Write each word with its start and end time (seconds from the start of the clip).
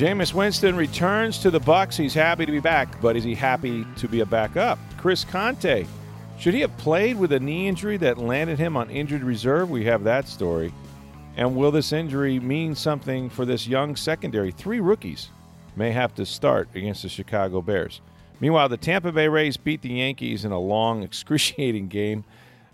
Jameis 0.00 0.32
Winston 0.32 0.76
returns 0.76 1.36
to 1.40 1.50
the 1.50 1.60
Bucs. 1.60 1.94
He's 1.94 2.14
happy 2.14 2.46
to 2.46 2.52
be 2.52 2.58
back, 2.58 2.98
but 3.02 3.16
is 3.16 3.22
he 3.22 3.34
happy 3.34 3.84
to 3.96 4.08
be 4.08 4.20
a 4.20 4.24
backup? 4.24 4.78
Chris 4.96 5.24
Conte, 5.24 5.84
should 6.38 6.54
he 6.54 6.60
have 6.60 6.74
played 6.78 7.18
with 7.18 7.32
a 7.32 7.38
knee 7.38 7.68
injury 7.68 7.98
that 7.98 8.16
landed 8.16 8.58
him 8.58 8.78
on 8.78 8.88
injured 8.88 9.22
reserve? 9.22 9.68
We 9.68 9.84
have 9.84 10.02
that 10.04 10.26
story. 10.26 10.72
And 11.36 11.54
will 11.54 11.70
this 11.70 11.92
injury 11.92 12.40
mean 12.40 12.74
something 12.74 13.28
for 13.28 13.44
this 13.44 13.68
young 13.68 13.94
secondary? 13.94 14.52
Three 14.52 14.80
rookies 14.80 15.28
may 15.76 15.90
have 15.92 16.14
to 16.14 16.24
start 16.24 16.70
against 16.74 17.02
the 17.02 17.10
Chicago 17.10 17.60
Bears. 17.60 18.00
Meanwhile, 18.40 18.70
the 18.70 18.78
Tampa 18.78 19.12
Bay 19.12 19.28
Rays 19.28 19.58
beat 19.58 19.82
the 19.82 19.90
Yankees 19.90 20.46
in 20.46 20.50
a 20.50 20.58
long, 20.58 21.02
excruciating 21.02 21.88
game, 21.88 22.24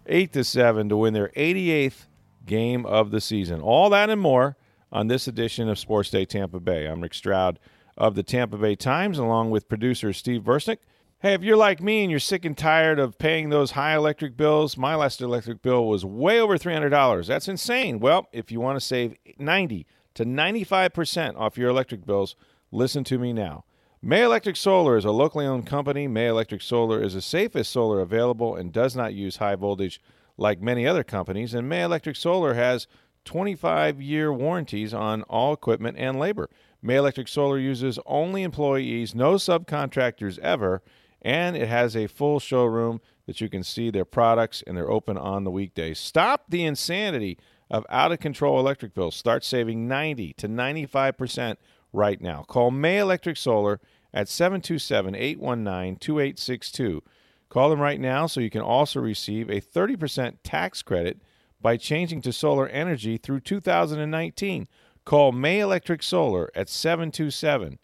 8 0.06 0.32
to 0.32 0.44
7 0.44 0.88
to 0.88 0.96
win 0.96 1.12
their 1.12 1.30
88th 1.30 2.06
game 2.46 2.86
of 2.86 3.10
the 3.10 3.20
season. 3.20 3.60
All 3.60 3.90
that 3.90 4.10
and 4.10 4.20
more 4.20 4.54
on 4.92 5.08
this 5.08 5.26
edition 5.26 5.68
of 5.68 5.78
Sports 5.78 6.10
Day 6.10 6.24
Tampa 6.24 6.60
Bay. 6.60 6.86
I'm 6.86 7.00
Rick 7.00 7.14
Stroud 7.14 7.58
of 7.96 8.14
the 8.14 8.22
Tampa 8.22 8.56
Bay 8.56 8.76
Times, 8.76 9.18
along 9.18 9.50
with 9.50 9.68
producer 9.68 10.12
Steve 10.12 10.42
Versnick. 10.42 10.78
Hey, 11.20 11.32
if 11.32 11.42
you're 11.42 11.56
like 11.56 11.80
me 11.80 12.02
and 12.02 12.10
you're 12.10 12.20
sick 12.20 12.44
and 12.44 12.56
tired 12.56 12.98
of 12.98 13.18
paying 13.18 13.48
those 13.48 13.72
high 13.72 13.94
electric 13.94 14.36
bills, 14.36 14.76
my 14.76 14.94
last 14.94 15.20
electric 15.20 15.62
bill 15.62 15.86
was 15.86 16.04
way 16.04 16.38
over 16.38 16.58
$300. 16.58 17.26
That's 17.26 17.48
insane. 17.48 18.00
Well, 18.00 18.28
if 18.32 18.52
you 18.52 18.60
want 18.60 18.78
to 18.78 18.84
save 18.84 19.16
90 19.38 19.86
to 20.14 20.24
95% 20.24 21.36
off 21.36 21.56
your 21.56 21.70
electric 21.70 22.04
bills, 22.04 22.36
listen 22.70 23.02
to 23.04 23.18
me 23.18 23.32
now. 23.32 23.64
May 24.02 24.22
Electric 24.22 24.56
Solar 24.56 24.96
is 24.96 25.04
a 25.04 25.10
locally 25.10 25.46
owned 25.46 25.66
company. 25.66 26.06
May 26.06 26.28
Electric 26.28 26.62
Solar 26.62 27.02
is 27.02 27.14
the 27.14 27.22
safest 27.22 27.72
solar 27.72 28.00
available 28.00 28.54
and 28.54 28.72
does 28.72 28.94
not 28.94 29.14
use 29.14 29.38
high 29.38 29.56
voltage 29.56 30.00
like 30.36 30.60
many 30.60 30.86
other 30.86 31.02
companies. 31.02 31.54
And 31.54 31.68
May 31.68 31.82
Electric 31.82 32.14
Solar 32.14 32.54
has 32.54 32.86
25 33.26 34.00
year 34.00 34.32
warranties 34.32 34.94
on 34.94 35.22
all 35.24 35.52
equipment 35.52 35.98
and 35.98 36.18
labor. 36.18 36.48
May 36.80 36.96
Electric 36.96 37.28
Solar 37.28 37.58
uses 37.58 37.98
only 38.06 38.42
employees, 38.42 39.14
no 39.14 39.34
subcontractors 39.34 40.38
ever, 40.38 40.82
and 41.20 41.56
it 41.56 41.68
has 41.68 41.96
a 41.96 42.06
full 42.06 42.40
showroom 42.40 43.00
that 43.26 43.40
you 43.40 43.48
can 43.48 43.62
see 43.62 43.90
their 43.90 44.04
products 44.04 44.62
and 44.66 44.76
they're 44.76 44.90
open 44.90 45.18
on 45.18 45.44
the 45.44 45.50
weekdays. 45.50 45.98
Stop 45.98 46.44
the 46.48 46.64
insanity 46.64 47.38
of 47.70 47.84
out 47.90 48.12
of 48.12 48.20
control 48.20 48.60
electric 48.60 48.94
bills. 48.94 49.16
Start 49.16 49.44
saving 49.44 49.88
90 49.88 50.32
to 50.34 50.48
95% 50.48 51.56
right 51.92 52.20
now. 52.20 52.44
Call 52.44 52.70
May 52.70 52.98
Electric 52.98 53.36
Solar 53.36 53.80
at 54.14 54.28
727 54.28 55.14
819 55.14 55.96
2862. 55.96 57.02
Call 57.48 57.70
them 57.70 57.80
right 57.80 58.00
now 58.00 58.26
so 58.26 58.40
you 58.40 58.50
can 58.50 58.60
also 58.60 59.00
receive 59.00 59.50
a 59.50 59.60
30% 59.60 60.36
tax 60.42 60.82
credit 60.82 61.20
by 61.60 61.76
changing 61.76 62.22
to 62.22 62.32
solar 62.32 62.68
energy 62.68 63.16
through 63.16 63.40
2019. 63.40 64.68
Call 65.04 65.32
May 65.32 65.60
Electric 65.60 66.02
Solar 66.02 66.50
at 66.54 66.68
727 66.68 67.78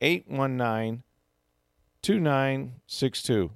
819 0.00 1.02
2962. 2.02 3.50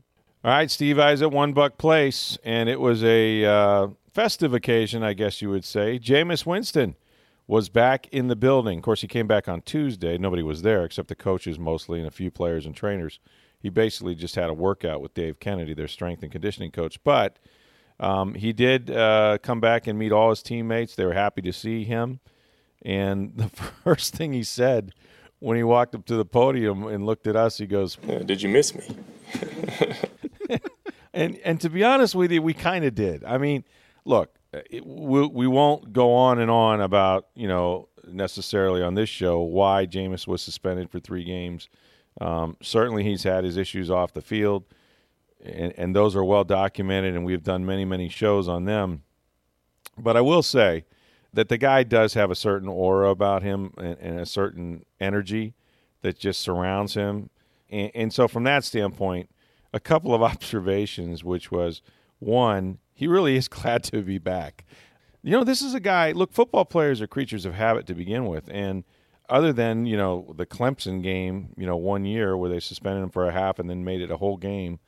All 0.44 0.50
right, 0.50 0.70
Steve 0.70 0.98
Eyes 0.98 1.22
at 1.22 1.30
One 1.30 1.54
Buc 1.54 1.78
Place, 1.78 2.36
and 2.42 2.68
it 2.68 2.80
was 2.80 3.04
a 3.04 3.44
uh, 3.44 3.88
festive 4.12 4.52
occasion, 4.52 5.02
I 5.02 5.12
guess 5.12 5.40
you 5.40 5.50
would 5.50 5.64
say. 5.64 5.98
Jameis 5.98 6.44
Winston 6.44 6.96
was 7.46 7.68
back 7.68 8.08
in 8.08 8.28
the 8.28 8.36
building. 8.36 8.78
Of 8.78 8.84
course, 8.84 9.02
he 9.02 9.06
came 9.06 9.26
back 9.26 9.48
on 9.48 9.60
Tuesday. 9.62 10.18
Nobody 10.18 10.42
was 10.42 10.62
there 10.62 10.84
except 10.84 11.08
the 11.08 11.14
coaches 11.14 11.58
mostly 11.58 11.98
and 11.98 12.08
a 12.08 12.12
few 12.12 12.30
players 12.30 12.66
and 12.66 12.74
trainers. 12.74 13.20
He 13.60 13.68
basically 13.68 14.14
just 14.14 14.34
had 14.34 14.50
a 14.50 14.54
workout 14.54 15.00
with 15.00 15.14
Dave 15.14 15.38
Kennedy, 15.38 15.74
their 15.74 15.86
strength 15.86 16.22
and 16.22 16.32
conditioning 16.32 16.72
coach. 16.72 16.98
But 17.04 17.38
um, 18.02 18.34
he 18.34 18.52
did 18.52 18.90
uh, 18.90 19.38
come 19.42 19.60
back 19.60 19.86
and 19.86 19.96
meet 19.96 20.10
all 20.10 20.30
his 20.30 20.42
teammates. 20.42 20.96
They 20.96 21.06
were 21.06 21.14
happy 21.14 21.40
to 21.42 21.52
see 21.52 21.84
him. 21.84 22.18
And 22.84 23.32
the 23.36 23.48
first 23.48 24.14
thing 24.14 24.32
he 24.32 24.42
said 24.42 24.92
when 25.38 25.56
he 25.56 25.62
walked 25.62 25.94
up 25.94 26.04
to 26.06 26.16
the 26.16 26.24
podium 26.24 26.86
and 26.86 27.06
looked 27.06 27.26
at 27.26 27.36
us, 27.36 27.58
he 27.58 27.66
goes, 27.66 27.96
"Did 27.96 28.42
you 28.42 28.48
miss 28.48 28.74
me?" 28.74 28.84
and 31.14 31.38
and 31.44 31.60
to 31.60 31.70
be 31.70 31.84
honest 31.84 32.14
with 32.14 32.32
you, 32.32 32.42
we 32.42 32.54
kind 32.54 32.84
of 32.84 32.94
did. 32.94 33.24
I 33.24 33.38
mean, 33.38 33.64
look, 34.04 34.34
it, 34.52 34.84
we, 34.84 35.26
we 35.26 35.46
won't 35.46 35.92
go 35.92 36.12
on 36.12 36.38
and 36.38 36.50
on 36.50 36.80
about 36.80 37.28
you 37.34 37.48
know 37.48 37.88
necessarily 38.06 38.82
on 38.82 38.94
this 38.94 39.08
show 39.08 39.40
why 39.40 39.86
Jameis 39.86 40.26
was 40.26 40.42
suspended 40.42 40.90
for 40.90 41.00
three 41.00 41.24
games. 41.24 41.68
Um, 42.20 42.56
certainly, 42.62 43.04
he's 43.04 43.22
had 43.22 43.44
his 43.44 43.56
issues 43.56 43.90
off 43.90 44.12
the 44.12 44.22
field, 44.22 44.64
and, 45.42 45.72
and 45.76 45.96
those 45.96 46.14
are 46.16 46.24
well 46.24 46.44
documented, 46.44 47.14
and 47.14 47.24
we've 47.24 47.42
done 47.42 47.64
many 47.64 47.84
many 47.84 48.08
shows 48.08 48.48
on 48.48 48.64
them. 48.64 49.02
But 49.98 50.16
I 50.16 50.20
will 50.20 50.42
say 50.42 50.84
that 51.32 51.48
the 51.48 51.58
guy 51.58 51.82
does 51.82 52.14
have 52.14 52.30
a 52.30 52.34
certain 52.34 52.68
aura 52.68 53.10
about 53.10 53.42
him 53.42 53.72
and, 53.76 53.98
and 53.98 54.20
a 54.20 54.26
certain 54.26 54.84
energy 55.00 55.54
that 56.02 56.18
just 56.18 56.40
surrounds 56.40 56.94
him, 56.94 57.30
and, 57.70 57.90
and 57.94 58.12
so 58.12 58.28
from 58.28 58.44
that 58.44 58.64
standpoint, 58.64 59.30
a 59.72 59.80
couple 59.80 60.14
of 60.14 60.22
observations, 60.32 61.24
which 61.24 61.50
was 61.50 61.82
one 62.18 62.78
he 62.94 63.06
really 63.06 63.36
is 63.36 63.48
glad 63.48 63.82
to 63.84 64.02
be 64.02 64.18
back. 64.18 64.64
You 65.22 65.32
know, 65.32 65.44
this 65.44 65.62
is 65.62 65.74
a 65.74 65.80
guy. 65.80 66.12
Look, 66.12 66.32
football 66.32 66.64
players 66.64 67.00
are 67.00 67.06
creatures 67.06 67.44
of 67.44 67.54
habit 67.54 67.86
to 67.86 67.94
begin 67.94 68.26
with, 68.26 68.48
and 68.50 68.84
other 69.28 69.52
than 69.52 69.86
you 69.86 69.96
know 69.96 70.34
the 70.36 70.46
Clemson 70.46 71.02
game, 71.02 71.52
you 71.56 71.66
know, 71.66 71.76
one 71.76 72.04
year 72.04 72.36
where 72.36 72.50
they 72.50 72.60
suspended 72.60 73.02
him 73.04 73.10
for 73.10 73.26
a 73.26 73.32
half 73.32 73.58
and 73.58 73.70
then 73.70 73.84
made 73.84 74.00
it 74.00 74.10
a 74.10 74.16
whole 74.16 74.36
game, 74.36 74.80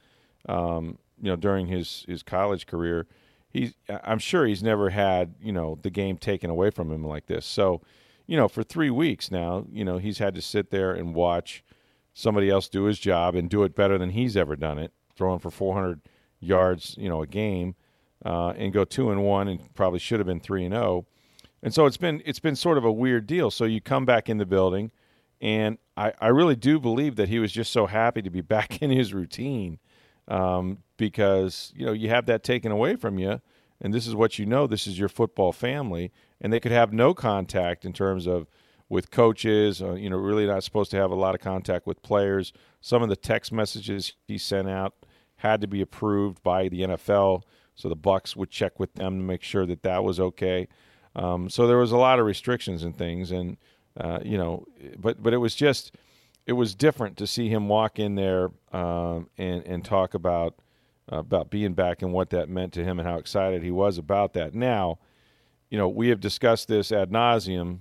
um, 0.49 0.99
you 1.21 1.31
know, 1.31 1.37
during 1.37 1.67
his 1.67 2.05
his 2.09 2.23
college 2.23 2.67
career, 2.67 3.07
he's 3.51 3.75
I'm 3.89 4.19
sure 4.19 4.47
he's 4.47 4.63
never 4.63 4.91
had 4.91 5.35
you 5.41 5.53
know 5.53 5.79
the 5.83 5.91
game 5.91 6.17
taken 6.17 6.51
away 6.51 6.71
from 6.71 6.91
him 6.91 7.05
like 7.05 7.27
this. 7.27 7.47
So, 7.47 7.81
you 8.27 8.37
know, 8.37 8.49
for 8.49 8.63
three 8.63 8.91
weeks 8.91 9.31
now, 9.31 9.67
you 9.73 9.85
know, 9.85 9.99
he's 9.99 10.19
had 10.19 10.35
to 10.35 10.43
sit 10.43 10.71
there 10.71 10.93
and 10.93 11.15
watch 11.15 11.65
somebody 12.13 12.51
else 12.51 12.69
do 12.69 12.85
his 12.85 12.99
job 12.99 13.35
and 13.35 13.51
do 13.51 13.65
it 13.65 13.75
better 13.75 13.99
than 13.99 14.11
he's 14.11 14.37
ever 14.37 14.55
done 14.55 14.79
it, 14.79 14.93
throwing 15.17 15.41
for 15.41 15.51
400 15.51 16.01
yards, 16.41 16.95
you 16.97 17.09
know, 17.09 17.23
a 17.23 17.27
game 17.27 17.75
uh, 18.25 18.51
and 18.51 18.73
go 18.73 18.85
two 18.85 19.11
and 19.11 19.23
one, 19.23 19.49
and 19.49 19.75
probably 19.75 19.99
should 19.99 20.21
have 20.21 20.27
been 20.27 20.41
three 20.41 20.65
and 20.65 20.75
zero. 20.75 20.85
Oh. 20.85 21.07
And 21.63 21.73
so 21.73 21.87
it's 21.87 21.97
been 21.97 22.23
it's 22.27 22.41
been 22.41 22.57
sort 22.57 22.77
of 22.77 22.85
a 22.85 22.93
weird 22.93 23.27
deal. 23.27 23.51
So 23.51 23.65
you 23.65 23.81
come 23.81 24.05
back 24.05 24.29
in 24.29 24.39
the 24.39 24.47
building, 24.47 24.91
and 25.41 25.79
I, 25.97 26.13
I 26.21 26.29
really 26.29 26.57
do 26.57 26.79
believe 26.79 27.17
that 27.17 27.29
he 27.29 27.39
was 27.39 27.53
just 27.53 27.73
so 27.73 27.87
happy 27.87 28.23
to 28.23 28.31
be 28.31 28.41
back 28.43 28.83
in 28.83 28.91
his 28.91 29.15
routine 29.15 29.79
um, 30.29 30.79
because 30.97 31.73
you 31.77 31.87
know 31.87 31.93
you 31.93 32.09
have 32.09 32.27
that 32.27 32.43
taken 32.43 32.73
away 32.73 32.97
from 32.97 33.19
you, 33.19 33.41
and 33.81 33.93
this 33.93 34.07
is 34.07 34.15
what 34.15 34.39
you 34.39 34.47
know. 34.47 34.67
This 34.67 34.87
is 34.87 34.99
your 34.99 35.09
football 35.09 35.53
family, 35.53 36.13
and 36.41 36.53
they 36.53 36.61
could 36.61 36.73
have 36.73 36.93
no 36.93 37.15
contact 37.15 37.85
in 37.85 37.93
terms 37.93 38.27
of 38.27 38.47
with 38.89 39.11
coaches. 39.11 39.83
Uh, 39.83 39.95
you 39.95 40.11
know, 40.11 40.17
really 40.17 40.47
not 40.47 40.65
supposed 40.65 40.91
to 40.93 40.97
have 40.97 41.11
a 41.11 41.17
lot 41.17 41.35
of 41.35 41.41
contact 41.41 41.87
with 41.87 42.03
players. 42.03 42.53
Some 42.81 43.03
of 43.03 43.09
the 43.09 43.17
text 43.17 43.53
messages 43.53 44.15
he 44.27 44.39
sent 44.39 44.69
out 44.69 44.95
had 45.37 45.61
to 45.61 45.67
be 45.67 45.81
approved 45.81 46.43
by 46.43 46.69
the 46.69 46.83
NFL. 46.83 47.43
So 47.75 47.89
the 47.89 47.97
Bucs 47.97 48.37
would 48.37 48.51
check 48.51 48.79
with 48.79 48.95
them 48.95 49.19
to 49.19 49.25
make 49.25 49.43
sure 49.43 49.67
that 49.67 49.83
that 49.83 50.05
was 50.05 50.21
okay. 50.21 50.69
Um, 51.17 51.49
so 51.49 51.67
there 51.67 51.79
was 51.79 51.93
a 51.93 51.97
lot 51.97 52.19
of 52.19 52.27
restrictions 52.27 52.83
and 52.83 52.97
things, 52.97 53.31
and 53.31 53.57
uh, 53.99 54.21
you 54.25 54.37
know, 54.37 54.67
but 54.99 55.23
but 55.23 55.33
it 55.33 55.39
was 55.39 55.55
just 55.55 55.95
it 56.47 56.53
was 56.53 56.75
different 56.75 57.17
to 57.17 57.27
see 57.27 57.49
him 57.49 57.69
walk 57.69 57.99
in 57.99 58.15
there 58.15 58.51
um, 58.73 59.29
and 59.39 59.65
and 59.67 59.85
talk 59.85 60.15
about 60.15 60.55
uh, 61.11 61.19
about 61.19 61.51
being 61.51 61.75
back 61.75 62.03
and 62.03 62.13
what 62.13 62.31
that 62.31 62.49
meant 62.49 62.73
to 62.75 62.85
him 62.85 62.99
and 62.99 63.09
how 63.09 63.17
excited 63.17 63.63
he 63.63 63.71
was 63.71 63.99
about 63.99 64.33
that. 64.35 64.55
Now, 64.55 64.99
you 65.71 65.79
know, 65.79 65.89
we 65.89 66.09
have 66.09 66.21
discussed 66.21 66.69
this 66.69 66.93
ad 66.93 67.11
nauseum 67.11 67.81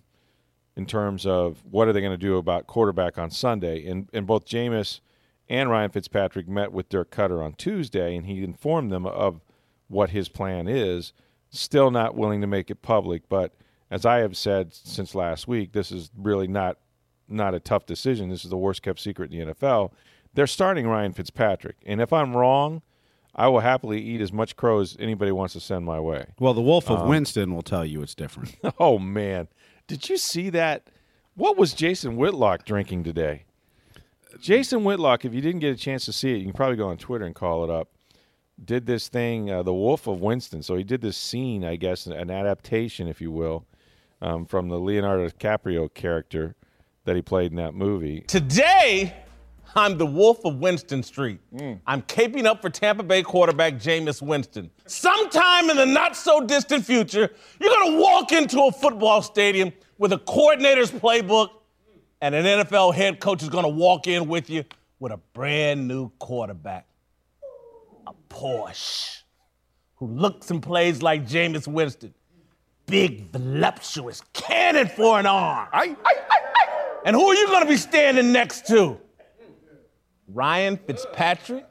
in 0.75 0.85
terms 0.85 1.25
of 1.25 1.63
what 1.69 1.87
are 1.87 1.93
they 1.93 2.01
going 2.01 2.11
to 2.11 2.17
do 2.17 2.37
about 2.37 2.67
quarterback 2.67 3.17
on 3.17 3.29
Sunday, 3.29 3.85
and 3.87 4.09
and 4.13 4.25
both 4.25 4.45
Jameis 4.45 5.01
and 5.49 5.69
Ryan 5.69 5.91
Fitzpatrick 5.91 6.47
met 6.47 6.71
with 6.71 6.89
Dirk 6.89 7.11
Koetter 7.11 7.43
on 7.43 7.53
Tuesday, 7.53 8.15
and 8.15 8.25
he 8.25 8.43
informed 8.43 8.91
them 8.91 9.05
of 9.05 9.41
what 9.87 10.11
his 10.11 10.29
plan 10.29 10.67
is. 10.67 11.13
Still 11.49 11.91
not 11.91 12.15
willing 12.15 12.41
to 12.41 12.47
make 12.47 12.71
it 12.71 12.81
public, 12.81 13.29
but 13.29 13.53
as 13.91 14.07
I 14.07 14.19
have 14.19 14.35
said 14.35 14.73
since 14.73 15.13
last 15.13 15.47
week, 15.47 15.73
this 15.73 15.91
is 15.91 16.09
really 16.17 16.47
not 16.47 16.77
not 17.27 17.53
a 17.53 17.59
tough 17.59 17.85
decision. 17.85 18.29
This 18.29 18.43
is 18.43 18.49
the 18.49 18.57
worst 18.57 18.81
kept 18.81 18.99
secret 18.99 19.31
in 19.31 19.47
the 19.47 19.53
NFL. 19.53 19.91
They're 20.33 20.47
starting 20.47 20.87
Ryan 20.87 21.13
Fitzpatrick, 21.13 21.77
and 21.85 22.01
if 22.01 22.11
I'm 22.11 22.35
wrong, 22.35 22.81
I 23.35 23.47
will 23.47 23.61
happily 23.61 24.01
eat 24.01 24.21
as 24.21 24.31
much 24.33 24.55
crow 24.55 24.79
as 24.79 24.95
anybody 24.99 25.31
wants 25.31 25.53
to 25.53 25.59
send 25.59 25.85
my 25.85 25.99
way. 25.99 26.25
Well, 26.39 26.53
the 26.53 26.61
Wolf 26.61 26.89
Um, 26.89 26.97
of 27.01 27.07
Winston 27.07 27.53
will 27.53 27.61
tell 27.63 27.85
you 27.85 28.01
it's 28.01 28.15
different. 28.15 28.55
Oh 28.79 28.97
man, 28.99 29.47
did 29.87 30.09
you 30.09 30.17
see 30.17 30.49
that? 30.51 30.87
What 31.35 31.57
was 31.57 31.73
Jason 31.73 32.15
Whitlock 32.17 32.65
drinking 32.65 33.03
today? 33.03 33.45
Jason 34.39 34.83
Whitlock, 34.83 35.25
if 35.25 35.33
you 35.33 35.41
didn't 35.41 35.61
get 35.61 35.73
a 35.73 35.77
chance 35.77 36.05
to 36.05 36.13
see 36.13 36.33
it, 36.33 36.37
you 36.37 36.43
can 36.45 36.53
probably 36.53 36.75
go 36.77 36.87
on 36.89 36.97
Twitter 36.97 37.25
and 37.25 37.35
call 37.35 37.63
it 37.63 37.69
up. 37.69 37.89
Did 38.63 38.85
this 38.85 39.07
thing, 39.07 39.49
uh, 39.51 39.63
the 39.63 39.73
Wolf 39.73 40.07
of 40.07 40.21
Winston. 40.21 40.61
So 40.63 40.75
he 40.75 40.83
did 40.83 41.01
this 41.01 41.17
scene, 41.17 41.63
I 41.63 41.75
guess, 41.75 42.05
an 42.05 42.29
adaptation, 42.29 43.07
if 43.07 43.19
you 43.21 43.31
will, 43.31 43.65
um, 44.21 44.45
from 44.45 44.69
the 44.69 44.77
Leonardo 44.79 45.27
DiCaprio 45.29 45.91
character 45.93 46.55
that 47.05 47.15
he 47.15 47.21
played 47.21 47.51
in 47.51 47.57
that 47.57 47.73
movie. 47.73 48.21
Today, 48.21 49.13
I'm 49.75 49.97
the 49.97 50.05
Wolf 50.05 50.45
of 50.45 50.57
Winston 50.57 51.03
Street. 51.03 51.39
Mm. 51.53 51.79
I'm 51.87 52.01
caping 52.03 52.45
up 52.45 52.61
for 52.61 52.69
Tampa 52.69 53.03
Bay 53.03 53.23
quarterback 53.23 53.75
Jameis 53.75 54.21
Winston. 54.21 54.69
Sometime 54.85 55.69
in 55.69 55.77
the 55.77 55.85
not 55.85 56.15
so 56.15 56.41
distant 56.41 56.85
future, 56.85 57.29
you're 57.59 57.73
gonna 57.73 57.99
walk 57.99 58.31
into 58.31 58.61
a 58.63 58.71
football 58.71 59.21
stadium 59.21 59.73
with 59.97 60.13
a 60.13 60.19
coordinator's 60.19 60.91
playbook, 60.91 61.49
and 62.21 62.35
an 62.35 62.45
NFL 62.45 62.93
head 62.93 63.19
coach 63.19 63.41
is 63.41 63.49
gonna 63.49 63.67
walk 63.67 64.07
in 64.07 64.27
with 64.27 64.49
you 64.49 64.63
with 64.99 65.11
a 65.11 65.17
brand 65.33 65.87
new 65.87 66.09
quarterback, 66.19 66.87
a 68.07 68.13
Porsche, 68.29 69.23
who 69.95 70.07
looks 70.07 70.51
and 70.51 70.61
plays 70.61 71.01
like 71.01 71.27
Jameis 71.27 71.67
Winston. 71.67 72.13
Big, 72.85 73.31
voluptuous 73.31 74.21
cannon 74.33 74.87
for 74.87 75.19
an 75.19 75.25
arm. 75.25 75.67
And 77.05 77.15
who 77.15 77.25
are 77.27 77.33
you 77.35 77.47
going 77.47 77.63
to 77.63 77.69
be 77.69 77.77
standing 77.77 78.31
next 78.31 78.67
to? 78.67 78.97
Ryan 80.27 80.77
Fitzpatrick? 80.77 81.65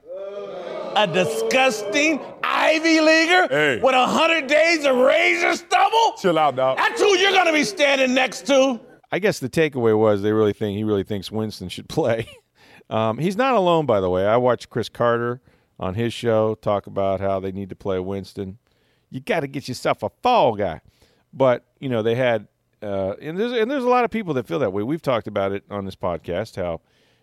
A 0.94 1.06
disgusting 1.06 2.20
Ivy 2.44 3.00
Leaguer 3.00 3.48
Hey. 3.48 3.80
with 3.82 3.94
a 3.94 4.06
hundred 4.06 4.46
days 4.46 4.84
of 4.84 4.94
razor 4.96 5.54
stubble? 5.56 6.12
Chill 6.20 6.38
out, 6.38 6.54
dog. 6.56 6.76
That's 6.76 7.00
who 7.00 7.16
you're 7.16 7.32
going 7.32 7.46
to 7.46 7.52
be 7.52 7.64
standing 7.64 8.12
next 8.12 8.46
to. 8.48 8.78
I 9.10 9.18
guess 9.18 9.38
the 9.38 9.48
takeaway 9.48 9.98
was 9.98 10.20
they 10.20 10.32
really 10.32 10.52
think 10.52 10.76
he 10.76 10.84
really 10.84 11.02
thinks 11.02 11.30
Winston 11.30 11.70
should 11.70 11.88
play. 11.88 12.28
Um, 12.90 13.16
he's 13.16 13.36
not 13.36 13.54
alone, 13.54 13.86
by 13.86 14.00
the 14.00 14.10
way. 14.10 14.26
I 14.26 14.36
watched 14.36 14.68
Cris 14.68 14.90
Carter 14.90 15.40
on 15.80 15.94
his 15.94 16.12
show 16.12 16.54
talk 16.56 16.86
about 16.86 17.20
how 17.20 17.40
they 17.40 17.52
need 17.52 17.70
to 17.70 17.76
play 17.76 17.98
Winston. 17.98 18.58
You 19.08 19.20
got 19.20 19.40
to 19.40 19.46
get 19.46 19.68
yourself 19.68 20.02
a 20.02 20.10
fall 20.22 20.54
guy, 20.56 20.82
but 21.32 21.64
you 21.80 21.88
know 21.88 22.02
they 22.02 22.14
had, 22.16 22.48
uh, 22.82 23.14
and 23.20 23.38
there's 23.38 23.52
and 23.52 23.70
there's 23.70 23.84
a 23.84 23.88
lot 23.88 24.04
of 24.04 24.10
people 24.10 24.34
that 24.34 24.46
feel 24.46 24.58
that 24.58 24.72
way. 24.72 24.82
We've 24.82 25.02
talked 25.02 25.26
about 25.26 25.52
it 25.52 25.64
on 25.70 25.84
this 25.84 25.94
podcast 25.94 26.56
how, 26.56 26.80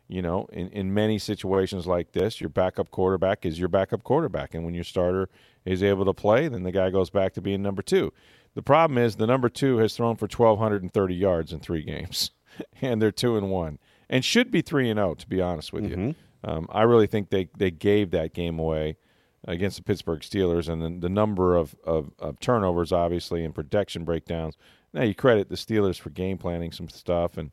you 0.07 0.21
know, 0.21 0.47
in 0.51 0.69
in 0.69 0.93
many 0.93 1.19
situations 1.19 1.85
like 1.85 2.13
this, 2.13 2.39
your 2.39 2.49
backup 2.49 2.91
quarterback 2.91 3.45
is 3.45 3.59
your 3.59 3.69
backup 3.69 4.03
quarterback, 4.03 4.53
and 4.53 4.63
when 4.63 4.73
your 4.73 4.83
starter 4.83 5.29
is 5.65 5.83
able 5.83 6.05
to 6.05 6.13
play, 6.13 6.47
then 6.47 6.63
the 6.63 6.71
guy 6.71 6.89
goes 6.89 7.09
back 7.09 7.33
to 7.33 7.41
being 7.41 7.61
number 7.61 7.81
two. 7.81 8.13
The 8.55 8.61
problem 8.61 8.97
is 8.97 9.17
the 9.17 9.27
number 9.27 9.49
two 9.49 9.77
has 9.77 9.95
thrown 9.95 10.15
for 10.15 10.25
1,230 10.25 11.13
yards 11.13 11.53
in 11.53 11.59
three 11.59 11.83
games, 11.83 12.31
and 12.81 13.01
they're 13.01 13.11
two 13.11 13.37
and 13.37 13.49
one, 13.49 13.79
and 14.09 14.23
should 14.23 14.51
be 14.51 14.61
three 14.61 14.89
and 14.89 14.97
zero. 14.97 15.13
To 15.15 15.27
be 15.27 15.41
honest 15.41 15.73
with 15.73 15.89
you, 15.89 16.15
um, 16.43 16.67
I 16.71 16.83
really 16.83 17.07
think 17.07 17.29
they 17.29 17.49
they 17.57 17.71
gave 17.71 18.11
that 18.11 18.33
game 18.33 18.59
away 18.59 18.97
against 19.45 19.77
the 19.77 19.83
Pittsburgh 19.83 20.21
Steelers, 20.21 20.67
and 20.69 20.81
then 20.81 20.99
the 20.99 21.09
number 21.09 21.55
of, 21.55 21.75
of, 21.83 22.11
of 22.19 22.39
turnovers, 22.39 22.91
obviously, 22.91 23.43
and 23.43 23.55
protection 23.55 24.03
breakdowns. 24.03 24.57
Now 24.93 25.03
you 25.03 25.13
credit 25.13 25.49
the 25.49 25.55
Steelers 25.55 25.99
for 25.99 26.09
game 26.09 26.37
planning 26.37 26.71
some 26.71 26.89
stuff 26.89 27.37
and 27.37 27.51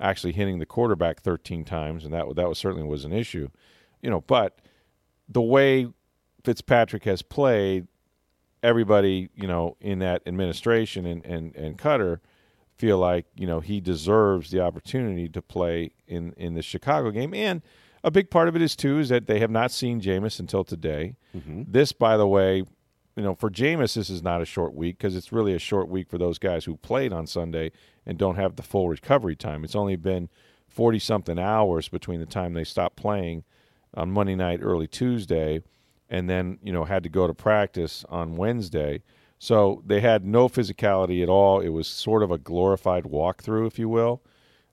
actually 0.00 0.32
hitting 0.32 0.58
the 0.58 0.66
quarterback 0.66 1.20
13 1.20 1.64
times, 1.64 2.04
and 2.04 2.12
that 2.12 2.26
that 2.36 2.48
was 2.48 2.58
certainly 2.58 2.86
was 2.86 3.04
an 3.04 3.12
issue, 3.12 3.48
you 4.02 4.10
know. 4.10 4.20
But 4.20 4.58
the 5.28 5.42
way 5.42 5.88
Fitzpatrick 6.44 7.04
has 7.04 7.22
played, 7.22 7.86
everybody, 8.62 9.30
you 9.34 9.46
know, 9.46 9.76
in 9.80 9.98
that 10.00 10.22
administration 10.26 11.06
and, 11.06 11.24
and, 11.24 11.54
and 11.56 11.78
Koetter 11.78 12.20
feel 12.76 12.98
like, 12.98 13.26
you 13.36 13.46
know, 13.46 13.60
he 13.60 13.80
deserves 13.80 14.50
the 14.50 14.60
opportunity 14.60 15.28
to 15.28 15.40
play 15.40 15.92
in, 16.06 16.32
in 16.36 16.54
the 16.54 16.62
Chicago 16.62 17.10
game. 17.10 17.32
And 17.32 17.62
a 18.02 18.10
big 18.10 18.30
part 18.30 18.48
of 18.48 18.56
it 18.56 18.62
is, 18.62 18.74
too, 18.76 18.98
is 18.98 19.08
that 19.08 19.26
they 19.26 19.38
have 19.38 19.50
not 19.50 19.70
seen 19.70 20.00
Jameis 20.00 20.40
until 20.40 20.64
today. 20.64 21.16
Mm-hmm. 21.36 21.62
This, 21.68 21.92
by 21.92 22.16
the 22.16 22.26
way, 22.26 22.64
you 23.16 23.22
know, 23.22 23.34
for 23.34 23.50
Jameis, 23.50 23.94
this 23.94 24.10
is 24.10 24.22
not 24.22 24.42
a 24.42 24.44
short 24.44 24.74
week 24.74 24.98
because 24.98 25.14
it's 25.16 25.32
really 25.32 25.54
a 25.54 25.58
short 25.58 25.88
week 25.88 26.08
for 26.08 26.18
those 26.18 26.38
guys 26.38 26.64
who 26.64 26.76
played 26.76 27.12
on 27.12 27.26
Sunday 27.26 27.70
and 28.04 28.18
don't 28.18 28.36
have 28.36 28.56
the 28.56 28.62
full 28.62 28.88
recovery 28.88 29.36
time. 29.36 29.62
It's 29.64 29.76
only 29.76 29.96
been 29.96 30.28
40 30.68 30.98
something 30.98 31.38
hours 31.38 31.88
between 31.88 32.20
the 32.20 32.26
time 32.26 32.54
they 32.54 32.64
stopped 32.64 32.96
playing 32.96 33.44
on 33.94 34.10
Monday 34.10 34.34
night, 34.34 34.58
early 34.62 34.88
Tuesday, 34.88 35.62
and 36.10 36.28
then, 36.28 36.58
you 36.62 36.72
know, 36.72 36.84
had 36.84 37.02
to 37.04 37.08
go 37.08 37.26
to 37.28 37.34
practice 37.34 38.04
on 38.08 38.36
Wednesday. 38.36 39.02
So 39.38 39.82
they 39.86 40.00
had 40.00 40.24
no 40.24 40.48
physicality 40.48 41.22
at 41.22 41.28
all. 41.28 41.60
It 41.60 41.68
was 41.68 41.86
sort 41.86 42.22
of 42.22 42.30
a 42.32 42.38
glorified 42.38 43.04
walkthrough, 43.04 43.66
if 43.68 43.78
you 43.78 43.88
will. 43.88 44.22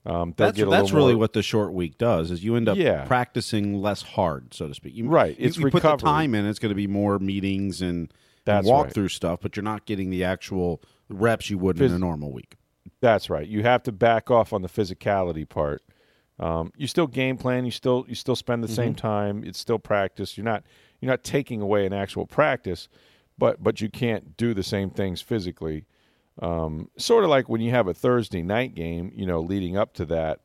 Um, 0.04 0.34
That's 0.36 0.56
get 0.56 0.66
a 0.66 0.70
that's 0.70 0.90
really 0.90 1.12
more- 1.12 1.20
what 1.20 1.32
the 1.32 1.42
short 1.42 1.72
week 1.72 1.96
does. 1.96 2.32
Is 2.32 2.42
you 2.42 2.56
end 2.56 2.68
up 2.68 2.76
Yeah. 2.76 3.04
practicing 3.04 3.80
less 3.80 4.02
hard, 4.02 4.52
so 4.52 4.66
to 4.66 4.74
speak. 4.74 4.96
You, 4.96 5.06
Right, 5.08 5.38
You, 5.38 5.46
it's 5.46 5.56
you 5.56 5.62
put 5.66 5.70
the 5.82 5.88
recovery. 5.88 5.98
time 6.08 6.34
in. 6.34 6.44
It's 6.44 6.58
going 6.58 6.70
to 6.70 6.74
be 6.76 6.88
more 6.88 7.20
meetings 7.20 7.80
and, 7.80 8.12
That's 8.44 8.66
and 8.66 8.76
right. 8.76 8.92
walkthrough 8.92 9.10
stuff, 9.10 9.40
but 9.42 9.56
you're 9.56 9.64
not 9.64 9.86
getting 9.86 10.10
the 10.10 10.24
actual 10.24 10.82
reps 11.08 11.50
you 11.50 11.58
would 11.58 11.76
Phys- 11.76 11.86
in 11.86 11.92
a 11.92 11.98
normal 11.98 12.32
week. 12.32 12.56
That's 13.00 13.30
right. 13.30 13.46
You 13.46 13.62
have 13.62 13.82
to 13.84 13.92
back 13.92 14.30
off 14.30 14.52
on 14.52 14.62
the 14.62 14.68
physicality 14.68 15.48
part. 15.48 15.82
Um, 16.38 16.72
you 16.76 16.86
still 16.86 17.06
game 17.06 17.36
plan. 17.36 17.64
You 17.64 17.70
still 17.70 18.04
you 18.08 18.14
still 18.14 18.36
spend 18.36 18.64
the 18.64 18.68
same 18.68 18.94
time. 18.94 19.44
It's 19.44 19.58
still 19.58 19.78
practice. 19.78 20.36
You're 20.36 20.44
not 20.44 20.64
you're 21.00 21.10
not 21.10 21.22
taking 21.24 21.60
away 21.60 21.86
an 21.86 21.92
actual 21.92 22.26
practice, 22.26 22.88
but 23.38 23.62
but 23.62 23.80
you 23.80 23.88
can't 23.88 24.36
do 24.36 24.54
the 24.54 24.62
same 24.62 24.90
things 24.90 25.20
physically. 25.20 25.84
Um, 26.40 26.88
sort 26.96 27.24
of 27.24 27.30
like 27.30 27.48
when 27.48 27.60
you 27.60 27.70
have 27.70 27.86
a 27.86 27.94
Thursday 27.94 28.42
night 28.42 28.74
game, 28.74 29.12
you 29.14 29.26
know, 29.26 29.40
leading 29.40 29.76
up 29.76 29.92
to 29.94 30.06
that, 30.06 30.40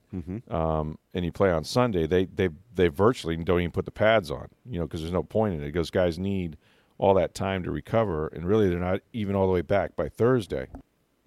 um, 0.51 0.97
and 1.13 1.23
you 1.23 1.31
play 1.31 1.49
on 1.49 1.63
Sunday. 1.63 2.05
They 2.05 2.25
they 2.25 2.49
they 2.75 2.89
virtually 2.89 3.37
don't 3.37 3.61
even 3.61 3.71
put 3.71 3.85
the 3.85 3.91
pads 3.91 4.29
on, 4.29 4.49
you 4.65 4.79
know, 4.79 4.85
because 4.85 5.01
there's 5.01 5.13
no 5.13 5.23
point 5.23 5.55
in 5.55 5.61
it. 5.61 5.67
Because 5.67 5.89
guys 5.89 6.19
need 6.19 6.57
all 6.97 7.13
that 7.13 7.33
time 7.33 7.63
to 7.63 7.71
recover, 7.71 8.27
and 8.27 8.45
really 8.45 8.69
they're 8.69 8.79
not 8.79 9.01
even 9.13 9.35
all 9.35 9.47
the 9.47 9.53
way 9.53 9.61
back 9.61 9.95
by 9.95 10.09
Thursday 10.09 10.67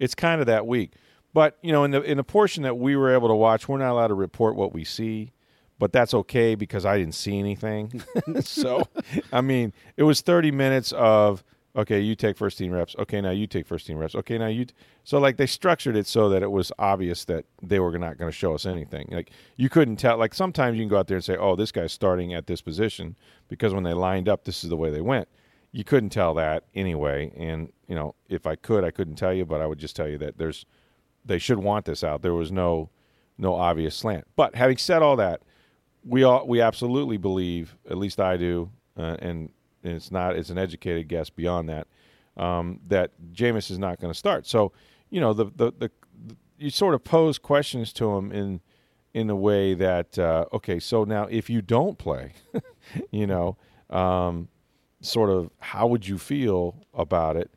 it's 0.01 0.15
kind 0.15 0.41
of 0.41 0.47
that 0.47 0.67
week. 0.67 0.93
But 1.33 1.57
you 1.61 1.71
know, 1.71 1.85
in 1.85 1.91
the 1.91 2.01
in 2.01 2.17
the 2.17 2.25
portion 2.25 2.63
that 2.63 2.77
we 2.77 2.97
were 2.97 3.13
able 3.13 3.29
to 3.29 3.35
watch, 3.35 3.69
we're 3.69 3.77
not 3.77 3.91
allowed 3.91 4.07
to 4.07 4.15
report 4.15 4.57
what 4.57 4.73
we 4.73 4.83
see, 4.83 5.31
but 5.79 5.93
that's 5.93 6.13
okay 6.13 6.55
because 6.55 6.85
I 6.85 6.97
didn't 6.97 7.15
see 7.15 7.39
anything. 7.39 8.03
so, 8.41 8.83
I 9.31 9.39
mean, 9.39 9.71
it 9.95 10.03
was 10.03 10.19
30 10.19 10.51
minutes 10.51 10.91
of 10.91 11.45
okay, 11.73 12.01
you 12.01 12.15
take 12.15 12.35
first 12.35 12.57
team 12.57 12.73
reps. 12.73 12.97
Okay, 12.99 13.21
now 13.21 13.29
you 13.29 13.47
take 13.47 13.65
first 13.65 13.87
team 13.87 13.97
reps. 13.97 14.13
Okay, 14.13 14.37
now 14.37 14.47
you. 14.47 14.65
T-. 14.65 14.73
So 15.05 15.19
like 15.19 15.37
they 15.37 15.45
structured 15.45 15.95
it 15.95 16.05
so 16.05 16.27
that 16.29 16.43
it 16.43 16.51
was 16.51 16.69
obvious 16.77 17.23
that 17.25 17.45
they 17.61 17.79
were 17.79 17.97
not 17.97 18.17
going 18.17 18.29
to 18.29 18.37
show 18.37 18.53
us 18.53 18.65
anything. 18.65 19.07
Like 19.09 19.31
you 19.55 19.69
couldn't 19.69 19.97
tell. 19.97 20.17
Like 20.17 20.33
sometimes 20.33 20.77
you 20.77 20.81
can 20.81 20.89
go 20.89 20.97
out 20.97 21.07
there 21.07 21.17
and 21.17 21.23
say, 21.23 21.37
oh, 21.37 21.55
this 21.55 21.71
guy's 21.71 21.93
starting 21.93 22.33
at 22.33 22.47
this 22.47 22.61
position 22.61 23.15
because 23.47 23.73
when 23.73 23.83
they 23.83 23.93
lined 23.93 24.27
up, 24.27 24.43
this 24.43 24.65
is 24.65 24.69
the 24.69 24.75
way 24.75 24.89
they 24.89 25.01
went 25.01 25.29
you 25.71 25.83
couldn't 25.83 26.09
tell 26.09 26.33
that 26.35 26.65
anyway. 26.75 27.31
And 27.35 27.71
you 27.87 27.95
know, 27.95 28.15
if 28.27 28.45
I 28.45 28.55
could, 28.55 28.83
I 28.83 28.91
couldn't 28.91 29.15
tell 29.15 29.33
you, 29.33 29.45
but 29.45 29.61
I 29.61 29.67
would 29.67 29.79
just 29.79 29.95
tell 29.95 30.07
you 30.07 30.17
that 30.19 30.37
there's 30.37 30.65
they 31.23 31.37
should 31.37 31.59
want 31.59 31.85
this 31.85 32.03
out. 32.03 32.21
There 32.21 32.33
was 32.33 32.51
no 32.51 32.89
no 33.37 33.55
obvious 33.55 33.95
slant. 33.95 34.25
But 34.35 34.55
having 34.55 34.77
said 34.77 35.01
all 35.01 35.15
that, 35.17 35.41
we 36.05 36.23
all 36.23 36.45
we 36.47 36.61
absolutely 36.61 37.17
believe, 37.17 37.75
at 37.89 37.97
least 37.97 38.19
I 38.19 38.37
do, 38.37 38.69
uh, 38.97 39.17
and, 39.19 39.49
and 39.83 39.93
it's 39.93 40.11
not 40.11 40.35
it's 40.35 40.49
an 40.49 40.57
educated 40.57 41.07
guess 41.07 41.29
beyond 41.29 41.69
that, 41.69 41.87
um, 42.37 42.79
that 42.87 43.11
Jameis 43.33 43.71
is 43.71 43.79
not 43.79 43.99
going 43.99 44.11
to 44.11 44.17
start. 44.17 44.47
So 44.47 44.73
you 45.09 45.21
know 45.21 45.33
the, 45.33 45.45
the 45.45 45.71
the 45.71 45.91
the 46.25 46.35
you 46.57 46.69
sort 46.69 46.93
of 46.93 47.03
pose 47.03 47.37
questions 47.37 47.93
to 47.93 48.11
him 48.17 48.31
in 48.31 48.61
in 49.13 49.29
a 49.29 49.35
way 49.35 49.73
that 49.73 50.19
uh, 50.19 50.45
okay, 50.53 50.79
so 50.79 51.05
now 51.05 51.27
if 51.29 51.49
you 51.49 51.61
don't 51.61 51.97
play, 51.97 52.33
you 53.11 53.25
know. 53.25 53.57
Um, 53.89 54.47
sort 55.01 55.29
of 55.29 55.49
how 55.59 55.87
would 55.87 56.07
you 56.07 56.17
feel 56.17 56.75
about 56.93 57.35
it? 57.35 57.51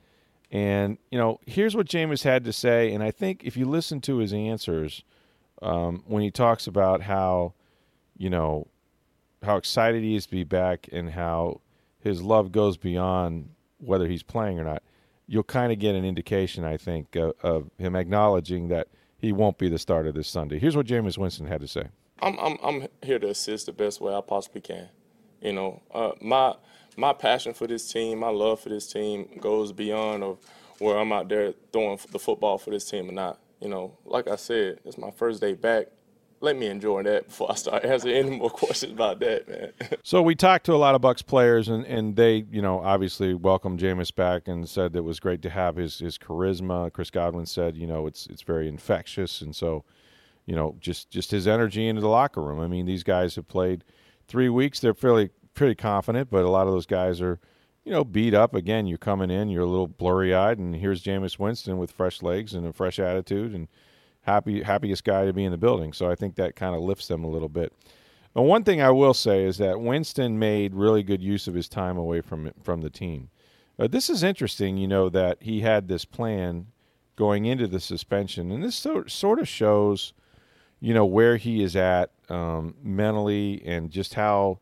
And 0.51 0.99
you 1.11 1.19
know, 1.19 1.41
here's 1.47 1.77
what 1.77 1.87
Jameis 1.87 2.23
had 2.23 2.45
to 2.45 2.53
say, 2.53 2.93
and 2.93 3.03
I 3.03 3.11
think 3.11 3.45
if 3.45 3.57
you 3.57 3.67
listen 3.67 4.01
to 4.03 4.19
his 4.19 4.33
answers 4.33 5.03
um, 5.63 6.03
when 6.07 6.23
he 6.23 6.31
talks 6.31 6.67
about 6.67 7.03
how, 7.03 7.55
you 8.17 8.31
know, 8.31 8.69
how 9.43 9.57
excited 9.57 10.03
he 10.03 10.15
is 10.15 10.27
to 10.27 10.33
be 10.33 10.45
back 10.45 10.89
and 10.93 11.11
how 11.11 11.61
his 12.01 12.23
love 12.23 12.53
goes 12.53 12.77
beyond 12.77 13.51
whether 13.79 14.07
he's 14.07 14.23
playing 14.23 14.59
or 14.59 14.65
not, 14.65 14.83
you'll 15.27 15.43
kind 15.43 15.73
of 15.73 15.79
get 15.79 15.95
an 15.95 16.05
indication, 16.05 16.65
I 16.65 16.77
think, 16.77 17.17
of, 17.17 17.71
him 17.79 17.97
acknowledging 17.97 18.69
that 18.69 18.89
he 19.19 19.33
won't 19.33 19.59
be 19.59 19.69
the 19.69 19.79
starter 19.79 20.13
this 20.13 20.29
Sunday. 20.29 20.59
Here's 20.59 20.77
what 20.77 20.87
Jameis 20.87 21.19
Winston 21.19 21.47
had 21.47 21.61
to 21.61 21.69
say. 21.69 21.89
I'm 22.21 22.39
I'm 22.39 22.59
I'm 22.63 22.89
here 23.03 23.19
to 23.19 23.29
assist 23.29 23.67
the 23.67 23.73
best 23.73 24.01
way 24.01 24.15
I 24.15 24.21
possibly 24.21 24.61
can. 24.61 24.89
You 25.41 25.53
know, 25.53 25.83
uh, 25.93 26.13
my 26.21 26.55
my 26.97 27.13
passion 27.13 27.55
for 27.55 27.67
this 27.67 27.91
team, 27.91 28.21
my 28.21 28.29
love 28.29 28.61
for 28.61 28.69
this 28.69 28.91
team 28.93 29.29
goes 29.41 29.73
beyond 29.73 30.23
of 30.23 30.39
where 30.79 30.99
I'm 30.99 31.13
out 31.13 31.29
there 31.29 31.55
throwing 31.73 31.99
the 32.11 32.19
football 32.19 32.59
for 32.59 32.71
this 32.71 32.89
team 32.89 33.09
or 33.09 33.13
not. 33.13 33.39
You 33.61 33.69
know, 33.69 33.97
like 34.05 34.29
I 34.29 34.37
said, 34.37 34.81
it's 34.85 34.99
my 34.99 35.11
first 35.11 35.41
day 35.41 35.55
back. 35.55 35.87
let 36.41 36.57
me 36.57 36.67
enjoy 36.67 37.03
that 37.05 37.29
before 37.29 37.51
I 37.51 37.55
start 37.55 37.85
answering 37.87 38.15
any 38.17 38.37
more 38.37 38.51
questions 38.51 38.93
about 38.93 39.21
that, 39.21 39.49
man. 39.49 39.73
So 40.03 40.21
we 40.21 40.35
talked 40.35 40.67
to 40.67 40.75
a 40.75 40.77
lot 40.77 40.95
of 40.95 41.01
Bucs 41.01 41.25
players, 41.25 41.69
and, 41.69 41.87
and 41.87 42.15
they, 42.17 42.45
you 42.51 42.61
know, 42.61 42.81
obviously 42.81 43.33
welcomed 43.33 43.81
Jameis 43.81 44.15
back 44.15 44.47
and 44.47 44.69
said 44.69 44.93
that 44.93 44.99
it 44.99 45.05
was 45.05 45.19
great 45.19 45.41
to 45.43 45.51
have 45.51 45.77
his 45.77 45.99
his 46.01 46.19
charisma. 46.19 46.93
Chris 46.93 47.11
Godwin 47.11 47.47
said, 47.47 47.77
you 47.77 47.87
know, 47.87 48.07
it's 48.07 48.27
it's 48.27 48.43
very 48.43 48.69
infectious, 48.69 49.41
and 49.41 49.57
so, 49.57 49.85
you 50.45 50.55
know, 50.55 50.77
just 50.81 51.11
just 51.11 51.31
his 51.31 51.49
energy 51.49 51.89
into 51.89 52.03
the 52.03 52.09
locker 52.09 52.43
room. 52.43 52.61
I 52.61 52.67
mean, 52.67 52.85
these 52.85 53.03
guys 53.05 53.37
have 53.37 53.49
played 53.49 53.83
three 54.29 54.51
weeks; 54.51 54.81
they're 54.81 54.93
fairly 54.93 55.31
pretty 55.55 55.75
confident, 55.75 56.31
but 56.31 56.45
a 56.45 56.51
lot 56.51 56.67
of 56.67 56.73
those 56.73 56.87
guys 56.87 57.21
are, 57.21 57.39
you 57.85 57.93
know, 57.93 58.05
beat 58.05 58.35
up. 58.35 58.55
Again, 58.55 58.87
you're 58.87 58.99
coming 58.99 59.31
in, 59.31 59.49
you're 59.49 59.63
a 59.63 59.69
little 59.69 59.89
blurry 59.89 60.35
eyed, 60.35 60.59
and 60.59 60.77
here's 60.77 61.03
Jameis 61.03 61.39
Winston 61.39 61.79
with 61.79 61.91
fresh 61.91 62.23
legs 62.23 62.55
and 62.55 62.67
a 62.67 62.73
fresh 62.73 62.99
attitude, 62.99 63.55
and 63.55 63.69
happy 64.23 64.63
happiest 64.63 65.05
guy 65.05 65.25
to 65.25 65.33
be 65.33 65.45
in 65.45 65.53
the 65.53 65.59
building. 65.59 65.93
So 65.93 66.11
I 66.11 66.15
think 66.15 66.35
that 66.37 66.57
kind 66.57 66.75
of 66.75 66.83
lifts 66.83 67.09
them 67.09 67.25
a 67.25 67.31
little 67.31 67.49
bit. 67.49 67.73
But 68.33 68.43
one 68.43 68.65
thing 68.65 68.83
I 68.83 68.91
will 68.91 69.15
say 69.15 69.45
is 69.45 69.59
that 69.59 69.81
Winston 69.81 70.39
made 70.39 70.75
really 70.75 71.03
good 71.03 71.23
use 71.23 71.47
of 71.47 71.55
his 71.55 71.69
time 71.69 71.97
away 71.97 72.21
from 72.21 72.51
from 72.63 72.81
the 72.81 72.91
team. 72.91 73.31
Uh, 73.79 73.87
this 73.89 74.09
is 74.09 74.23
interesting, 74.23 74.77
you 74.77 74.87
know, 74.87 75.09
that 75.09 75.39
he 75.41 75.61
had 75.61 75.89
this 75.89 76.05
plan 76.05 76.67
going 77.17 77.45
into 77.45 77.69
the 77.69 77.81
suspension, 77.81 78.51
and 78.51 78.63
this 78.63 78.77
so, 78.77 79.05
sort 79.07 79.39
of 79.39 79.49
shows, 79.49 80.13
you 80.81 80.93
know, 80.95 81.05
where 81.05 81.37
he 81.37 81.63
is 81.63 81.77
at 81.77 82.11
um, 82.29 82.75
mentally 82.83 83.63
and 83.65 83.91
just 83.91 84.15
how 84.15 84.59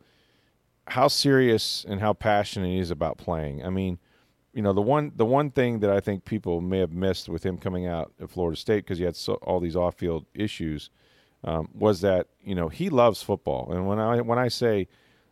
how 0.92 1.08
serious 1.08 1.86
and 1.88 2.00
how 2.00 2.12
passionate 2.12 2.68
he 2.68 2.78
is 2.78 2.90
about 2.90 3.16
playing. 3.16 3.64
I 3.64 3.70
mean, 3.70 3.98
you 4.52 4.60
know, 4.60 4.74
the 4.74 4.82
one 4.82 5.12
the 5.16 5.24
one 5.24 5.50
thing 5.50 5.80
that 5.80 5.88
I 5.90 6.00
think 6.00 6.26
people 6.26 6.60
may 6.60 6.80
have 6.80 6.92
missed 6.92 7.30
with 7.30 7.46
him 7.46 7.56
coming 7.56 7.86
out 7.86 8.12
of 8.20 8.30
Florida 8.30 8.58
State 8.58 8.84
because 8.84 8.98
he 8.98 9.04
had 9.04 9.16
so, 9.16 9.34
all 9.36 9.58
these 9.58 9.74
off 9.74 9.94
field 9.94 10.26
issues 10.34 10.90
um, 11.44 11.70
was 11.72 12.02
that 12.02 12.26
you 12.42 12.54
know 12.54 12.68
he 12.68 12.90
loves 12.90 13.22
football, 13.22 13.72
and 13.72 13.86
when 13.86 13.98
I 13.98 14.20
when 14.20 14.38
I 14.38 14.48
say 14.48 14.86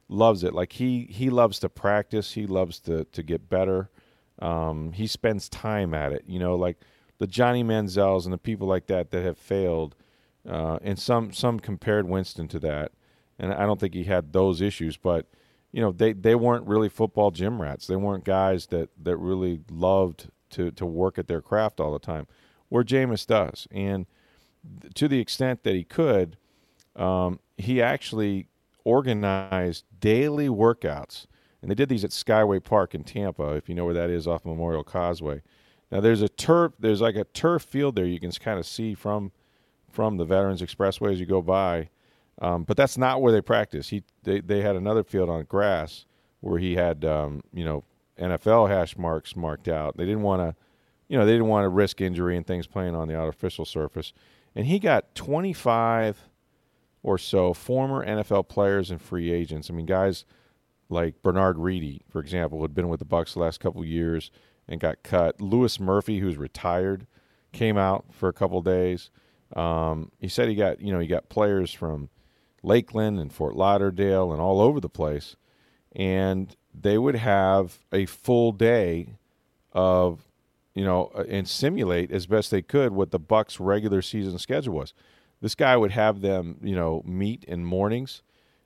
loves 0.09 0.43
it, 0.45 0.55
like 0.55 0.73
he 0.73 1.07
he 1.11 1.29
loves 1.29 1.59
to 1.59 1.69
practice, 1.69 2.33
he 2.33 2.47
loves 2.47 2.81
to 2.81 3.05
to 3.05 3.23
get 3.23 3.51
better. 3.51 3.91
Um, 4.39 4.93
he 4.93 5.07
spends 5.07 5.51
time 5.51 5.93
at 5.93 6.13
it, 6.13 6.25
you 6.27 6.39
know, 6.39 6.55
like 6.55 6.79
the 7.19 7.27
Johnny 7.27 7.63
Manziels 7.63 8.25
and 8.25 8.33
the 8.33 8.39
people 8.39 8.67
like 8.67 8.87
that 8.87 9.11
that 9.11 9.23
have 9.23 9.37
failed, 9.37 9.95
uh, 10.49 10.79
and 10.81 10.99
some 10.99 11.35
some 11.35 11.61
compared 11.61 12.09
Winston 12.09 12.49
to 12.49 12.59
that, 12.61 12.93
and 13.39 13.53
I 13.53 13.67
don't 13.67 13.79
think 13.79 13.93
he 13.93 14.05
had 14.05 14.33
those 14.33 14.63
issues, 14.63 14.97
but 14.97 15.27
you 15.73 15.81
know 15.81 15.93
they 15.93 16.13
they 16.13 16.35
weren't 16.35 16.67
really 16.67 16.89
football 16.89 17.31
gym 17.31 17.61
rats. 17.61 17.87
They 17.87 17.97
weren't 17.97 18.25
guys 18.25 18.67
that 18.67 18.91
that 19.03 19.17
really 19.17 19.61
loved 19.71 20.31
to 20.51 20.71
to 20.73 20.87
work 20.87 21.19
at 21.19 21.29
their 21.29 21.41
craft 21.41 21.81
all 21.81 21.93
the 21.93 21.99
time, 21.99 22.27
where 22.69 22.85
Jameis 22.85 23.27
does, 23.27 23.69
and 23.71 24.07
to 24.95 25.09
the 25.09 25.21
extent 25.21 25.63
that 25.63 25.75
he 25.75 25.85
could, 25.85 26.37
um, 26.97 27.41
he 27.57 27.81
actually 27.81 28.49
organized 28.85 29.85
daily 30.01 30.49
workouts. 30.49 31.27
And 31.63 31.71
they 31.71 31.75
did 31.75 31.91
these 31.91 32.05
at 32.05 32.11
Skyway 32.11 32.63
Park 32.63 32.95
in 32.95 33.05
Tampa, 33.05 33.51
if 33.51 33.69
you 33.69 33.75
know 33.75 33.85
where 33.85 33.95
that 33.95 34.09
is 34.09 34.27
off 34.27 34.47
Memorial 34.47 34.83
Causeway. 34.83 35.43
Now 35.91 36.01
there's 36.01 36.23
a 36.23 36.29
turf, 36.29 36.73
there's 36.79 37.01
like 37.01 37.17
a 37.17 37.25
turf 37.25 37.63
field 37.63 37.97
there 37.97 38.07
you 38.07 38.21
can 38.21 38.31
kind 38.33 38.59
of 38.59 38.67
see 38.67 38.95
from 38.95 39.33
from 39.91 40.17
the 40.17 40.25
Veterans 40.25 40.63
Expressway 40.63 41.13
as 41.13 41.21
you 41.21 41.27
go 41.27 41.43
by, 41.43 41.91
um, 42.41 42.65
but 42.65 42.77
that's 42.77 42.99
not 42.99 43.21
where 43.21 43.33
they 43.33 43.41
practice. 43.41 43.89
He 43.89 44.03
they 44.23 44.41
they 44.41 44.63
had 44.63 44.77
another 44.77 45.05
field 45.05 45.29
on 45.29 45.45
grass 45.45 46.07
where 46.41 46.59
he 46.59 46.75
had 46.75 47.05
um, 47.05 47.43
you 47.53 47.65
know 47.65 47.85
NFL 48.19 48.69
hash 48.69 48.97
marks 48.97 49.37
marked 49.37 49.69
out. 49.69 49.97
They 49.97 50.05
didn't 50.05 50.23
want 50.23 50.43
to, 50.43 50.55
you 51.09 51.19
know, 51.19 51.25
they 51.25 51.33
didn't 51.33 51.49
want 51.49 51.65
to 51.65 51.69
risk 51.69 52.01
injury 52.01 52.37
and 52.37 52.47
things 52.47 52.67
playing 52.67 52.95
on 52.95 53.09
the 53.09 53.15
artificial 53.15 53.65
surface 53.65 54.13
and 54.55 54.67
he 54.67 54.79
got 54.79 55.15
25 55.15 56.29
or 57.03 57.19
so 57.19 57.55
former 57.55 58.05
NFL 58.05 58.49
players 58.49 58.91
and 58.91 59.01
free 59.01 59.33
agents. 59.33 59.71
I 59.71 59.75
mean, 59.75 59.87
guys 59.87 60.25
like 60.89 61.23
Bernard 61.23 61.59
Reedy, 61.59 62.03
for 62.09 62.21
example, 62.21 62.59
who 62.59 62.65
had 62.65 62.75
been 62.75 62.89
with 62.89 62.99
the 62.99 63.07
Bucs 63.07 63.35
the 63.35 63.41
last 63.41 63.61
couple 63.61 63.85
years 63.85 64.31
and 64.69 64.81
got 64.81 65.03
cut. 65.03 65.41
Louis 65.41 65.79
Murphy, 65.79 66.19
who's 66.19 66.37
retired, 66.37 67.07
came 67.53 67.79
out 67.79 68.07
for 68.11 68.29
a 68.29 68.33
couple 68.33 68.61
days. 68.61 69.11
Um, 69.55 70.11
he 70.19 70.29
said 70.29 70.49
he 70.49 70.55
got 70.55 70.81
you 70.81 70.93
know 70.93 71.01
he 71.01 71.09
got 71.09 71.29
players 71.29 71.73
from 71.73 72.09
Lakeland 72.63 73.19
and 73.19 73.33
Fort 73.33 73.57
Lauderdale 73.57 74.33
and 74.33 74.41
all 74.41 74.61
over 74.61 74.81
the 74.81 74.89
place, 74.89 75.37
and 75.93 76.55
they 76.75 76.99
would 76.99 77.17
have 77.17 77.79
a 77.93 78.07
full 78.07 78.53
day 78.53 79.17
of 79.73 80.31
you 80.75 80.85
know, 80.85 81.11
uh, 81.15 81.25
and 81.29 81.49
simulate 81.49 82.11
as 82.11 82.27
best 82.27 82.51
they 82.51 82.63
could 82.63 82.93
what 82.93 83.11
the 83.11 83.21
Bucs' 83.21 83.57
regular 83.59 84.03
season 84.03 84.39
schedule 84.39 84.75
was. 84.75 84.95
This 85.41 85.55
guy 85.55 85.77
would 85.77 85.91
have 85.91 86.21
them, 86.21 86.59
you 86.63 86.75
know, 86.75 87.03
meet 87.05 87.45
in 87.45 87.65
mornings 87.65 88.23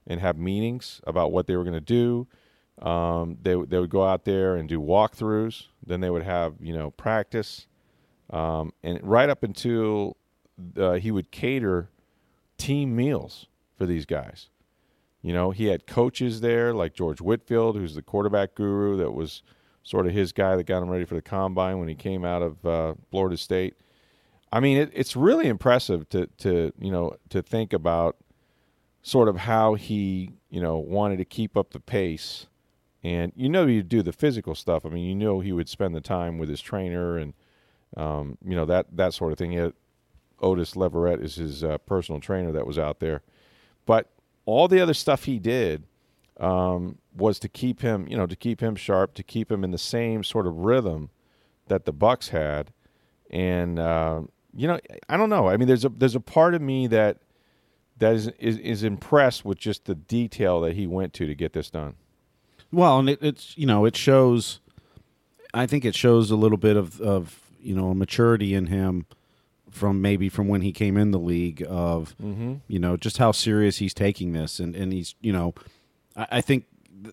and 0.07 0.21
have 0.21 0.37
meetings 0.37 1.01
about 1.07 1.33
what 1.33 1.47
they 1.47 1.57
were 1.57 1.65
going 1.65 1.75
to 1.75 1.81
do. 1.81 2.27
Um, 2.83 3.39
they 3.41 3.55
they 3.55 3.79
would 3.79 3.91
go 3.91 4.05
out 4.05 4.25
there 4.25 4.57
and 4.57 4.69
do 4.69 4.81
walkthroughs. 4.81 5.67
Then 5.87 6.01
they 6.01 6.11
would 6.11 6.25
have 6.25 6.55
you 6.61 6.75
know 6.75 6.91
practice, 6.91 7.69
um, 8.31 8.73
and 8.83 9.01
right 9.03 9.31
up 9.31 9.45
until 9.45 10.17
uh, 10.77 10.95
he 10.95 11.13
would 11.13 11.31
cater 11.31 11.89
team 12.59 12.97
meals 12.97 13.47
for 13.77 13.87
these 13.87 14.07
guys. 14.07 14.49
You 15.23 15.33
know, 15.33 15.51
he 15.51 15.67
had 15.67 15.87
coaches 15.87 16.41
there 16.41 16.75
like 16.75 16.95
George 16.95 17.21
Whitfield, 17.21 17.77
who's 17.77 17.95
the 17.95 18.03
quarterback 18.03 18.55
guru 18.55 18.97
that 18.99 19.13
was 19.13 19.43
sort 19.83 20.07
of 20.07 20.13
his 20.13 20.33
guy 20.33 20.57
that 20.57 20.65
got 20.65 20.83
him 20.83 20.91
ready 20.91 21.05
for 21.05 21.15
the 21.15 21.23
combine 21.23 21.79
when 21.79 21.89
he 21.89 21.95
came 21.95 22.25
out 22.25 22.43
of 22.43 22.67
uh, 22.67 22.95
Florida 23.11 23.37
State. 23.37 23.75
I 24.53 24.61
mean, 24.61 24.77
it, 24.77 24.91
it's 24.95 25.17
really 25.17 25.49
impressive 25.49 26.09
to 26.11 26.27
to 26.39 26.73
you 26.79 26.91
know 26.91 27.17
to 27.31 27.43
think 27.43 27.73
about 27.73 28.17
sort 29.03 29.29
of 29.29 29.39
how 29.39 29.75
he 29.75 30.33
you 30.51 30.61
know 30.61 30.79
wanted 30.79 31.17
to 31.19 31.25
keep 31.25 31.57
up 31.57 31.73
the 31.73 31.81
pace, 31.81 32.47
and 33.03 33.33
you 33.35 33.49
know 33.49 33.67
he'd 33.67 33.89
do 33.89 34.03
the 34.03 34.13
physical 34.13 34.55
stuff. 34.55 34.85
I 34.85 34.91
mean, 34.91 35.07
you 35.07 35.15
know 35.15 35.41
he 35.41 35.53
would 35.53 35.69
spend 35.69 35.95
the 35.95 36.01
time 36.01 36.39
with 36.39 36.49
his 36.49 36.61
trainer 36.61 37.17
and 37.19 37.35
um, 37.97 38.39
you 38.45 38.55
know 38.55 38.65
that 38.67 38.87
that 38.97 39.15
sort 39.15 39.33
of 39.33 39.39
thing. 39.39 39.53
Had, 39.53 39.73
Otis 40.41 40.77
Leverett 40.77 41.23
is 41.23 41.37
his 41.37 41.65
uh, 41.65 41.79
personal 41.79 42.21
trainer 42.21 42.53
that 42.53 42.67
was 42.67 42.79
out 42.79 43.01
there, 43.01 43.23
but 43.87 44.11
all 44.47 44.69
the 44.69 44.81
other 44.81 44.95
stuff 44.95 45.25
he 45.25 45.39
did 45.39 45.85
um, 46.39 46.99
was 47.17 47.39
to 47.41 47.49
keep 47.49 47.81
him, 47.81 48.07
you 48.09 48.17
know, 48.17 48.27
to 48.27 48.37
keep 48.37 48.61
him 48.61 48.75
sharp, 48.75 49.15
to 49.15 49.23
keep 49.23 49.51
him 49.51 49.65
in 49.65 49.71
the 49.71 49.79
same 49.79 50.25
sort 50.25 50.47
of 50.47 50.57
rhythm 50.57 51.11
that 51.69 51.85
the 51.85 51.93
Bucs 51.93 52.31
had, 52.31 52.73
and 53.31 53.79
uh, 53.79 54.23
you 54.55 54.69
know, 54.69 54.79
I 55.09 55.17
don't 55.17 55.31
know. 55.31 55.49
I 55.49 55.57
mean, 55.57 55.69
there's 55.69 55.85
a 55.85 55.89
there's 55.89 56.15
a 56.15 56.21
part 56.21 56.55
of 56.55 56.63
me 56.63 56.87
that 56.89 57.19
that 57.99 58.15
is, 58.15 58.29
is 58.39 58.59
is 58.59 58.85
impressed 58.85 59.45
with 59.45 59.59
just 59.59 59.85
the 59.85 59.95
detail 59.95 60.61
that 60.63 60.75
he 60.75 60.87
went 60.87 61.13
to 61.15 61.27
to 61.27 61.35
get 61.35 61.53
this 61.53 61.71
done. 61.71 61.95
Well, 62.73 62.99
and 62.99 63.09
it, 63.09 63.23
it's 63.23 63.57
you 63.57 63.67
know 63.67 63.85
it 63.85 63.97
shows. 63.97 64.61
I 65.53 65.67
think 65.67 65.85
it 65.85 65.95
shows 65.95 66.31
a 66.31 66.37
little 66.37 66.59
bit 66.59 66.77
of 66.77 67.01
of 67.01 67.41
you 67.61 67.75
know 67.75 67.95
maturity 67.95 68.55
in 68.55 68.67
him 68.67 69.07
from 69.75 70.01
maybe 70.01 70.29
from 70.29 70.49
when 70.49 70.63
he 70.63 70.73
came 70.73 70.97
in 70.97 71.11
the 71.11 71.19
league 71.19 71.65
of 71.69 72.15
mm-hmm. 72.23 72.55
you 72.69 72.79
know 72.79 72.97
just 72.97 73.19
how 73.19 73.33
serious 73.33 73.79
he's 73.79 73.93
taking 73.95 74.33
this 74.33 74.61
and 74.61 74.75
and 74.77 74.93
he's 74.93 75.15
you 75.21 75.33
know 75.33 75.55
I, 76.17 76.27
I 76.33 76.41
think 76.41 76.67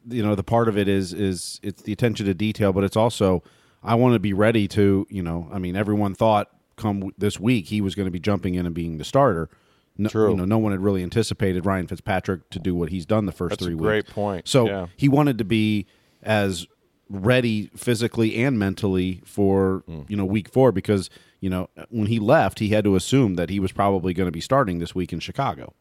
you 0.07 0.23
know 0.23 0.35
the 0.35 0.43
part 0.43 0.67
of 0.69 0.77
it 0.77 0.87
is 0.87 1.13
is 1.13 1.59
it's 1.63 1.81
the 1.81 1.91
attention 1.91 2.25
to 2.27 2.33
detail, 2.33 2.71
but 2.71 2.83
it's 2.83 2.95
also 2.95 3.43
I 3.83 3.95
want 3.95 4.13
to 4.13 4.19
be 4.19 4.33
ready 4.33 4.67
to 4.69 5.05
you 5.09 5.23
know 5.23 5.49
I 5.51 5.59
mean 5.59 5.75
everyone 5.75 6.13
thought 6.15 6.49
come 6.77 7.11
this 7.17 7.39
week 7.39 7.67
he 7.67 7.81
was 7.81 7.95
going 7.95 8.05
to 8.05 8.11
be 8.11 8.19
jumping 8.19 8.55
in 8.55 8.65
and 8.65 8.73
being 8.75 8.97
the 8.97 9.03
starter. 9.03 9.49
No, 9.97 10.09
True. 10.09 10.31
You 10.31 10.37
know, 10.37 10.45
no 10.45 10.57
one 10.57 10.71
had 10.71 10.79
really 10.81 11.03
anticipated 11.03 11.65
Ryan 11.65 11.85
Fitzpatrick 11.85 12.49
to 12.51 12.59
do 12.59 12.73
what 12.73 12.89
he's 12.89 13.05
done 13.05 13.25
the 13.25 13.33
first 13.33 13.51
That's 13.51 13.63
three 13.63 13.73
a 13.73 13.77
weeks. 13.77 13.83
great 13.85 14.07
point. 14.07 14.47
So 14.47 14.65
Yeah. 14.65 14.87
he 14.95 15.09
wanted 15.09 15.37
to 15.39 15.43
be 15.43 15.85
as 16.23 16.65
ready 17.09 17.69
physically 17.75 18.41
and 18.41 18.57
mentally 18.57 19.21
for 19.25 19.83
Mm. 19.89 20.09
you 20.09 20.15
know 20.15 20.25
week 20.25 20.47
four 20.49 20.71
because 20.71 21.09
you 21.41 21.49
know 21.49 21.69
when 21.89 22.07
he 22.07 22.19
left 22.19 22.59
he 22.59 22.69
had 22.69 22.85
to 22.85 22.95
assume 22.95 23.35
that 23.35 23.49
he 23.49 23.59
was 23.59 23.73
probably 23.73 24.13
going 24.13 24.27
to 24.27 24.31
be 24.31 24.39
starting 24.39 24.79
this 24.79 24.95
week 24.95 25.11
in 25.11 25.19
Chicago. 25.19 25.73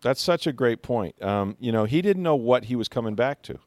That's 0.00 0.20
such 0.20 0.46
a 0.46 0.52
great 0.52 0.82
point. 0.82 1.20
Um, 1.22 1.56
you 1.58 1.72
know, 1.72 1.84
he 1.84 2.02
didn't 2.02 2.22
know 2.22 2.36
what 2.36 2.66
he 2.66 2.76
was 2.76 2.88
coming 2.88 3.14
back 3.14 3.42
to, 3.42 3.58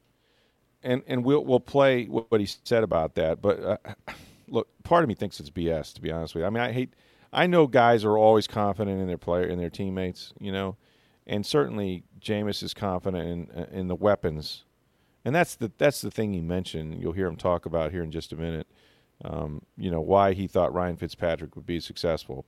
and 0.84 1.02
and 1.08 1.26
we'll 1.26 1.44
we'll 1.44 1.60
play 1.60 2.06
what 2.06 2.40
he 2.40 2.48
said 2.64 2.84
about 2.84 3.16
that. 3.16 3.42
But 3.42 3.60
uh, 3.64 3.78
look, 4.48 4.68
part 4.84 5.04
of 5.04 5.08
me 5.10 5.16
thinks 5.16 5.40
it's 5.40 5.50
BS. 5.50 5.94
To 5.96 6.02
be 6.02 6.12
honest 6.12 6.36
with 6.36 6.44
you, 6.44 6.48
I 6.48 6.50
mean, 6.50 6.64
I 6.64 6.72
hate. 6.72 6.94
I 7.34 7.48
know 7.48 7.66
guys 7.66 8.04
are 8.04 8.18
always 8.18 8.46
confident 8.46 9.00
in 9.00 9.08
their 9.08 9.18
player 9.18 9.46
in 9.46 9.58
their 9.58 9.70
teammates. 9.70 10.34
You 10.40 10.52
know, 10.52 10.78
and 11.28 11.46
certainly 11.46 12.04
Jameis 12.20 12.64
is 12.64 12.74
confident 12.74 13.52
in 13.52 13.66
in 13.72 13.88
the 13.88 13.96
weapons, 13.96 14.64
and 15.26 15.36
that's 15.36 15.56
the 15.56 15.72
that's 15.78 16.02
the 16.02 16.12
thing 16.12 16.34
he 16.34 16.42
mentioned. 16.42 17.02
You'll 17.02 17.14
hear 17.14 17.28
him 17.28 17.38
talk 17.38 17.66
about 17.66 17.92
here 17.92 18.04
in 18.04 18.12
just 18.12 18.32
a 18.32 18.38
minute. 18.38 18.68
Um, 19.24 19.62
you 19.78 19.92
know 19.92 20.02
why 20.02 20.34
he 20.34 20.48
thought 20.48 20.74
Ryan 20.74 20.98
Fitzpatrick 20.98 21.56
would 21.56 21.66
be 21.66 21.80
successful 21.80 22.46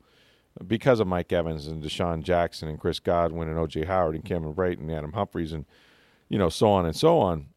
because 0.66 1.00
of 1.00 1.08
Mike 1.08 1.32
Evans 1.32 1.68
and 1.68 1.84
DeSean 1.84 2.24
Jackson 2.24 2.68
and 2.68 2.80
Chris 2.80 3.00
Godwin 3.00 3.48
and 3.48 3.58
O.J. 3.58 3.86
Howard 3.86 4.16
and 4.16 4.24
Cameron 4.24 4.54
Brate 4.54 4.80
and 4.80 4.92
Adam 4.92 5.14
Humphries 5.14 5.54
and 5.54 5.66
you 6.30 6.38
know 6.38 6.50
so 6.50 6.70
on 6.70 6.86
and 6.86 6.96
so 6.96 7.20
on, 7.20 7.48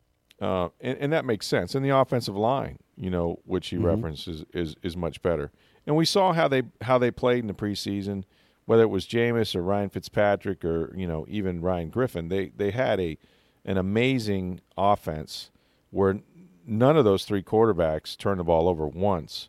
uh, 0.40 0.68
and, 0.80 0.99
and 0.99 1.12
that 1.12 1.25
makes 1.25 1.46
sense. 1.46 1.75
And 1.75 1.85
the 1.85 1.96
offensive 1.96 2.37
line, 2.37 2.78
you 2.96 3.11
know, 3.11 3.40
which 3.44 3.68
he 3.68 3.76
references, 3.76 4.44
is 4.52 4.76
is 4.82 4.96
much 4.96 5.23
better. 5.23 5.50
And 5.87 5.96
we 5.96 6.04
saw 6.04 6.32
how 6.32 6.49
they 6.49 6.62
how 6.82 6.99
they 6.99 7.11
played 7.11 7.40
in 7.40 7.46
the 7.46 7.54
preseason 7.54 8.25
whether 8.66 8.82
it 8.82 8.90
was 8.90 9.06
Jameis 9.06 9.54
or 9.56 9.62
Ryan 9.62 9.88
Fitzpatrick 9.88 10.64
or 10.64 10.92
you 10.94 11.06
know 11.06 11.25
even 11.28 11.62
Ryan 11.62 11.88
Griffin, 11.88 12.28
they 12.28 12.50
they 12.56 12.73
had 12.73 13.00
a 13.00 13.16
an 13.64 13.78
amazing 13.78 14.61
offense 14.76 15.50
where 15.90 16.18
none 16.66 16.96
of 16.96 17.04
those 17.04 17.25
three 17.25 17.42
quarterbacks 17.42 18.16
turned 18.16 18.40
the 18.40 18.44
ball 18.44 18.68
over 18.68 18.87
once. 18.87 19.49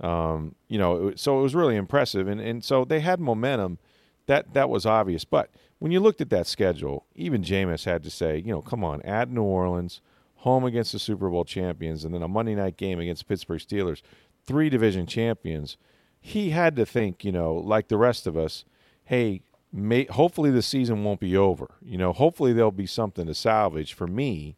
Um, 0.00 0.54
you 0.68 0.78
know, 0.78 1.12
so 1.16 1.38
it 1.38 1.42
was 1.42 1.54
really 1.54 1.76
impressive, 1.76 2.28
and 2.28 2.40
and 2.40 2.64
so 2.64 2.84
they 2.84 3.00
had 3.00 3.20
momentum. 3.20 3.78
That 4.26 4.54
that 4.54 4.68
was 4.68 4.84
obvious, 4.84 5.24
but 5.24 5.50
when 5.78 5.92
you 5.92 6.00
looked 6.00 6.20
at 6.20 6.30
that 6.30 6.46
schedule, 6.46 7.04
even 7.14 7.42
Jameis 7.42 7.84
had 7.84 8.02
to 8.02 8.10
say, 8.10 8.38
you 8.38 8.52
know, 8.52 8.62
come 8.62 8.82
on, 8.82 9.02
at 9.02 9.30
New 9.30 9.42
Orleans, 9.42 10.00
home 10.36 10.64
against 10.64 10.92
the 10.92 10.98
Super 10.98 11.28
Bowl 11.28 11.44
champions, 11.44 12.04
and 12.04 12.14
then 12.14 12.22
a 12.22 12.28
Monday 12.28 12.54
night 12.54 12.76
game 12.76 12.98
against 12.98 13.28
Pittsburgh 13.28 13.60
Steelers, 13.60 14.02
three 14.46 14.70
division 14.70 15.06
champions. 15.06 15.76
He 16.20 16.50
had 16.50 16.76
to 16.76 16.86
think, 16.86 17.24
you 17.24 17.32
know, 17.32 17.54
like 17.54 17.88
the 17.88 17.96
rest 17.96 18.26
of 18.26 18.36
us, 18.36 18.64
hey, 19.04 19.42
may, 19.72 20.04
hopefully 20.04 20.50
the 20.50 20.62
season 20.62 21.04
won't 21.04 21.20
be 21.20 21.36
over. 21.36 21.74
You 21.82 21.98
know, 21.98 22.12
hopefully 22.12 22.52
there'll 22.52 22.72
be 22.72 22.86
something 22.86 23.26
to 23.26 23.34
salvage 23.34 23.92
for 23.92 24.06
me, 24.06 24.56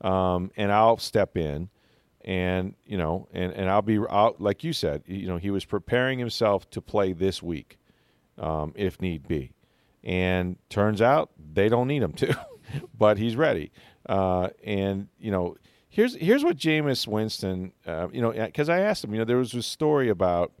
um, 0.00 0.50
and 0.56 0.72
I'll 0.72 0.98
step 0.98 1.36
in, 1.36 1.68
and 2.24 2.74
you 2.84 2.98
know, 2.98 3.28
and 3.32 3.52
and 3.52 3.68
I'll 3.70 3.82
be 3.82 3.98
out 4.08 4.40
like 4.40 4.64
you 4.64 4.72
said. 4.72 5.02
You 5.06 5.26
know, 5.26 5.36
he 5.36 5.50
was 5.50 5.64
preparing 5.64 6.18
himself 6.18 6.68
to 6.70 6.80
play 6.80 7.12
this 7.12 7.42
week, 7.42 7.78
um, 8.38 8.72
if 8.76 9.00
need 9.00 9.28
be, 9.28 9.52
and 10.02 10.56
turns 10.68 11.02
out 11.02 11.30
they 11.52 11.68
don't 11.68 11.88
need 11.88 12.02
him 12.02 12.12
to, 12.14 12.38
but 12.98 13.18
he's 13.18 13.36
ready. 13.36 13.72
Uh, 14.08 14.48
and 14.64 15.08
you 15.18 15.30
know, 15.30 15.56
here's 15.88 16.14
here's 16.14 16.42
what 16.42 16.56
Jameis 16.56 17.06
Winston, 17.06 17.72
uh, 17.86 18.08
you 18.12 18.22
know, 18.22 18.32
because 18.32 18.68
I 18.68 18.80
asked 18.80 19.04
him, 19.04 19.12
you 19.12 19.18
know, 19.18 19.24
there 19.24 19.36
was 19.36 19.54
a 19.54 19.62
story 19.62 20.08
about 20.08 20.52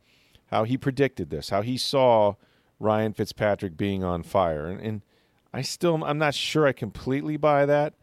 how 0.46 0.64
he 0.64 0.76
predicted 0.76 1.30
this, 1.30 1.48
how 1.48 1.62
he 1.62 1.78
saw 1.78 2.34
Ryan 2.78 3.12
Fitzpatrick 3.12 3.76
being 3.76 4.02
on 4.04 4.22
fire, 4.22 4.66
and, 4.66 4.80
and 4.80 5.02
I 5.54 5.62
still 5.62 6.02
I'm 6.04 6.18
not 6.18 6.34
sure 6.34 6.66
I 6.66 6.72
completely 6.72 7.36
buy 7.36 7.64
that, 7.66 7.94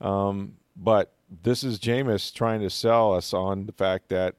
um, 0.00 0.56
but 0.76 1.12
this 1.42 1.64
is 1.64 1.78
Jameis 1.78 2.32
trying 2.32 2.60
to 2.60 2.70
sell 2.70 3.14
us 3.14 3.32
on 3.32 3.66
the 3.66 3.72
fact 3.72 4.08
that 4.10 4.34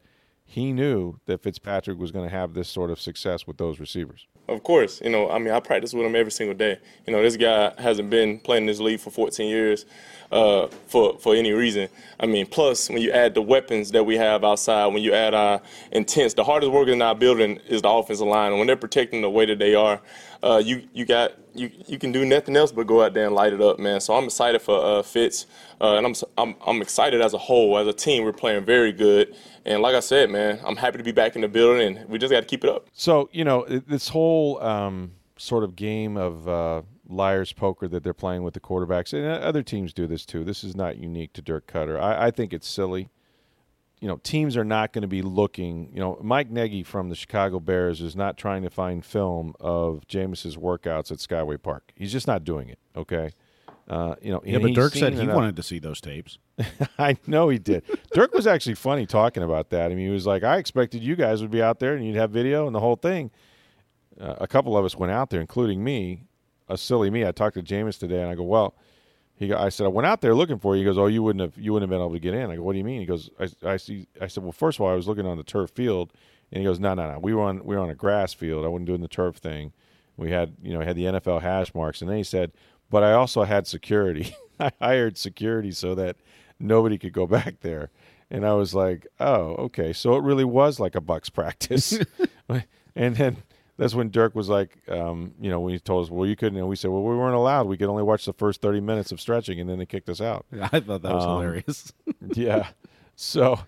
he 0.46 0.72
knew 0.72 1.20
that 1.26 1.42
Fitzpatrick 1.42 1.98
was 1.98 2.12
going 2.12 2.30
to 2.30 2.36
have 2.36 2.54
this 2.54 2.70
sort 2.70 2.92
of 2.92 3.02
success 3.02 3.48
with 3.48 3.58
those 3.58 3.80
receivers. 3.80 4.28
Of 4.50 4.62
course, 4.62 5.02
you 5.02 5.10
know, 5.10 5.30
I 5.30 5.40
mean, 5.40 5.54
I 5.54 5.60
practice 5.62 5.94
with 5.94 6.06
him 6.06 6.16
every 6.16 6.32
single 6.32 6.54
day. 6.54 6.78
You 7.08 7.14
know, 7.14 7.24
this 7.24 7.38
guy 7.38 7.74
hasn't 7.78 8.10
been 8.10 8.40
playing 8.40 8.66
this 8.66 8.80
league 8.80 9.00
for 9.00 9.10
14 9.10 9.48
years 9.48 9.86
uh, 10.34 10.68
for 10.88 11.18
for 11.18 11.34
any 11.34 11.54
reason. 11.54 11.88
I 12.20 12.26
mean, 12.26 12.46
plus 12.46 12.90
when 12.90 13.02
you 13.02 13.12
add 13.12 13.36
the 13.36 13.42
weapons 13.42 13.92
that 13.92 14.04
we 14.04 14.18
have 14.18 14.44
outside, 14.44 14.88
when 14.88 15.02
you 15.02 15.14
add 15.14 15.34
our 15.34 15.62
intense, 15.94 16.34
the 16.34 16.44
hardest 16.44 16.74
worker 16.74 16.92
in 16.92 17.02
our 17.02 17.16
building 17.16 17.58
is 17.70 17.82
the 17.82 17.90
offensive 17.90 18.28
line. 18.28 18.52
And 18.52 18.60
when 18.60 18.68
they're 18.68 18.76
protecting 18.76 19.22
the 19.22 19.30
way 19.30 19.46
that 19.46 19.60
they 19.60 19.76
are, 19.76 20.02
uh, 20.44 20.58
you 20.64 20.88
you 20.94 21.06
got 21.06 21.34
you 21.56 21.72
you 21.88 21.98
can 21.98 22.12
do 22.12 22.26
nothing 22.26 22.56
else 22.56 22.72
but 22.72 22.86
go 22.86 23.02
out 23.02 23.14
there 23.14 23.26
and 23.26 23.34
light 23.34 23.54
it 23.54 23.62
up, 23.62 23.80
man. 23.80 24.02
So 24.02 24.14
I'm 24.14 24.26
excited 24.26 24.62
for 24.62 24.84
uh, 24.84 25.02
Fitz, 25.02 25.46
uh, 25.80 25.96
and 25.96 26.06
I'm, 26.06 26.14
I'm 26.38 26.56
I'm 26.66 26.82
excited 26.82 27.22
as 27.22 27.34
a 27.34 27.38
whole, 27.38 27.78
as 27.78 27.88
a 27.88 27.94
team. 27.94 28.24
We're 28.24 28.34
playing 28.34 28.66
very 28.66 28.92
good, 28.92 29.36
and 29.66 29.82
like 29.82 29.96
I 29.96 30.02
said, 30.02 30.30
man, 30.30 30.60
I'm 30.66 30.76
happy 30.76 30.98
to 30.98 31.04
be 31.04 31.14
back 31.14 31.36
in 31.36 31.42
the 31.42 31.48
building, 31.48 31.98
and 31.98 32.10
we 32.10 32.18
just 32.18 32.32
got 32.32 32.42
to 32.42 32.46
keep 32.46 32.64
it 32.64 32.70
up. 32.70 32.88
So 32.94 33.30
you 33.32 33.46
know 33.46 33.66
this 33.66 34.10
whole 34.10 34.62
um, 34.62 35.14
sort 35.38 35.64
of 35.64 35.76
game 35.76 36.18
of 36.18 36.48
uh, 36.48 36.82
liar's 37.08 37.54
poker 37.54 37.88
that 37.88 38.04
they're 38.04 38.14
playing 38.14 38.44
with 38.44 38.54
the 38.54 38.60
quarterbacks, 38.60 39.14
and 39.14 39.26
other 39.26 39.64
teams 39.64 39.94
do 39.94 40.08
this 40.08 40.26
too. 40.26 40.44
This 40.44 40.64
is 40.64 40.76
not 40.76 40.98
unique 40.98 41.32
to 41.34 41.42
Dirk 41.42 41.68
Koetter 41.68 42.00
I, 42.00 42.28
I 42.28 42.32
think 42.32 42.52
it's 42.52 42.68
silly 42.68 43.10
you 44.04 44.10
know, 44.10 44.20
teams 44.22 44.58
are 44.58 44.66
not 44.66 44.92
going 44.92 45.04
to 45.04 45.08
be 45.08 45.22
looking. 45.22 45.90
You 45.94 46.02
know, 46.02 46.20
Mike 46.22 46.52
Nagy 46.52 46.84
from 46.84 47.08
the 47.08 47.16
Chicago 47.16 47.62
Bears 47.62 48.02
is 48.02 48.18
not 48.18 48.38
trying 48.38 48.64
to 48.64 48.70
find 48.70 49.04
film 49.04 49.56
of 49.62 50.06
Jameis's 50.10 50.58
workouts 50.58 51.10
at 51.10 51.20
Skyway 51.20 51.62
Park. 51.62 51.94
He's 51.96 52.12
just 52.12 52.28
not 52.28 52.44
doing 52.44 52.68
it. 52.68 52.80
Okay. 52.98 53.32
Uh, 53.88 54.16
you 54.22 54.30
know, 54.34 54.42
yeah, 54.44 54.58
but 54.58 54.74
Dirk 54.74 54.94
said 54.94 55.14
he 55.14 55.26
wanted 55.26 55.56
to 55.56 55.64
see 55.64 55.80
those 55.80 56.02
tapes. 56.02 56.38
I 57.00 57.16
know 57.28 57.48
he 57.48 57.60
did. 57.60 57.86
Dirk 58.12 58.34
was 58.34 58.46
actually 58.46 58.76
funny 58.76 59.06
talking 59.06 59.42
about 59.42 59.70
that. 59.70 59.90
I 59.90 59.96
mean, 59.96 60.08
he 60.08 60.14
was 60.14 60.28
like, 60.28 60.44
"I 60.44 60.58
expected 60.58 61.02
you 61.02 61.16
guys 61.16 61.42
would 61.42 61.52
be 61.52 61.62
out 61.62 61.80
there 61.80 61.96
and 61.96 62.06
you'd 62.06 62.18
have 62.18 62.32
video 62.32 62.68
and 62.68 62.76
the 62.76 62.82
whole 62.82 62.98
thing." 62.98 63.32
Uh, 64.20 64.36
a 64.38 64.48
couple 64.48 64.78
of 64.78 64.84
us 64.84 64.98
went 64.98 65.14
out 65.14 65.30
there, 65.30 65.40
including 65.40 65.82
me, 65.82 66.26
a 66.68 66.78
silly 66.78 67.10
me. 67.10 67.26
I 67.26 67.32
talked 67.32 67.56
to 67.56 67.64
Jameis 67.64 67.98
today, 67.98 68.22
and 68.22 68.30
I 68.30 68.36
go, 68.36 68.44
"Well, 68.44 68.76
he, 69.36 69.52
I 69.54 69.70
said, 69.70 69.86
I 69.86 69.90
went 69.90 70.06
out 70.06 70.22
there 70.22 70.36
looking 70.36 70.60
for 70.60 70.76
you. 70.76 70.82
He 70.82 70.86
goes, 70.86 70.98
oh, 70.98 71.08
you 71.08 71.24
wouldn't 71.24 71.42
have, 71.42 71.64
you 71.64 71.74
wouldn't 71.74 71.90
have 71.92 71.96
been 71.96 72.04
able 72.04 72.14
to 72.14 72.20
get 72.20 72.34
in. 72.34 72.52
I 72.52 72.56
go, 72.56 72.64
what 72.64 72.74
do 72.74 72.78
you 72.78 72.84
mean? 72.84 73.00
He 73.00 73.06
goes, 73.06 73.30
I, 73.40 73.50
I 73.68 73.78
see. 73.78 74.08
I 74.22 74.28
said, 74.28 74.44
well, 74.44 74.52
first 74.52 74.78
of 74.78 74.82
all, 74.82 74.92
I 74.92 74.96
was 74.96 75.08
looking 75.08 75.26
on 75.26 75.38
the 75.38 75.44
turf 75.44 75.72
field, 75.72 76.14
and 76.52 76.60
he 76.60 76.66
goes, 76.66 76.80
no, 76.80 76.94
no, 76.94 77.12
no. 77.12 77.20
We 77.20 77.34
were 77.34 77.42
on, 77.42 77.64
we 77.64 77.76
were 77.76 77.82
on 77.82 77.90
a 77.90 77.96
grass 77.96 78.34
field. 78.34 78.64
I 78.66 78.68
wasn't 78.68 78.88
doing 78.88 79.02
the 79.02 79.08
turf 79.08 79.38
thing. 79.38 79.74
We 80.18 80.30
had, 80.30 80.56
you 80.62 80.74
know, 80.74 80.82
had 80.82 80.96
the 80.96 81.06
NFL 81.06 81.42
hash 81.42 81.74
marks, 81.74 82.02
and 82.02 82.10
then 82.10 82.18
he 82.18 82.24
said, 82.24 82.52
but 82.90 83.04
I 83.04 83.14
also 83.14 83.44
had 83.44 83.66
security. 83.66 84.36
I 84.60 84.72
hired 84.80 85.18
security 85.18 85.72
so 85.72 85.96
that 85.96 86.18
nobody 86.60 86.98
could 86.98 87.14
go 87.14 87.26
back 87.40 87.62
there. 87.62 87.90
And 88.30 88.46
I 88.46 88.54
was 88.54 88.74
like, 88.74 89.08
oh, 89.20 89.56
okay. 89.56 89.94
So 89.94 90.16
it 90.16 90.24
really 90.24 90.44
was 90.44 90.80
like 90.80 90.96
a 90.96 91.02
Bucs 91.02 91.32
practice. 91.32 92.00
and 92.96 93.16
then 93.16 93.38
that's 93.78 93.96
when 93.96 94.10
Dirk 94.10 94.36
was 94.36 94.50
like, 94.50 94.78
um, 94.88 95.34
you 95.42 95.50
know, 95.50 95.60
when 95.60 95.74
he 95.74 95.80
told 95.80 96.06
us, 96.06 96.12
well, 96.12 96.28
you 96.28 96.36
couldn't, 96.36 96.58
and 96.58 96.68
we 96.68 96.76
said, 96.76 96.92
well, 96.92 97.04
we 97.04 97.16
weren't 97.16 97.36
allowed. 97.36 97.68
We 97.68 97.78
could 97.78 97.90
only 97.90 98.04
watch 98.04 98.26
the 98.26 98.34
first 98.34 98.62
30 98.62 98.82
minutes 98.82 99.12
of 99.12 99.20
stretching, 99.20 99.60
and 99.60 99.70
then 99.70 99.80
they 99.80 99.86
kicked 99.86 100.10
us 100.10 100.22
out. 100.22 100.46
Yeah, 100.52 100.70
I 100.72 100.80
thought 100.80 101.02
that 101.02 101.14
was 101.14 101.26
um, 101.26 101.32
hilarious. 101.32 101.94
yeah. 102.34 102.68
So 103.16 103.60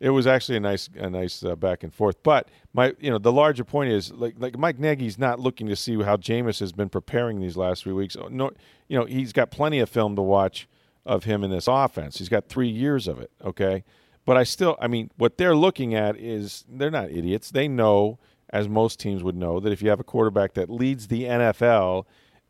it 0.00 0.10
was 0.10 0.26
actually 0.26 0.58
a 0.58 0.60
nice, 0.60 0.88
a 0.96 1.10
nice 1.10 1.44
uh, 1.44 1.56
back 1.56 1.82
and 1.82 1.92
forth. 1.92 2.22
But 2.22 2.48
my, 2.72 2.94
you 3.00 3.10
know, 3.10 3.18
the 3.18 3.32
larger 3.32 3.64
point 3.64 3.90
is 3.90 4.12
like, 4.12 4.34
like 4.38 4.56
Mike 4.56 4.78
Nagy's 4.78 5.18
not 5.18 5.40
looking 5.40 5.66
to 5.66 5.76
see 5.76 6.00
how 6.02 6.16
Jameis 6.16 6.60
has 6.60 6.72
been 6.72 6.88
preparing 6.88 7.40
these 7.40 7.56
last 7.56 7.82
three 7.82 7.92
weeks. 7.92 8.16
No, 8.30 8.52
you 8.86 8.98
know, 8.98 9.06
he's 9.06 9.32
got 9.32 9.50
plenty 9.50 9.80
of 9.80 9.88
film 9.88 10.14
to 10.16 10.22
watch 10.22 10.68
of 11.04 11.24
him 11.24 11.42
in 11.42 11.50
this 11.50 11.66
offense. 11.66 12.18
He's 12.18 12.28
got 12.28 12.48
three 12.48 12.68
years 12.68 13.08
of 13.08 13.18
it. 13.18 13.30
Okay. 13.44 13.82
But 14.24 14.36
I 14.36 14.44
still, 14.44 14.76
I 14.80 14.88
mean, 14.88 15.10
what 15.16 15.38
they're 15.38 15.56
looking 15.56 15.94
at 15.94 16.16
is 16.16 16.64
they're 16.68 16.90
not 16.90 17.10
idiots. 17.10 17.50
They 17.50 17.66
know 17.66 18.18
as 18.50 18.68
most 18.68 18.98
teams 18.98 19.22
would 19.22 19.36
know, 19.36 19.60
that 19.60 19.72
if 19.72 19.82
you 19.82 19.90
have 19.90 20.00
a 20.00 20.04
quarterback 20.04 20.54
that 20.54 20.70
leads 20.70 21.08
the 21.08 21.24
NFL 21.24 22.04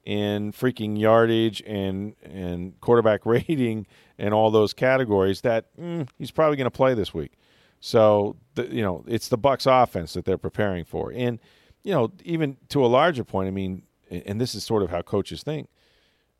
in 0.04 0.52
freaking 0.52 0.98
yardage 0.98 1.62
and 1.66 2.14
and 2.22 2.80
quarterback 2.80 3.26
rating 3.26 3.86
and 4.18 4.32
all 4.32 4.50
those 4.50 4.72
categories, 4.72 5.42
that 5.42 5.66
mm, 5.78 6.08
he's 6.18 6.30
probably 6.30 6.56
going 6.56 6.66
to 6.66 6.70
play 6.70 6.94
this 6.94 7.12
week. 7.12 7.32
So 7.80 8.36
the, 8.54 8.66
you 8.66 8.82
know, 8.82 9.04
it's 9.06 9.28
the 9.28 9.38
Bucs 9.38 9.66
offense 9.70 10.14
that 10.14 10.24
they're 10.24 10.38
preparing 10.38 10.84
for, 10.84 11.12
and 11.14 11.38
you 11.82 11.92
know, 11.92 12.12
even 12.24 12.56
to 12.70 12.84
a 12.84 12.88
larger 12.88 13.24
point, 13.24 13.48
I 13.48 13.50
mean, 13.50 13.82
and 14.10 14.40
this 14.40 14.54
is 14.54 14.64
sort 14.64 14.82
of 14.82 14.90
how 14.90 15.02
coaches 15.02 15.42
think, 15.42 15.68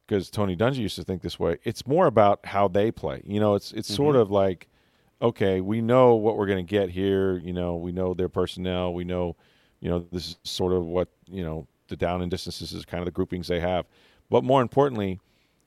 because 0.07 0.31
Tony 0.31 0.57
Dungy 0.57 0.79
used 0.79 0.97
to 0.97 1.05
think 1.05 1.23
this 1.23 1.39
way. 1.39 1.59
It's 1.65 1.87
more 1.87 2.07
about 2.07 2.45
how 2.45 2.69
they 2.69 2.91
play. 2.91 3.23
You 3.25 3.41
know, 3.41 3.55
it's 3.55 3.73
it's 3.73 3.89
mm-hmm. 3.89 3.97
sort 3.97 4.17
of 4.17 4.31
like 4.31 4.69
okay, 5.21 5.61
we 5.61 5.81
know 5.81 6.15
what 6.15 6.37
we're 6.37 6.47
going 6.47 6.65
to 6.65 6.71
get 6.71 6.91
here. 6.91 7.39
You 7.39 7.53
know, 7.53 7.77
we 7.77 7.93
know 7.93 8.15
their 8.15 8.29
personnel. 8.29 8.95
We 8.95 9.05
know, 9.05 9.37
you 9.81 9.91
know, 9.91 10.07
this 10.13 10.29
is 10.29 10.37
sort 10.45 10.73
of 10.73 10.85
what 10.85 11.09
you 11.27 11.43
know 11.43 11.67
the 11.89 11.97
down 11.97 12.23
and 12.23 12.31
distances 12.31 12.73
is 12.73 12.85
kind 12.85 13.01
of 13.01 13.07
the 13.07 13.13
groupings 13.13 13.49
they 13.49 13.61
have. 13.61 13.87
But 14.31 14.45
more 14.45 14.63
importantly, 14.63 15.21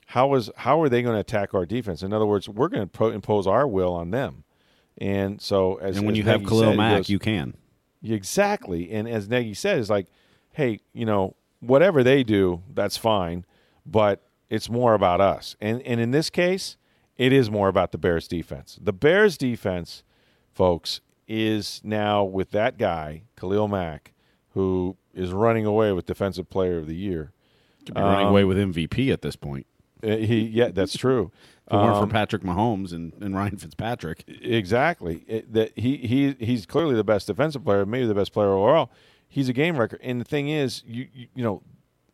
how 0.08 0.34
is 0.36 0.50
how 0.58 0.82
are 0.82 0.90
they 0.90 1.02
going 1.02 1.16
to 1.16 1.22
attack 1.22 1.54
our 1.54 1.66
defense? 1.66 2.04
In 2.04 2.14
other 2.14 2.26
words, 2.26 2.48
we're 2.48 2.70
going 2.70 2.84
to 2.84 2.88
pro- 2.88 3.10
impose 3.10 3.48
our 3.48 3.68
will 3.68 3.94
on 3.94 4.12
them. 4.12 4.44
And 4.98 5.42
so, 5.42 5.76
as 5.76 5.98
and 5.98 6.06
when 6.06 6.14
as 6.14 6.20
you 6.20 6.24
Nagy 6.24 6.40
have 6.40 6.48
Khalil 6.48 6.70
said, 6.72 6.78
Mack, 6.78 6.98
goes, 6.98 7.10
you 7.10 7.20
can 7.20 7.56
exactly. 8.04 8.92
And 8.92 9.08
as 9.08 9.30
Nagy 9.30 9.54
said, 9.54 9.80
is 9.80 9.90
like, 9.90 10.08
hey, 10.54 10.80
you 10.94 11.06
know, 11.06 11.36
whatever 11.60 12.04
they 12.04 12.24
do, 12.24 12.62
that's 12.74 12.98
fine, 12.98 13.46
but 13.86 14.22
it's 14.50 14.70
more 14.70 14.94
about 14.94 15.22
us. 15.22 15.56
And 15.62 15.82
and 15.84 16.00
in 16.00 16.12
this 16.12 16.30
case, 16.30 16.78
it 17.21 17.31
is 17.31 17.51
more 17.51 17.67
about 17.67 17.91
the 17.91 17.97
Bears 17.97 18.27
defense. 18.27 18.79
The 18.81 18.93
Bears 18.93 19.38
defense, 19.38 20.03
folks, 20.53 21.01
is 21.27 21.79
now 21.84 22.23
with 22.23 22.51
that 22.51 22.77
guy, 22.77 23.23
Khalil 23.39 23.67
Mack, 23.67 24.13
who 24.53 24.97
is 25.13 25.31
running 25.31 25.65
away 25.65 25.91
with 25.91 26.05
Defensive 26.05 26.49
Player 26.49 26.77
of 26.77 26.88
the 26.88 26.95
Year. 26.95 27.31
Could 27.86 27.95
be 27.95 28.01
running 28.01 28.25
Um, 28.27 28.31
away 28.31 28.43
with 28.43 28.57
MVP 28.57 29.12
at 29.12 29.21
this 29.21 29.36
point. 29.36 29.65
Uh, 30.03 30.15
He, 30.17 30.39
yeah, 30.41 30.69
that's 30.69 30.97
true. 30.97 31.31
If 31.67 31.75
it 31.75 31.77
weren't 31.77 31.95
Um, 31.97 32.07
for 32.10 32.12
Patrick 32.12 32.41
Mahomes 32.41 32.91
and, 32.91 33.13
and 33.21 33.34
Ryan 33.34 33.55
Fitzpatrick. 33.55 34.25
Exactly. 34.27 35.23
It, 35.27 35.53
that 35.53 35.71
he 35.77 35.95
he 35.97 36.36
he's 36.38 36.65
clearly 36.65 36.95
the 36.95 37.03
best 37.03 37.27
defensive 37.27 37.63
player, 37.63 37.86
maybe 37.86 38.05
the 38.07 38.15
best 38.15 38.34
player 38.34 38.49
overall. 38.51 38.91
He's 39.29 39.47
a 39.47 39.53
game 39.53 39.77
record. 39.77 40.01
And 40.03 40.19
the 40.19 40.25
thing 40.25 40.49
is, 40.49 40.84
you 40.86 41.07
you, 41.13 41.27
you 41.34 41.43
know, 41.43 41.62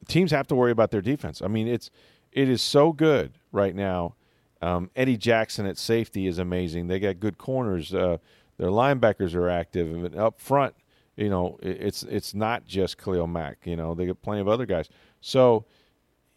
teams 0.08 0.30
have 0.32 0.46
to 0.48 0.56
worry 0.56 0.70
about 0.72 0.92
their 0.92 1.02
defense. 1.02 1.42
I 1.42 1.48
mean, 1.48 1.68
it's 1.68 1.90
it 2.32 2.48
is 2.50 2.62
so 2.62 2.92
good 2.92 3.32
right 3.52 3.74
now. 3.74 4.14
Um, 4.62 4.90
Eddie 4.96 5.18
Jackson 5.18 5.66
at 5.66 5.78
safety 5.78 6.28
is 6.28 6.40
amazing. 6.40 6.88
They 6.88 7.00
got 7.00 7.20
good 7.20 7.38
corners. 7.38 7.94
Uh, 7.94 8.18
their 8.58 8.70
linebackers 8.70 9.36
are 9.36 9.50
active, 9.50 9.92
and 9.92 10.16
up 10.16 10.42
front, 10.42 10.76
you 11.16 11.30
know, 11.30 11.60
it's 11.62 12.04
it's 12.04 12.34
not 12.34 12.66
just 12.66 12.98
Khalil 12.98 13.28
Mack. 13.28 13.60
You 13.66 13.76
know, 13.76 13.94
they 13.94 14.06
got 14.06 14.22
plenty 14.22 14.42
of 14.42 14.48
other 14.48 14.66
guys. 14.66 14.90
So, 15.22 15.66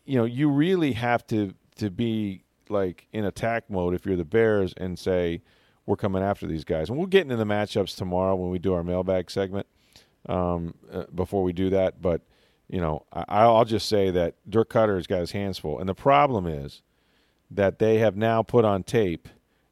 you 0.04 0.16
know, 0.16 0.24
you 0.24 0.50
really 0.50 0.92
have 0.92 1.26
to 1.28 1.54
to 1.76 1.90
be 1.90 2.44
like 2.68 3.06
in 3.12 3.24
attack 3.24 3.70
mode 3.70 3.94
if 3.94 4.06
you're 4.06 4.16
the 4.16 4.24
Bears 4.24 4.74
and 4.76 4.98
say 4.98 5.42
we're 5.86 5.96
coming 5.96 6.22
after 6.22 6.46
these 6.46 6.64
guys. 6.64 6.88
And 6.88 6.98
we'll 6.98 7.06
get 7.06 7.22
into 7.22 7.36
the 7.36 7.44
matchups 7.44 7.96
tomorrow 7.96 8.36
when 8.36 8.50
we 8.50 8.58
do 8.58 8.74
our 8.74 8.84
mailbag 8.84 9.30
segment. 9.30 9.66
Um, 10.28 10.74
uh, 10.92 11.04
before 11.14 11.42
we 11.42 11.54
do 11.54 11.70
that, 11.70 12.02
but 12.02 12.20
you 12.68 12.78
know, 12.78 13.06
I, 13.10 13.24
I'll 13.28 13.64
just 13.64 13.88
say 13.88 14.10
that 14.10 14.34
Dirk 14.48 14.70
Koetter 14.70 14.96
has 14.96 15.06
got 15.06 15.20
his 15.20 15.32
hands 15.32 15.58
full, 15.58 15.78
and 15.80 15.88
the 15.88 15.94
problem 15.94 16.46
is 16.46 16.82
that 17.50 17.78
they 17.78 17.98
have 17.98 18.16
now 18.16 18.42
put 18.42 18.64
on 18.64 18.82
tape 18.82 19.28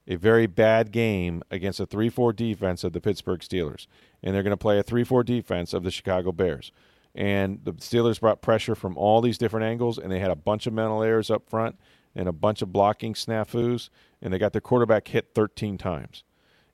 a 0.08 0.16
very 0.16 0.46
bad 0.46 0.90
game 0.90 1.42
against 1.50 1.80
a 1.80 1.86
3-4 1.86 2.34
defense 2.34 2.82
of 2.82 2.92
the 2.92 3.00
Pittsburgh 3.00 3.40
Steelers, 3.40 3.86
and 4.22 4.34
they're 4.34 4.42
going 4.42 4.50
to 4.50 4.56
play 4.56 4.78
a 4.78 4.84
3-4 4.84 5.24
defense 5.24 5.74
of 5.74 5.84
the 5.84 5.90
Chicago 5.90 6.32
Bears. 6.32 6.72
And 7.14 7.60
the 7.64 7.72
Steelers 7.74 8.20
brought 8.20 8.40
pressure 8.40 8.74
from 8.74 8.96
all 8.96 9.20
these 9.20 9.38
different 9.38 9.66
angles, 9.66 9.98
and 9.98 10.10
they 10.10 10.18
had 10.18 10.30
a 10.30 10.36
bunch 10.36 10.66
of 10.66 10.72
mental 10.72 11.02
errors 11.02 11.30
up 11.30 11.48
front 11.48 11.78
and 12.14 12.26
a 12.26 12.32
bunch 12.32 12.62
of 12.62 12.72
blocking 12.72 13.14
snafus, 13.14 13.90
and 14.22 14.32
they 14.32 14.38
got 14.38 14.52
their 14.52 14.62
quarterback 14.62 15.08
hit 15.08 15.30
13 15.34 15.76
times. 15.76 16.24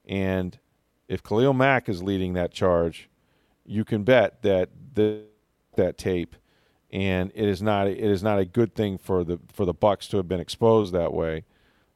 And 0.07 0.59
if 1.09 1.23
Khalil 1.23 1.55
Mack 1.55 1.89
is 1.89 2.03
leading 2.03 2.35
that 2.35 2.53
charge, 2.53 3.09
you 3.65 3.85
can 3.85 4.05
bet 4.05 4.43
that 4.43 4.71
the, 4.95 5.25
that 5.77 5.99
tape, 5.99 6.37
and 6.95 7.33
it 7.35 7.49
is 7.49 7.61
not 7.61 7.89
it 7.89 7.99
is 7.99 8.23
not 8.23 8.39
a 8.39 8.45
good 8.45 8.75
thing 8.75 8.97
for 8.97 9.25
the 9.25 9.41
for 9.53 9.67
the 9.67 9.75
Bucs 9.75 10.09
to 10.11 10.17
have 10.17 10.29
been 10.29 10.41
exposed 10.41 10.95
that 10.95 11.13
way. 11.13 11.45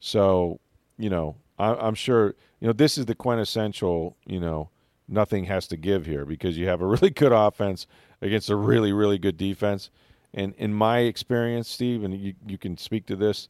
So, 0.01 0.59
you 0.99 1.09
know, 1.09 1.37
I, 1.57 1.73
I'm 1.75 1.95
sure 1.95 2.35
you 2.61 2.67
know 2.67 2.73
this 2.73 2.99
is 2.99 3.07
the 3.07 3.15
quintessential 3.15 4.17
you 4.27 4.41
know 4.41 4.71
nothing 5.07 5.45
has 5.45 5.69
to 5.69 5.77
give 5.77 6.05
here 6.05 6.27
because 6.27 6.59
you 6.59 6.67
have 6.67 6.83
a 6.83 6.87
really 6.95 7.11
good 7.11 7.33
offense 7.33 7.87
against 8.21 8.51
a 8.51 8.57
really 8.57 8.93
really 8.93 9.19
good 9.19 9.37
defense. 9.37 9.91
And 10.35 10.53
in 10.59 10.75
my 10.75 10.99
experience, 10.99 11.69
Steve, 11.69 12.03
and 12.03 12.13
you 12.19 12.35
you 12.45 12.59
can 12.59 12.77
speak 12.77 13.07
to 13.07 13.17
this, 13.17 13.49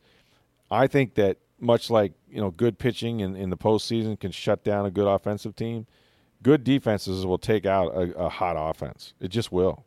I 0.71 0.87
think 0.87 1.15
that 1.15 1.39
much 1.59 1.89
like 1.89 2.13
you 2.31 2.43
know 2.43 2.51
good 2.51 2.79
pitching 2.79 3.21
in, 3.21 3.35
in 3.35 3.49
the 3.49 3.57
postseason 3.57 4.21
can 4.21 4.33
shut 4.33 4.65
down 4.65 4.85
a 4.85 4.91
good 4.91 5.09
offensive 5.09 5.57
team, 5.57 5.87
good 6.43 6.63
defenses 6.63 7.25
will 7.25 7.39
take 7.39 7.65
out 7.65 7.95
a, 7.95 8.13
a 8.19 8.29
hot 8.29 8.57
offense. 8.59 9.15
It 9.19 9.29
just 9.29 9.51
will. 9.51 9.87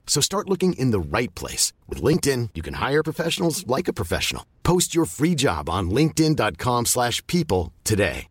So 0.11 0.19
start 0.19 0.49
looking 0.49 0.73
in 0.73 0.91
the 0.91 0.99
right 0.99 1.33
place. 1.35 1.71
With 1.87 2.01
LinkedIn, 2.01 2.49
you 2.53 2.61
can 2.61 2.73
hire 2.73 3.01
professionals 3.01 3.65
like 3.65 3.87
a 3.87 3.93
professional. 3.93 4.45
Post 4.61 4.93
your 4.93 5.05
free 5.05 5.35
job 5.35 5.69
on 5.69 5.89
linkedin.com/people 5.89 6.83
slash 6.85 7.25
people 7.27 7.71
today. 7.85 8.27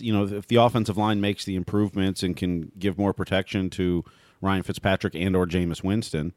you 0.00 0.12
know 0.14 0.24
if 0.24 0.46
the 0.46 0.56
offensive 0.56 0.96
line 0.96 1.20
makes 1.20 1.44
the 1.44 1.56
improvements 1.56 2.22
and 2.22 2.36
can 2.38 2.70
give 2.78 2.96
more 2.96 3.12
protection 3.12 3.68
to 3.68 4.02
Ryan 4.40 4.62
Fitzpatrick 4.62 5.14
and 5.14 5.36
or 5.36 5.44
Jameis 5.46 5.82
Winston, 5.84 6.32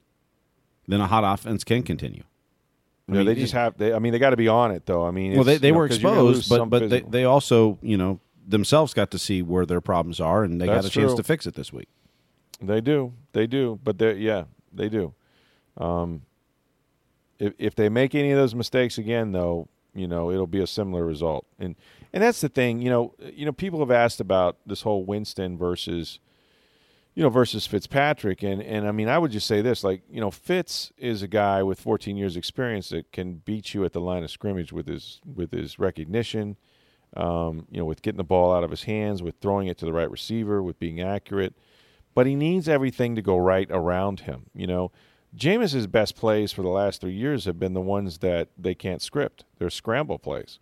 then 0.88 1.00
a 1.00 1.08
hot 1.08 1.24
offense 1.24 1.64
can 1.64 1.84
continue. 1.84 2.24
I 3.08 3.12
You 3.12 3.14
know, 3.14 3.18
mean, 3.20 3.26
they 3.36 3.40
just 3.40 3.54
have. 3.54 3.78
They, 3.78 3.94
I 3.94 4.00
mean, 4.00 4.12
they 4.12 4.20
got 4.20 4.32
to 4.32 4.38
be 4.38 4.50
on 4.50 4.72
it 4.72 4.86
though. 4.86 5.06
I 5.06 5.12
mean, 5.12 5.36
well, 5.36 5.46
they, 5.46 5.54
it's, 5.54 5.62
they 5.62 5.68
you 5.68 5.74
know, 5.74 5.80
were 5.80 5.88
'cause 5.88 6.02
you're 6.02 6.12
gonna 6.12 6.24
lose 6.24 6.40
exposed, 6.40 6.70
but 6.70 6.70
but 6.72 6.80
they, 6.90 6.90
physical- 6.98 7.12
they 7.12 7.24
also 7.24 7.78
you 7.82 7.96
know 7.96 8.20
themselves 8.46 8.94
got 8.94 9.12
to 9.12 9.18
see 9.20 9.42
where 9.42 9.66
their 9.66 9.80
problems 9.80 10.20
are, 10.20 10.44
and 10.44 10.60
they 10.60 10.66
got 10.66 10.84
a 10.84 10.90
chance 10.90 11.12
true. 11.12 11.18
to 11.18 11.24
fix 11.24 11.46
it 11.46 11.54
this 11.54 11.72
week. 11.72 11.88
They 12.62 12.82
do. 12.82 13.14
They 13.34 13.48
do. 13.48 13.80
But 13.84 13.98
they 13.98 14.14
yeah, 14.16 14.46
they 14.72 14.90
do. 14.90 15.14
Um, 15.78 16.24
if 17.40 17.54
if 17.58 17.76
they 17.76 17.90
make 17.90 18.14
any 18.16 18.32
of 18.32 18.38
those 18.38 18.56
mistakes 18.56 18.98
again, 18.98 19.32
though, 19.32 19.68
you 19.94 20.08
know, 20.08 20.32
it'll 20.32 20.48
be 20.48 20.62
a 20.62 20.68
similar 20.68 21.06
result. 21.06 21.46
And 21.60 21.76
and 22.14 22.24
that's 22.24 22.42
the 22.42 22.50
thing. 22.50 22.82
You 22.82 22.90
know, 22.90 23.16
you 23.34 23.46
know, 23.46 23.52
people 23.52 23.80
have 23.80 23.92
asked 23.92 24.20
about 24.20 24.58
this 24.66 24.84
whole 24.84 25.04
Winston 25.06 25.58
versus, 25.58 26.20
you 27.16 27.24
know, 27.24 27.30
versus 27.30 27.66
Fitzpatrick. 27.66 28.44
And 28.44 28.62
and 28.62 28.88
I 28.88 28.92
mean, 28.92 29.08
I 29.08 29.18
would 29.18 29.32
just 29.32 29.48
say 29.48 29.62
this: 29.62 29.84
like, 29.84 30.04
you 30.10 30.22
know, 30.22 30.32
Fitz 30.32 30.92
is 30.98 31.24
a 31.24 31.28
guy 31.28 31.64
with 31.64 31.80
14 31.80 32.16
years 32.16 32.38
experience 32.38 32.90
that 32.90 33.12
can 33.12 33.42
beat 33.44 33.74
you 33.74 33.84
at 33.86 33.94
the 33.94 34.02
line 34.02 34.24
of 34.24 34.32
scrimmage 34.32 34.72
with 34.72 34.88
his 34.88 35.20
with 35.26 35.52
his 35.52 35.80
recognition. 35.80 36.58
Um, 37.18 37.68
you 37.70 37.78
know, 37.80 37.86
with 37.86 38.02
getting 38.02 38.18
the 38.18 38.24
ball 38.24 38.54
out 38.54 38.64
of 38.64 38.70
his 38.70 38.84
hands, 38.84 39.22
with 39.22 39.36
throwing 39.42 39.68
it 39.68 39.78
to 39.80 39.86
the 39.86 39.92
right 39.92 40.10
receiver, 40.10 40.64
with 40.64 40.80
being 40.80 41.02
accurate 41.02 41.54
but 42.14 42.26
he 42.28 42.36
needs 42.36 42.68
everything 42.68 43.16
to 43.16 43.22
go 43.22 43.38
right 43.38 43.68
around 43.72 44.22
him. 44.22 44.48
You 44.54 44.68
know, 44.68 44.92
Jameis's 45.36 45.88
best 45.88 46.16
plays 46.16 46.52
for 46.52 46.62
the 46.62 46.70
last 46.70 47.02
three 47.02 47.14
years 47.14 47.46
have 47.46 47.60
been 47.60 47.74
the 47.74 47.82
ones 47.82 48.18
that 48.20 48.50
they 48.58 48.76
can't 48.76 49.02
script. 49.02 49.46
They're 49.58 49.70
scramble 49.70 50.20
plays. 50.20 50.60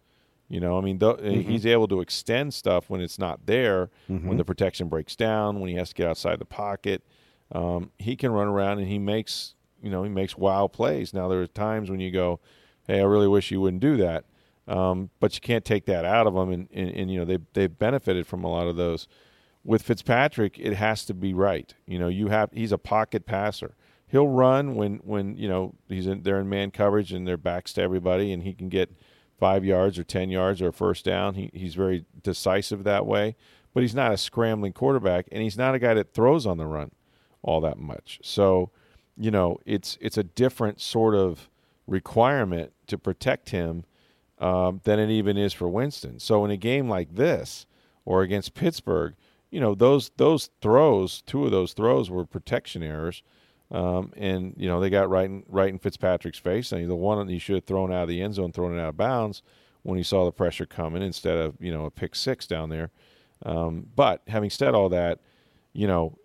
You 0.48 0.60
know, 0.60 0.78
I 0.78 0.82
mean, 0.82 0.98
th- 0.98 1.20
he's 1.48 1.66
able 1.66 1.88
to 1.90 2.02
extend 2.02 2.56
stuff 2.56 2.90
when 2.90 3.02
it's 3.02 3.20
not 3.20 3.46
there, 3.46 3.92
when 4.08 4.38
the 4.38 4.44
protection 4.46 4.88
breaks 4.88 5.16
down, 5.16 5.60
when 5.60 5.70
he 5.70 5.76
has 5.76 5.90
to 5.90 5.96
get 5.96 6.08
outside 6.08 6.40
the 6.40 6.46
pocket. 6.46 7.04
Um, 7.52 7.92
he 8.00 8.16
can 8.16 8.32
run 8.32 8.48
around 8.48 8.80
and 8.80 8.88
he 8.88 8.98
makes, 8.98 9.54
you 9.82 9.92
know, 9.92 10.04
he 10.04 10.10
makes 10.10 10.36
wild 10.38 10.74
plays. 10.74 11.14
Now 11.14 11.28
there 11.28 11.42
are 11.42 11.48
times 11.48 11.90
when 11.92 12.00
you 12.00 12.10
go, 12.12 12.40
"Hey, 12.88 13.00
I 13.00 13.04
really 13.04 13.28
wish 13.28 13.52
you 13.52 13.62
wouldn't 13.62 13.82
do 13.82 13.98
that," 13.98 14.26
um, 14.68 15.10
but 15.20 15.36
you 15.36 15.42
can't 15.42 15.66
take 15.66 15.86
that 15.86 16.04
out 16.06 16.26
of 16.26 16.34
them, 16.34 16.52
and, 16.52 16.68
and, 16.74 16.90
and 16.92 17.12
you 17.12 17.20
know 17.20 17.26
they 17.26 17.38
they've 17.54 17.78
benefited 17.78 18.26
from 18.28 18.44
a 18.44 18.50
lot 18.50 18.68
of 18.68 18.76
those 18.76 19.08
with 19.64 19.82
Fitzpatrick, 19.84 20.58
it 20.58 20.74
has 20.74 21.06
to 21.06 21.14
be 21.14 21.34
right. 21.34 21.74
You 21.86 22.00
know, 22.00 22.08
you 22.08 22.28
have 22.28 22.50
he's 22.54 22.72
a 22.72 22.78
pocket 22.78 23.26
passer. 23.26 23.76
He'll 24.08 24.28
run 24.28 24.76
when 24.76 24.98
when 24.98 25.36
you 25.36 25.48
know 25.48 25.76
he's 25.88 26.08
in 26.08 26.24
they're 26.24 26.40
in 26.40 26.50
man 26.50 26.72
coverage 26.72 27.12
and 27.12 27.28
they're 27.28 27.38
backs 27.38 27.74
to 27.74 27.82
everybody, 27.82 28.32
and 28.32 28.44
he 28.44 28.54
can 28.54 28.70
get 28.70 28.92
five 29.40 29.64
yards 29.64 30.00
or 30.00 30.04
ten 30.04 30.30
yards 30.30 30.62
or 30.62 30.70
a 30.70 30.74
first 30.74 31.06
down. 31.06 31.36
He 31.36 31.50
he's 31.54 31.76
very 31.76 32.06
decisive 32.22 32.84
that 32.84 33.06
way, 33.06 33.36
but 33.74 33.84
he's 33.84 33.96
not 33.96 34.12
a 34.12 34.18
scrambling 34.18 34.74
quarterback, 34.74 35.28
and 35.32 35.44
he's 35.44 35.58
not 35.58 35.76
a 35.76 35.80
guy 35.80 35.94
that 35.94 36.14
throws 36.14 36.46
on 36.46 36.58
the 36.58 36.66
run 36.66 36.92
all 37.42 37.62
that 37.62 37.78
much. 37.78 38.20
So, 38.24 38.72
you 39.18 39.32
know, 39.32 39.58
it's 39.66 39.98
it's 40.02 40.18
a 40.18 40.24
different 40.24 40.82
sort 40.82 41.16
of 41.16 41.50
requirement 41.88 42.74
to 42.88 42.98
protect 42.98 43.50
him 43.50 43.86
um, 44.40 44.82
than 44.84 45.00
it 45.00 45.10
even 45.10 45.38
is 45.38 45.54
for 45.54 45.68
Winston. 45.68 46.20
So 46.20 46.46
in 46.46 46.52
a 46.52 46.58
game 46.58 46.90
like 46.90 47.16
this 47.16 47.66
or 48.06 48.22
against 48.22 48.54
Pittsburgh, 48.54 49.16
you 49.52 49.60
know 49.60 49.76
those 49.76 50.12
those 50.18 50.50
throws, 50.62 51.22
two 51.22 51.46
of 51.46 51.52
those 51.52 51.74
throws 51.74 52.10
were 52.10 52.26
protection 52.26 52.84
errors, 52.84 53.24
um, 53.72 54.14
and 54.16 54.54
you 54.58 54.68
know 54.68 54.80
they 54.80 54.90
got 54.90 55.10
right 55.10 55.26
in 55.26 55.44
right 55.48 55.70
in 55.70 55.80
Fitzpatrick's 55.80 56.40
face. 56.40 56.72
And 56.72 56.90
the 56.90 56.96
one 56.96 57.28
he 57.28 57.40
should 57.40 57.56
have 57.56 57.66
thrown 57.66 57.92
out 57.92 58.04
of 58.04 58.10
the 58.10 58.22
end 58.22 58.36
zone, 58.36 58.52
thrown 58.52 58.78
it 58.78 58.82
out 58.82 58.90
of 58.90 58.98
bounds 58.98 59.42
when 59.84 59.98
he 59.98 60.04
saw 60.04 60.26
the 60.26 60.32
pressure 60.32 60.66
coming 60.66 61.02
instead 61.02 61.38
of 61.38 61.56
you 61.60 61.72
know 61.72 61.86
a 61.86 61.92
pick 61.92 62.16
six 62.16 62.48
down 62.48 62.70
there. 62.70 62.92
Um, 63.46 63.88
but 63.96 64.22
having 64.28 64.50
said 64.50 64.76
all 64.76 64.90
that, 64.90 65.20
you 65.74 65.88
know 65.88 66.18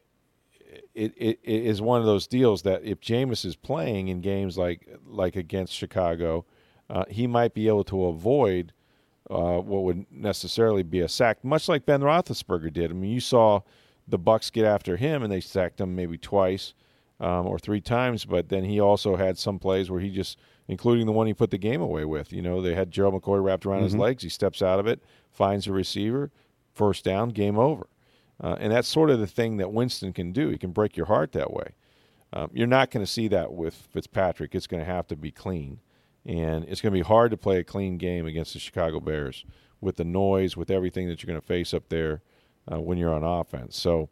it, 0.94 1.12
it, 1.16 1.38
it 1.42 1.64
is 1.64 1.82
one 1.82 2.00
of 2.00 2.06
those 2.06 2.26
deals 2.26 2.62
that 2.62 2.84
if 2.84 3.00
Jameis 3.00 3.44
is 3.44 3.56
playing 3.56 4.08
in 4.08 4.20
games 4.20 4.56
like 4.56 4.88
like 5.06 5.37
against 5.37 5.72
Chicago, 5.72 6.44
uh, 6.90 7.04
he 7.08 7.26
might 7.26 7.54
be 7.54 7.68
able 7.68 7.84
to 7.84 8.04
avoid 8.06 8.72
uh, 9.30 9.58
what 9.58 9.84
would 9.84 10.06
necessarily 10.10 10.82
be 10.82 11.00
a 11.00 11.08
sack, 11.08 11.44
much 11.44 11.68
like 11.68 11.87
Ben 11.87 12.02
Roethlisberger 12.02 12.72
did. 12.72 12.90
I 12.90 12.94
mean, 12.94 13.10
you 13.10 13.20
saw 13.20 13.60
the 14.06 14.18
Bucs 14.18 14.52
get 14.52 14.64
after 14.64 14.96
him, 14.96 15.22
and 15.22 15.32
they 15.32 15.40
sacked 15.40 15.80
him 15.80 15.94
maybe 15.94 16.18
twice 16.18 16.74
um, 17.20 17.46
or 17.46 17.58
three 17.58 17.80
times. 17.80 18.24
But 18.24 18.48
then 18.48 18.64
he 18.64 18.80
also 18.80 19.16
had 19.16 19.38
some 19.38 19.58
plays 19.58 19.90
where 19.90 20.00
he 20.00 20.10
just, 20.10 20.38
including 20.68 21.06
the 21.06 21.12
one 21.12 21.26
he 21.26 21.34
put 21.34 21.50
the 21.50 21.58
game 21.58 21.80
away 21.80 22.04
with. 22.04 22.32
You 22.32 22.42
know, 22.42 22.60
they 22.60 22.74
had 22.74 22.90
Gerald 22.90 23.14
McCoy 23.14 23.42
wrapped 23.42 23.64
around 23.64 23.82
his 23.82 23.96
legs. 23.96 24.22
He 24.22 24.28
steps 24.28 24.60
out 24.60 24.78
of 24.78 24.87
it, 24.87 25.02
finds 25.30 25.66
a 25.66 25.72
receiver, 25.72 26.30
first 26.74 27.04
down, 27.04 27.30
game 27.30 27.58
over. 27.58 27.87
Uh, 28.42 28.56
and 28.58 28.72
that's 28.72 28.88
sort 28.88 29.10
of 29.10 29.20
the 29.20 29.26
thing 29.26 29.56
that 29.56 29.72
Winston 29.72 30.12
can 30.12 30.32
do. 30.32 30.48
He 30.48 30.58
can 30.58 30.72
break 30.72 30.96
your 30.96 31.06
heart 31.06 31.32
that 31.32 31.52
way. 31.52 31.70
Um, 32.32 32.50
you're 32.52 32.66
not 32.66 32.90
going 32.90 33.04
to 33.04 33.10
see 33.10 33.28
that 33.28 33.52
with 33.52 33.74
Fitzpatrick. 33.74 34.54
It's 34.54 34.66
going 34.66 34.84
to 34.84 34.90
have 34.90 35.06
to 35.08 35.16
be 35.16 35.30
clean. 35.30 35.78
And 36.26 36.64
it's 36.64 36.80
going 36.80 36.92
to 36.92 36.98
be 36.98 37.06
hard 37.06 37.30
to 37.32 37.37
play 37.37 37.58
a 37.58 37.64
clean 37.64 37.98
game 37.98 38.26
against 38.26 38.54
the 38.54 38.58
Chicago 38.58 38.98
Bears 39.00 39.44
with 39.80 39.96
the 39.96 40.04
noise, 40.04 40.56
with 40.56 40.70
everything 40.70 41.08
that 41.08 41.22
you're 41.22 41.28
going 41.28 41.40
to 41.40 41.46
face 41.46 41.74
up 41.74 41.88
there 41.90 42.22
uh, 42.70 42.80
when 42.80 42.98
you're 42.98 43.12
on 43.12 43.22
offense. 43.22 43.76
So 43.76 44.08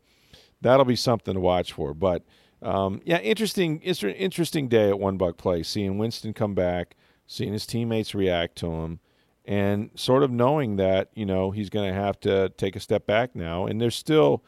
that'll 0.61 0.85
be 0.85 0.97
something 0.97 1.35
to 1.35 1.41
watch 1.41 1.73
for. 1.73 1.95
But 1.95 2.23
um, 2.63 3.01
yeah, 3.05 3.19
interesting. 3.19 3.81
Interesting 3.81 4.69
day 4.69 4.89
at 4.89 4.99
One 4.99 5.19
Buc 5.19 5.37
Place, 5.37 5.69
seeing 5.69 5.99
Winston 5.99 6.33
come 6.33 6.55
back, 6.55 6.97
seeing 7.27 7.53
his 7.53 7.67
teammates 7.67 8.15
react 8.15 8.57
to 8.57 8.71
him, 8.71 9.01
and 9.45 9.91
sort 9.97 10.23
of 10.23 10.31
knowing 10.31 10.77
that 10.77 11.11
you 11.15 11.27
know 11.27 11.51
he's 11.51 11.71
going 11.71 11.93
to 11.93 12.01
have 12.01 12.21
to 12.21 12.51
take 12.51 12.77
a 12.77 12.81
step 12.81 13.07
back 13.07 13.35
now. 13.35 13.67
And 13.67 13.81
there's 13.81 13.97
still, 13.97 14.45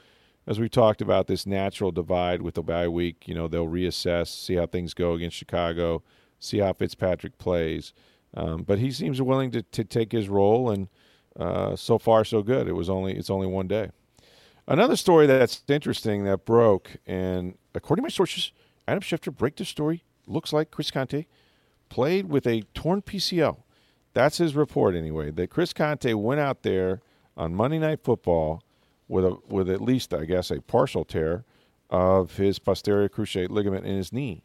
as 0.47 0.61
we 0.61 0.69
talked 0.69 1.03
about, 1.03 1.27
this 1.27 1.45
natural 1.45 1.91
divide 1.91 2.41
with 2.41 2.55
the 2.55 2.63
bye 2.63 2.89
week. 2.89 3.27
You 3.27 3.35
know, 3.35 3.49
they'll 3.49 3.67
reassess, 3.67 4.29
see 4.29 4.55
how 4.55 4.67
things 4.67 4.95
go 4.95 5.15
against 5.15 5.37
Chicago, 5.37 6.03
see 6.45 6.59
how 6.59 6.73
Fitzpatrick 6.73 7.39
plays. 7.39 7.93
Um, 8.37 8.63
but 8.63 8.79
he 8.79 8.91
seems 8.91 9.23
willing 9.23 9.51
to, 9.53 9.63
to 9.63 9.85
take 9.85 10.13
his 10.13 10.29
role, 10.29 10.71
and 10.71 10.89
uh, 11.39 11.77
so 11.77 11.99
far 11.99 12.25
so 12.25 12.43
good. 12.43 12.67
It 12.69 12.73
was 12.73 12.91
only 12.91 13.17
it's 13.17 13.31
only 13.31 13.47
one 13.47 13.69
day. 13.69 13.91
Another 14.67 14.97
story 14.97 15.27
that's 15.27 15.63
interesting 15.69 16.25
that 16.25 16.45
broke, 16.45 16.97
and 17.07 17.57
according 17.75 18.03
to 18.03 18.07
my 18.07 18.11
sources, 18.11 18.53
Adam 18.89 19.03
Schefter 19.03 19.35
break 19.35 19.57
the 19.57 19.65
story. 19.65 20.05
Looks 20.27 20.53
like 20.53 20.71
Chris 20.71 20.91
Conte 20.91 21.27
played 21.91 22.29
with 22.29 22.47
a 22.47 22.63
torn 22.73 23.03
PCL. 23.03 23.59
That's 24.15 24.39
his 24.39 24.55
report 24.55 24.95
anyway. 24.95 25.31
That 25.31 25.51
Chris 25.51 25.73
Conte 25.73 26.13
went 26.15 26.41
out 26.41 26.63
there 26.63 27.03
on 27.37 27.55
Monday 27.55 27.79
Night 27.79 28.01
Football 28.03 28.63
with 29.07 29.25
a 29.25 29.37
with 29.49 29.69
at 29.69 29.81
least 29.81 30.15
I 30.15 30.25
guess 30.25 30.51
a 30.51 30.61
partial 30.63 31.05
tear 31.05 31.45
of 31.91 32.37
his 32.37 32.59
posterior 32.59 33.09
cruciate 33.09 33.51
ligament 33.51 33.87
in 33.87 33.97
his 33.97 34.13
knee. 34.13 34.45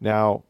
Now, 0.00 0.44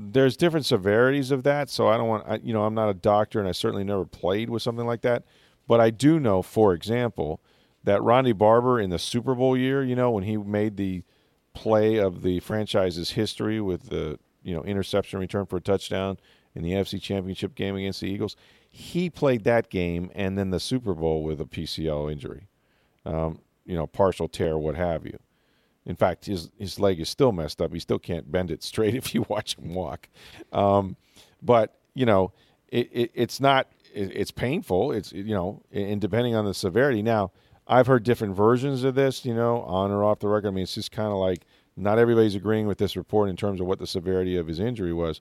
there's 0.00 0.36
different 0.36 0.64
severities 0.64 1.32
of 1.32 1.42
that, 1.42 1.68
so 1.68 1.88
I 1.88 1.96
don't 1.96 2.06
want 2.06 2.24
I, 2.28 2.36
you 2.36 2.52
know 2.52 2.64
I'm 2.64 2.74
not 2.74 2.88
a 2.88 2.94
doctor 2.94 3.40
and 3.40 3.48
I 3.48 3.52
certainly 3.52 3.82
never 3.84 4.04
played 4.04 4.48
with 4.48 4.62
something 4.62 4.86
like 4.86 5.02
that, 5.02 5.24
but 5.66 5.80
I 5.80 5.90
do 5.90 6.20
know, 6.20 6.40
for 6.40 6.72
example, 6.72 7.40
that 7.82 8.00
Ronde 8.02 8.38
Barber 8.38 8.80
in 8.80 8.90
the 8.90 8.98
Super 8.98 9.34
Bowl 9.34 9.56
year, 9.56 9.82
you 9.82 9.96
know, 9.96 10.10
when 10.12 10.22
he 10.22 10.36
made 10.36 10.76
the 10.76 11.02
play 11.52 11.96
of 11.96 12.22
the 12.22 12.38
franchise's 12.38 13.10
history 13.10 13.60
with 13.60 13.88
the 13.88 14.20
you 14.44 14.54
know 14.54 14.62
interception 14.62 15.18
return 15.18 15.46
for 15.46 15.56
a 15.56 15.60
touchdown 15.60 16.16
in 16.54 16.62
the 16.62 16.70
NFC 16.70 17.02
Championship 17.02 17.56
game 17.56 17.74
against 17.74 18.00
the 18.00 18.06
Eagles, 18.08 18.36
he 18.70 19.10
played 19.10 19.42
that 19.44 19.68
game 19.68 20.12
and 20.14 20.38
then 20.38 20.50
the 20.50 20.60
Super 20.60 20.94
Bowl 20.94 21.24
with 21.24 21.40
a 21.40 21.44
PCL 21.44 22.12
injury, 22.12 22.46
um, 23.04 23.40
you 23.64 23.74
know, 23.74 23.88
partial 23.88 24.28
tear, 24.28 24.56
what 24.56 24.76
have 24.76 25.04
you. 25.04 25.18
In 25.86 25.96
fact, 25.96 26.26
his 26.26 26.50
his 26.58 26.78
leg 26.78 27.00
is 27.00 27.08
still 27.08 27.32
messed 27.32 27.62
up. 27.62 27.72
He 27.72 27.78
still 27.78 27.98
can't 27.98 28.30
bend 28.30 28.50
it 28.50 28.62
straight 28.70 28.94
if 28.94 29.14
you 29.14 29.24
watch 29.28 29.56
him 29.56 29.74
walk. 29.74 30.08
Um, 30.52 30.96
but 31.42 31.78
you 31.94 32.06
know, 32.06 32.32
it, 32.68 32.88
it, 32.92 33.10
it's 33.14 33.40
not. 33.40 33.68
It, 33.94 34.12
it's 34.14 34.30
painful. 34.30 34.92
It's 34.92 35.12
you 35.12 35.34
know, 35.34 35.62
and 35.72 36.00
depending 36.00 36.34
on 36.34 36.44
the 36.44 36.54
severity. 36.54 37.02
Now, 37.02 37.32
I've 37.66 37.86
heard 37.86 38.02
different 38.02 38.36
versions 38.36 38.84
of 38.84 38.94
this. 38.94 39.24
You 39.24 39.34
know, 39.34 39.62
on 39.62 39.90
or 39.90 40.04
off 40.04 40.20
the 40.20 40.28
record. 40.28 40.48
I 40.48 40.50
mean, 40.50 40.64
it's 40.64 40.74
just 40.74 40.92
kind 40.92 41.10
of 41.10 41.18
like 41.18 41.44
not 41.76 41.98
everybody's 41.98 42.34
agreeing 42.34 42.66
with 42.66 42.78
this 42.78 42.96
report 42.96 43.28
in 43.28 43.36
terms 43.36 43.60
of 43.60 43.66
what 43.66 43.78
the 43.78 43.86
severity 43.86 44.36
of 44.36 44.46
his 44.46 44.60
injury 44.60 44.92
was. 44.92 45.20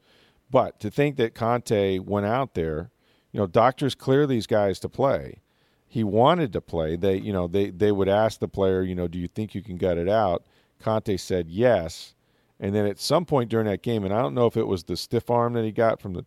But 0.49 0.79
to 0.79 0.89
think 0.89 1.17
that 1.17 1.35
Conte 1.35 1.99
went 1.99 2.25
out 2.25 2.53
there, 2.53 2.89
you 3.31 3.39
know, 3.39 3.47
doctors 3.47 3.95
clear 3.95 4.25
these 4.25 4.47
guys 4.47 4.79
to 4.79 4.89
play. 4.89 5.41
He 5.87 6.03
wanted 6.03 6.53
to 6.53 6.61
play. 6.61 6.95
They, 6.95 7.17
you 7.17 7.31
know, 7.31 7.47
they 7.47 7.69
they 7.69 7.91
would 7.91 8.09
ask 8.09 8.39
the 8.39 8.47
player, 8.47 8.83
you 8.83 8.95
know, 8.95 9.07
do 9.07 9.17
you 9.17 9.27
think 9.27 9.55
you 9.55 9.61
can 9.61 9.77
gut 9.77 9.97
it 9.97 10.09
out? 10.09 10.43
Conte 10.79 11.17
said 11.17 11.49
yes. 11.49 12.13
And 12.59 12.73
then 12.73 12.85
at 12.85 12.99
some 12.99 13.25
point 13.25 13.49
during 13.49 13.67
that 13.67 13.83
game, 13.83 14.03
and 14.03 14.13
I 14.13 14.21
don't 14.21 14.33
know 14.33 14.47
if 14.47 14.57
it 14.57 14.67
was 14.67 14.83
the 14.83 14.97
stiff 14.97 15.29
arm 15.29 15.53
that 15.53 15.63
he 15.63 15.71
got 15.71 16.01
from 16.01 16.13
the 16.13 16.25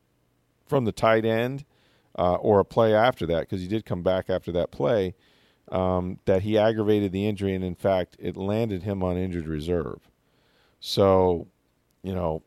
from 0.66 0.84
the 0.84 0.92
tight 0.92 1.24
end 1.24 1.64
uh, 2.16 2.34
or 2.34 2.60
a 2.60 2.64
play 2.64 2.94
after 2.94 3.26
that, 3.26 3.40
because 3.40 3.60
he 3.60 3.68
did 3.68 3.84
come 3.84 4.02
back 4.02 4.30
after 4.30 4.52
that 4.52 4.70
play, 4.70 5.14
um, 5.70 6.18
that 6.24 6.42
he 6.42 6.56
aggravated 6.56 7.12
the 7.12 7.26
injury, 7.26 7.54
and 7.54 7.64
in 7.64 7.74
fact, 7.74 8.16
it 8.18 8.36
landed 8.36 8.84
him 8.84 9.02
on 9.02 9.16
injured 9.16 9.48
reserve. 9.48 10.08
So, 10.78 11.48
you 12.02 12.14
know, 12.14 12.42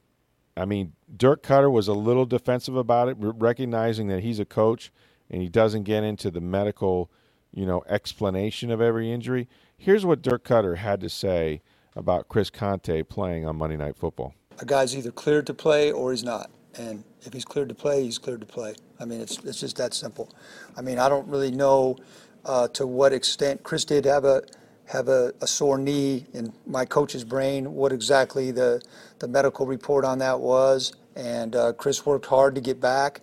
I 0.56 0.66
mean, 0.66 0.94
Dirk 1.16 1.44
Koetter 1.44 1.72
was 1.72 1.88
a 1.88 1.94
little 1.94 2.26
defensive 2.26 2.76
about 2.76 3.10
it, 3.10 3.18
recognizing 3.20 4.08
that 4.08 4.22
he's 4.22 4.40
a 4.40 4.46
coach 4.46 4.92
and 5.34 5.42
he 5.42 5.50
doesn't 5.50 5.82
get 5.84 6.04
into 6.04 6.30
the 6.30 6.40
medical, 6.40 7.10
you 7.52 7.66
know, 7.66 7.84
explanation 7.90 8.70
of 8.70 8.80
every 8.80 9.12
injury. 9.12 9.50
Here's 9.76 10.06
what 10.06 10.22
Dirk 10.22 10.44
Koetter 10.44 10.78
had 10.78 11.02
to 11.02 11.10
say 11.10 11.64
about 11.96 12.30
Chris 12.30 12.52
Conte 12.52 13.02
playing 13.02 13.44
on 13.48 13.56
Monday 13.56 13.76
Night 13.76 13.98
Football. 13.98 14.36
A 14.60 14.66
guy's 14.66 14.96
either 14.96 15.10
cleared 15.10 15.48
to 15.48 15.54
play 15.56 15.92
or 15.92 16.12
he's 16.12 16.24
not. 16.24 16.52
And 16.76 17.04
if 17.24 17.34
he's 17.34 17.46
cleared 17.46 17.70
to 17.70 17.76
play, 17.76 18.04
he's 18.04 18.20
cleared 18.20 18.42
to 18.42 18.46
play. 18.46 18.76
I 19.00 19.06
mean, 19.06 19.22
it's, 19.22 19.40
it's 19.44 19.60
just 19.60 19.76
that 19.78 19.96
simple. 19.96 20.30
I 20.78 20.82
mean, 20.82 21.00
I 21.00 21.10
don't 21.10 21.28
really 21.28 21.52
know 21.52 21.98
uh, 22.46 22.68
to 22.70 22.86
what 22.86 23.12
extent 23.12 23.64
Chris 23.64 23.86
did 23.86 24.06
have 24.06 24.26
a 24.26 24.44
have 24.86 25.08
a, 25.08 25.34
a, 25.42 25.48
sore 25.48 25.78
knee 25.78 26.26
in 26.34 26.52
my 26.68 26.84
coach's 26.84 27.24
brain, 27.24 27.74
what 27.74 27.94
exactly 27.94 28.52
the, 28.52 28.82
the 29.20 29.28
medical 29.30 29.66
report 29.66 30.04
on 30.04 30.20
that 30.20 30.42
was. 30.42 30.92
And 31.16 31.56
uh, 31.56 31.72
Chris 31.72 32.06
worked 32.06 32.26
hard 32.26 32.54
to 32.56 32.62
get 32.62 32.82
back. 32.82 33.22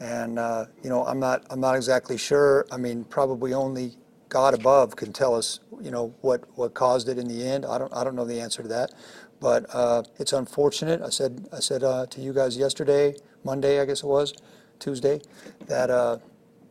And, 0.00 0.38
uh, 0.38 0.66
you 0.82 0.90
know, 0.90 1.04
I'm 1.04 1.18
not, 1.18 1.44
I'm 1.50 1.60
not 1.60 1.74
exactly 1.74 2.16
sure. 2.16 2.66
I 2.70 2.76
mean, 2.76 3.04
probably 3.04 3.52
only 3.52 3.94
God 4.28 4.54
above 4.54 4.94
can 4.96 5.12
tell 5.12 5.34
us, 5.34 5.60
you 5.80 5.90
know, 5.90 6.14
what, 6.20 6.44
what 6.56 6.74
caused 6.74 7.08
it 7.08 7.18
in 7.18 7.26
the 7.26 7.46
end. 7.46 7.66
I 7.66 7.78
don't, 7.78 7.92
I 7.94 8.04
don't 8.04 8.14
know 8.14 8.24
the 8.24 8.40
answer 8.40 8.62
to 8.62 8.68
that, 8.68 8.92
but 9.40 9.66
uh, 9.74 10.04
it's 10.18 10.32
unfortunate. 10.32 11.02
I 11.02 11.08
said, 11.08 11.48
I 11.52 11.60
said 11.60 11.82
uh, 11.82 12.06
to 12.06 12.20
you 12.20 12.32
guys 12.32 12.56
yesterday, 12.56 13.16
Monday, 13.44 13.80
I 13.80 13.84
guess 13.86 14.02
it 14.02 14.06
was, 14.06 14.34
Tuesday, 14.78 15.20
that 15.66 15.90
uh, 15.90 16.18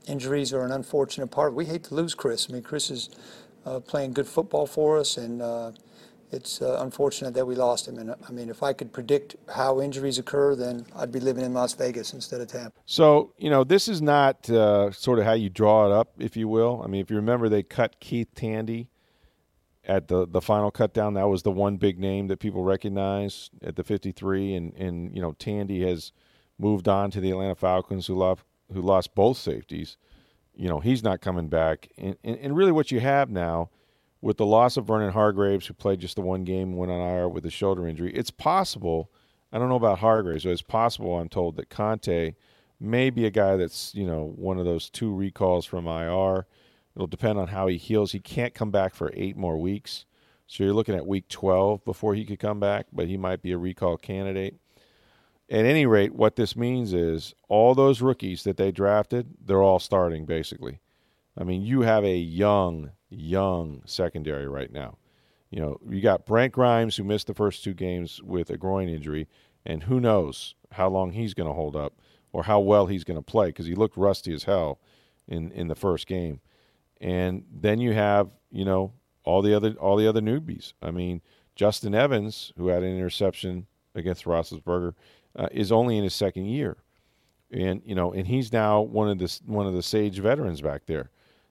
injuries 0.07 0.53
are 0.53 0.63
an 0.63 0.71
unfortunate 0.71 1.27
part. 1.27 1.53
We 1.53 1.65
hate 1.65 1.83
to 1.85 1.95
lose 1.95 2.15
Chris. 2.15 2.47
I 2.49 2.53
mean, 2.53 2.63
Chris 2.63 2.89
is 2.89 3.09
uh, 3.65 3.79
playing 3.81 4.13
good 4.13 4.27
football 4.27 4.65
for 4.65 4.97
us, 4.97 5.17
and 5.17 5.41
uh, 5.41 5.71
it's 6.31 6.61
uh, 6.61 6.77
unfortunate 6.81 7.33
that 7.33 7.45
we 7.45 7.55
lost 7.55 7.87
him. 7.87 7.97
And 7.97 8.13
I 8.27 8.31
mean, 8.31 8.49
if 8.49 8.61
I 8.61 8.73
could 8.73 8.91
predict 8.91 9.35
how 9.53 9.79
injuries 9.81 10.17
occur, 10.17 10.55
then 10.55 10.85
I'd 10.95 11.11
be 11.11 11.19
living 11.19 11.45
in 11.45 11.53
Las 11.53 11.73
Vegas 11.73 12.13
instead 12.13 12.41
of 12.41 12.47
Tampa. 12.47 12.79
So, 12.85 13.33
you 13.37 13.49
know, 13.49 13.63
this 13.63 13.87
is 13.87 14.01
not 14.01 14.49
uh, 14.49 14.91
sort 14.91 15.19
of 15.19 15.25
how 15.25 15.33
you 15.33 15.49
draw 15.49 15.85
it 15.85 15.91
up, 15.91 16.11
if 16.17 16.35
you 16.35 16.47
will. 16.47 16.81
I 16.83 16.87
mean, 16.87 17.01
if 17.01 17.09
you 17.09 17.15
remember, 17.15 17.49
they 17.49 17.63
cut 17.63 17.99
Keith 17.99 18.27
Tandy 18.35 18.89
at 19.85 20.09
the, 20.09 20.27
the 20.27 20.41
final 20.41 20.69
cut 20.69 20.93
down. 20.93 21.13
That 21.13 21.29
was 21.29 21.43
the 21.43 21.51
one 21.51 21.77
big 21.77 21.97
name 21.97 22.27
that 22.27 22.39
people 22.39 22.63
recognize 22.63 23.49
at 23.63 23.77
the 23.77 23.83
53. 23.83 24.53
And, 24.53 24.73
and 24.73 25.15
you 25.15 25.21
know, 25.21 25.31
Tandy 25.33 25.87
has 25.87 26.11
moved 26.59 26.87
on 26.89 27.09
to 27.11 27.21
the 27.21 27.31
Atlanta 27.31 27.55
Falcons, 27.55 28.07
who 28.07 28.15
lost, 28.15 28.41
who 28.73 28.81
lost 28.81 29.15
both 29.15 29.37
safeties. 29.37 29.95
You 30.53 30.67
know, 30.67 30.79
he's 30.81 31.03
not 31.03 31.21
coming 31.21 31.47
back. 31.47 31.87
And, 31.97 32.17
and, 32.23 32.37
and 32.37 32.55
really 32.55 32.71
what 32.73 32.91
you 32.91 32.99
have 32.99 33.29
now– 33.29 33.69
with 34.27 34.35
the 34.35 34.45
loss 34.45 34.75
of 34.75 34.83
Vernon 34.83 35.13
Hargreaves, 35.13 35.67
who 35.67 35.73
played 35.73 36.01
just 36.01 36.17
the 36.17 36.21
one 36.21 36.43
game, 36.43 36.75
went 36.75 36.91
on 36.91 36.99
IR 36.99 37.29
with 37.29 37.45
a 37.45 37.49
shoulder 37.49 37.87
injury, 37.87 38.11
it's 38.13 38.29
possible. 38.29 39.09
I 39.53 39.57
don't 39.57 39.69
know 39.69 39.77
about 39.77 39.99
Hargreaves, 39.99 40.43
but 40.43 40.49
it's 40.49 40.61
possible. 40.61 41.17
I'm 41.17 41.29
told 41.29 41.55
that 41.55 41.69
Conte 41.69 42.35
may 42.77 43.09
be 43.09 43.25
a 43.25 43.31
guy 43.31 43.55
that's 43.55 43.95
you 43.95 44.05
know 44.05 44.33
one 44.35 44.59
of 44.59 44.65
those 44.65 44.89
two 44.89 45.13
recalls 45.13 45.65
from 45.65 45.87
IR. 45.87 46.45
It'll 46.93 47.07
depend 47.07 47.39
on 47.39 47.47
how 47.47 47.67
he 47.67 47.77
heals. 47.77 48.11
He 48.11 48.19
can't 48.19 48.53
come 48.53 48.69
back 48.69 48.95
for 48.95 49.13
eight 49.13 49.37
more 49.37 49.57
weeks, 49.57 50.03
so 50.45 50.65
you're 50.65 50.73
looking 50.73 50.95
at 50.95 51.07
week 51.07 51.29
12 51.29 51.85
before 51.85 52.13
he 52.13 52.25
could 52.25 52.39
come 52.39 52.59
back. 52.59 52.87
But 52.91 53.07
he 53.07 53.15
might 53.15 53.41
be 53.41 53.53
a 53.53 53.57
recall 53.57 53.95
candidate. 53.95 54.59
At 55.49 55.63
any 55.63 55.85
rate, 55.85 56.13
what 56.13 56.35
this 56.35 56.53
means 56.53 56.91
is 56.91 57.33
all 57.47 57.73
those 57.73 58.01
rookies 58.01 58.43
that 58.43 58.57
they 58.57 58.73
drafted, 58.73 59.35
they're 59.45 59.63
all 59.63 59.79
starting 59.79 60.25
basically. 60.25 60.81
I 61.37 61.43
mean, 61.43 61.61
you 61.61 61.81
have 61.81 62.03
a 62.03 62.17
young 62.17 62.91
young 63.09 63.81
secondary 63.85 64.47
right 64.47 64.71
now. 64.71 64.97
You 65.49 65.61
know, 65.61 65.79
you 65.89 66.01
got 66.01 66.25
Brent 66.25 66.53
Grimes 66.53 66.97
who 66.97 67.03
missed 67.03 67.27
the 67.27 67.33
first 67.33 67.63
two 67.63 67.73
games 67.73 68.21
with 68.21 68.49
a 68.49 68.57
groin 68.57 68.89
injury, 68.89 69.27
and 69.65 69.83
who 69.83 69.99
knows 69.99 70.55
how 70.71 70.89
long 70.89 71.11
he's 71.11 71.33
going 71.33 71.47
to 71.47 71.53
hold 71.53 71.75
up 71.75 71.93
or 72.33 72.43
how 72.43 72.59
well 72.59 72.87
he's 72.87 73.05
going 73.05 73.17
to 73.17 73.23
play 73.23 73.47
because 73.47 73.65
he 73.65 73.75
looked 73.75 73.95
rusty 73.95 74.33
as 74.33 74.43
hell 74.43 74.79
in 75.27 75.51
in 75.51 75.67
the 75.67 75.75
first 75.75 76.07
game. 76.07 76.41
And 76.99 77.45
then 77.51 77.79
you 77.79 77.93
have, 77.93 78.29
you 78.51 78.65
know, 78.65 78.93
all 79.23 79.41
the 79.41 79.53
other 79.53 79.73
all 79.79 79.95
the 79.95 80.07
other 80.07 80.21
newbies. 80.21 80.73
I 80.81 80.91
mean, 80.91 81.21
Justin 81.55 81.93
Evans, 81.93 82.51
who 82.57 82.67
had 82.67 82.83
an 82.83 82.95
interception 82.95 83.67
against 83.95 84.25
Roethlisberger, 84.25 84.93
uh, 85.35 85.47
is 85.51 85.71
only 85.71 85.97
in 85.97 86.03
his 86.03 86.13
second 86.13 86.45
year, 86.45 86.77
and 87.51 87.81
you 87.85 87.95
know, 87.95 88.11
and 88.11 88.27
he's 88.27 88.51
now 88.51 88.81
one 88.81 89.09
of 89.09 89.19
the 89.19 89.39
one 89.45 89.67
of 89.67 89.73
the 89.73 89.83
sage 89.83 90.19
veterans 90.19 90.61
back 90.61 90.85
there. 90.87 91.09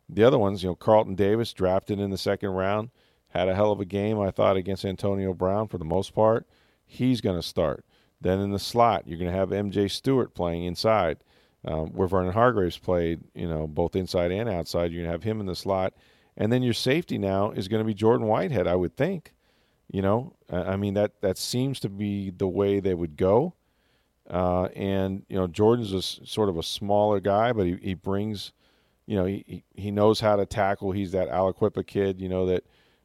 The 0.09 0.25
other 0.25 0.39
ones, 0.39 0.63
you 0.63 0.69
know, 0.69 0.75
Carlton 0.75 1.15
Davis 1.15 1.53
drafted 1.53 1.99
in 1.99 2.11
the 2.11 2.19
second 2.19 2.51
round, 2.51 2.91
had 3.29 3.49
a 3.49 3.55
hell 3.55 3.73
of 3.73 3.81
a 3.81 3.85
game, 3.85 4.21
I 4.21 4.31
thought, 4.31 4.57
against 4.57 4.85
Antonio 4.85 5.33
Brown 5.35 5.69
for 5.69 5.79
the 5.79 5.85
most 5.85 6.15
part. 6.15 6.47
He's 6.85 7.21
going 7.21 7.37
to 7.37 7.43
start. 7.43 7.85
Then 8.21 8.39
in 8.41 8.51
the 8.51 8.59
slot, 8.59 9.07
you're 9.07 9.19
going 9.19 9.31
to 9.31 9.37
have 9.37 9.51
MJ 9.51 9.91
Stewart 9.91 10.35
playing 10.35 10.65
inside, 10.65 11.19
um, 11.65 11.89
where 11.89 12.09
Vernon 12.09 12.33
Hargreaves 12.33 12.79
played, 12.79 13.21
you 13.35 13.49
know, 13.49 13.67
both 13.67 13.97
inside 13.97 14.31
and 14.31 14.49
outside. 14.49 14.93
You're 14.93 15.03
going 15.03 15.13
to 15.13 15.13
have 15.13 15.23
him 15.25 15.41
in 15.41 15.47
the 15.47 15.57
slot. 15.57 15.95
And 16.37 16.53
then 16.53 16.63
your 16.63 16.75
safety 16.75 17.19
now 17.19 17.51
is 17.51 17.69
going 17.69 17.81
to 17.81 17.87
be 17.87 17.95
Jordan 17.95 18.27
Whitehead, 18.27 18.67
I 18.67 18.77
would 18.77 18.97
think. 18.97 19.33
You 19.89 20.03
know, 20.03 20.35
I 20.51 20.77
mean 20.77 20.95
that 20.95 21.21
that 21.21 21.39
seems 21.39 21.79
to 21.81 21.89
be 21.89 22.31
the 22.31 22.49
way 22.49 22.81
they 22.81 22.95
would 22.95 23.17
go. 23.17 23.55
Uh, 24.29 24.65
and 24.75 25.25
you 25.29 25.37
know, 25.37 25.47
Jordan's 25.47 25.93
a, 25.93 26.03
sort 26.03 26.49
of 26.49 26.59
a 26.59 26.63
smaller 26.63 27.21
guy, 27.21 27.53
but 27.53 27.67
he, 27.67 27.77
he 27.81 27.95
brings 27.95 28.53
you 29.07 29.17
know, 29.17 29.25
he, 29.25 29.65
he 29.75 29.91
knows 29.91 30.21
how 30.21 30.37
to 30.37 30.45
tackle. 30.47 30.93
He's 30.93 31.13
that 31.13 31.29
Aliquippa 31.29 31.87
kid, 31.87 32.21
you 32.21 32.29
know, 32.29 32.47
that 32.47 32.65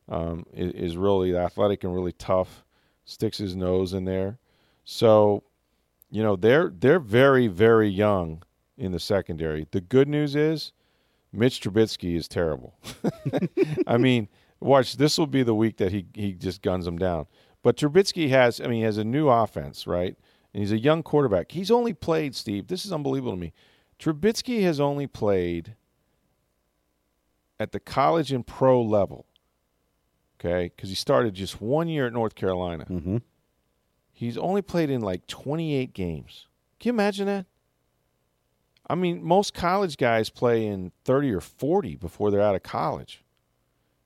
um, 0.09 0.45
is, 0.53 0.73
is 0.73 0.97
really 0.97 1.35
athletic 1.35 1.83
and 1.83 1.93
really 1.93 2.11
tough, 2.11 2.63
sticks 3.05 3.37
his 3.37 3.55
nose 3.55 3.93
in 3.93 4.05
there. 4.05 4.39
So, 4.83 5.43
you 6.09 6.23
know, 6.23 6.35
they're 6.35 6.71
they're 6.75 6.99
very 6.99 7.47
very 7.47 7.87
young 7.87 8.43
in 8.77 8.91
the 8.91 8.99
secondary. 8.99 9.67
The 9.71 9.81
good 9.81 10.07
news 10.07 10.35
is 10.35 10.73
Mitch 11.31 11.61
Trubisky 11.61 12.15
is 12.15 12.27
terrible. 12.27 12.75
I 13.87 13.97
mean, 13.97 14.27
watch 14.59 14.97
this 14.97 15.17
will 15.17 15.27
be 15.27 15.43
the 15.43 15.55
week 15.55 15.77
that 15.77 15.91
he 15.91 16.07
he 16.13 16.33
just 16.33 16.61
guns 16.61 16.85
them 16.85 16.97
down. 16.97 17.27
But 17.61 17.77
Trubisky 17.77 18.29
has 18.29 18.59
I 18.59 18.63
mean, 18.65 18.79
he 18.79 18.81
has 18.81 18.97
a 18.97 19.03
new 19.03 19.29
offense, 19.29 19.85
right? 19.85 20.17
And 20.53 20.61
he's 20.61 20.71
a 20.71 20.79
young 20.79 21.03
quarterback. 21.03 21.51
He's 21.51 21.71
only 21.71 21.93
played, 21.93 22.35
Steve. 22.35 22.67
This 22.67 22.85
is 22.85 22.91
unbelievable 22.91 23.33
to 23.33 23.39
me. 23.39 23.53
Trubisky 23.99 24.63
has 24.63 24.79
only 24.79 25.07
played 25.07 25.75
at 27.61 27.71
the 27.71 27.79
college 27.79 28.31
and 28.31 28.45
pro 28.45 28.81
level, 28.81 29.25
okay, 30.39 30.71
because 30.75 30.89
he 30.89 30.95
started 30.95 31.33
just 31.33 31.61
one 31.61 31.87
year 31.87 32.07
at 32.07 32.13
North 32.13 32.35
Carolina. 32.35 32.85
Mm-hmm. 32.89 33.17
He's 34.11 34.37
only 34.37 34.61
played 34.61 34.89
in 34.89 35.01
like 35.01 35.27
28 35.27 35.93
games. 35.93 36.47
Can 36.79 36.89
you 36.89 36.93
imagine 36.93 37.27
that? 37.27 37.45
I 38.89 38.95
mean, 38.95 39.23
most 39.23 39.53
college 39.53 39.97
guys 39.97 40.29
play 40.29 40.65
in 40.65 40.91
30 41.05 41.31
or 41.31 41.41
40 41.41 41.95
before 41.95 42.29
they're 42.29 42.41
out 42.41 42.55
of 42.55 42.63
college. 42.63 43.23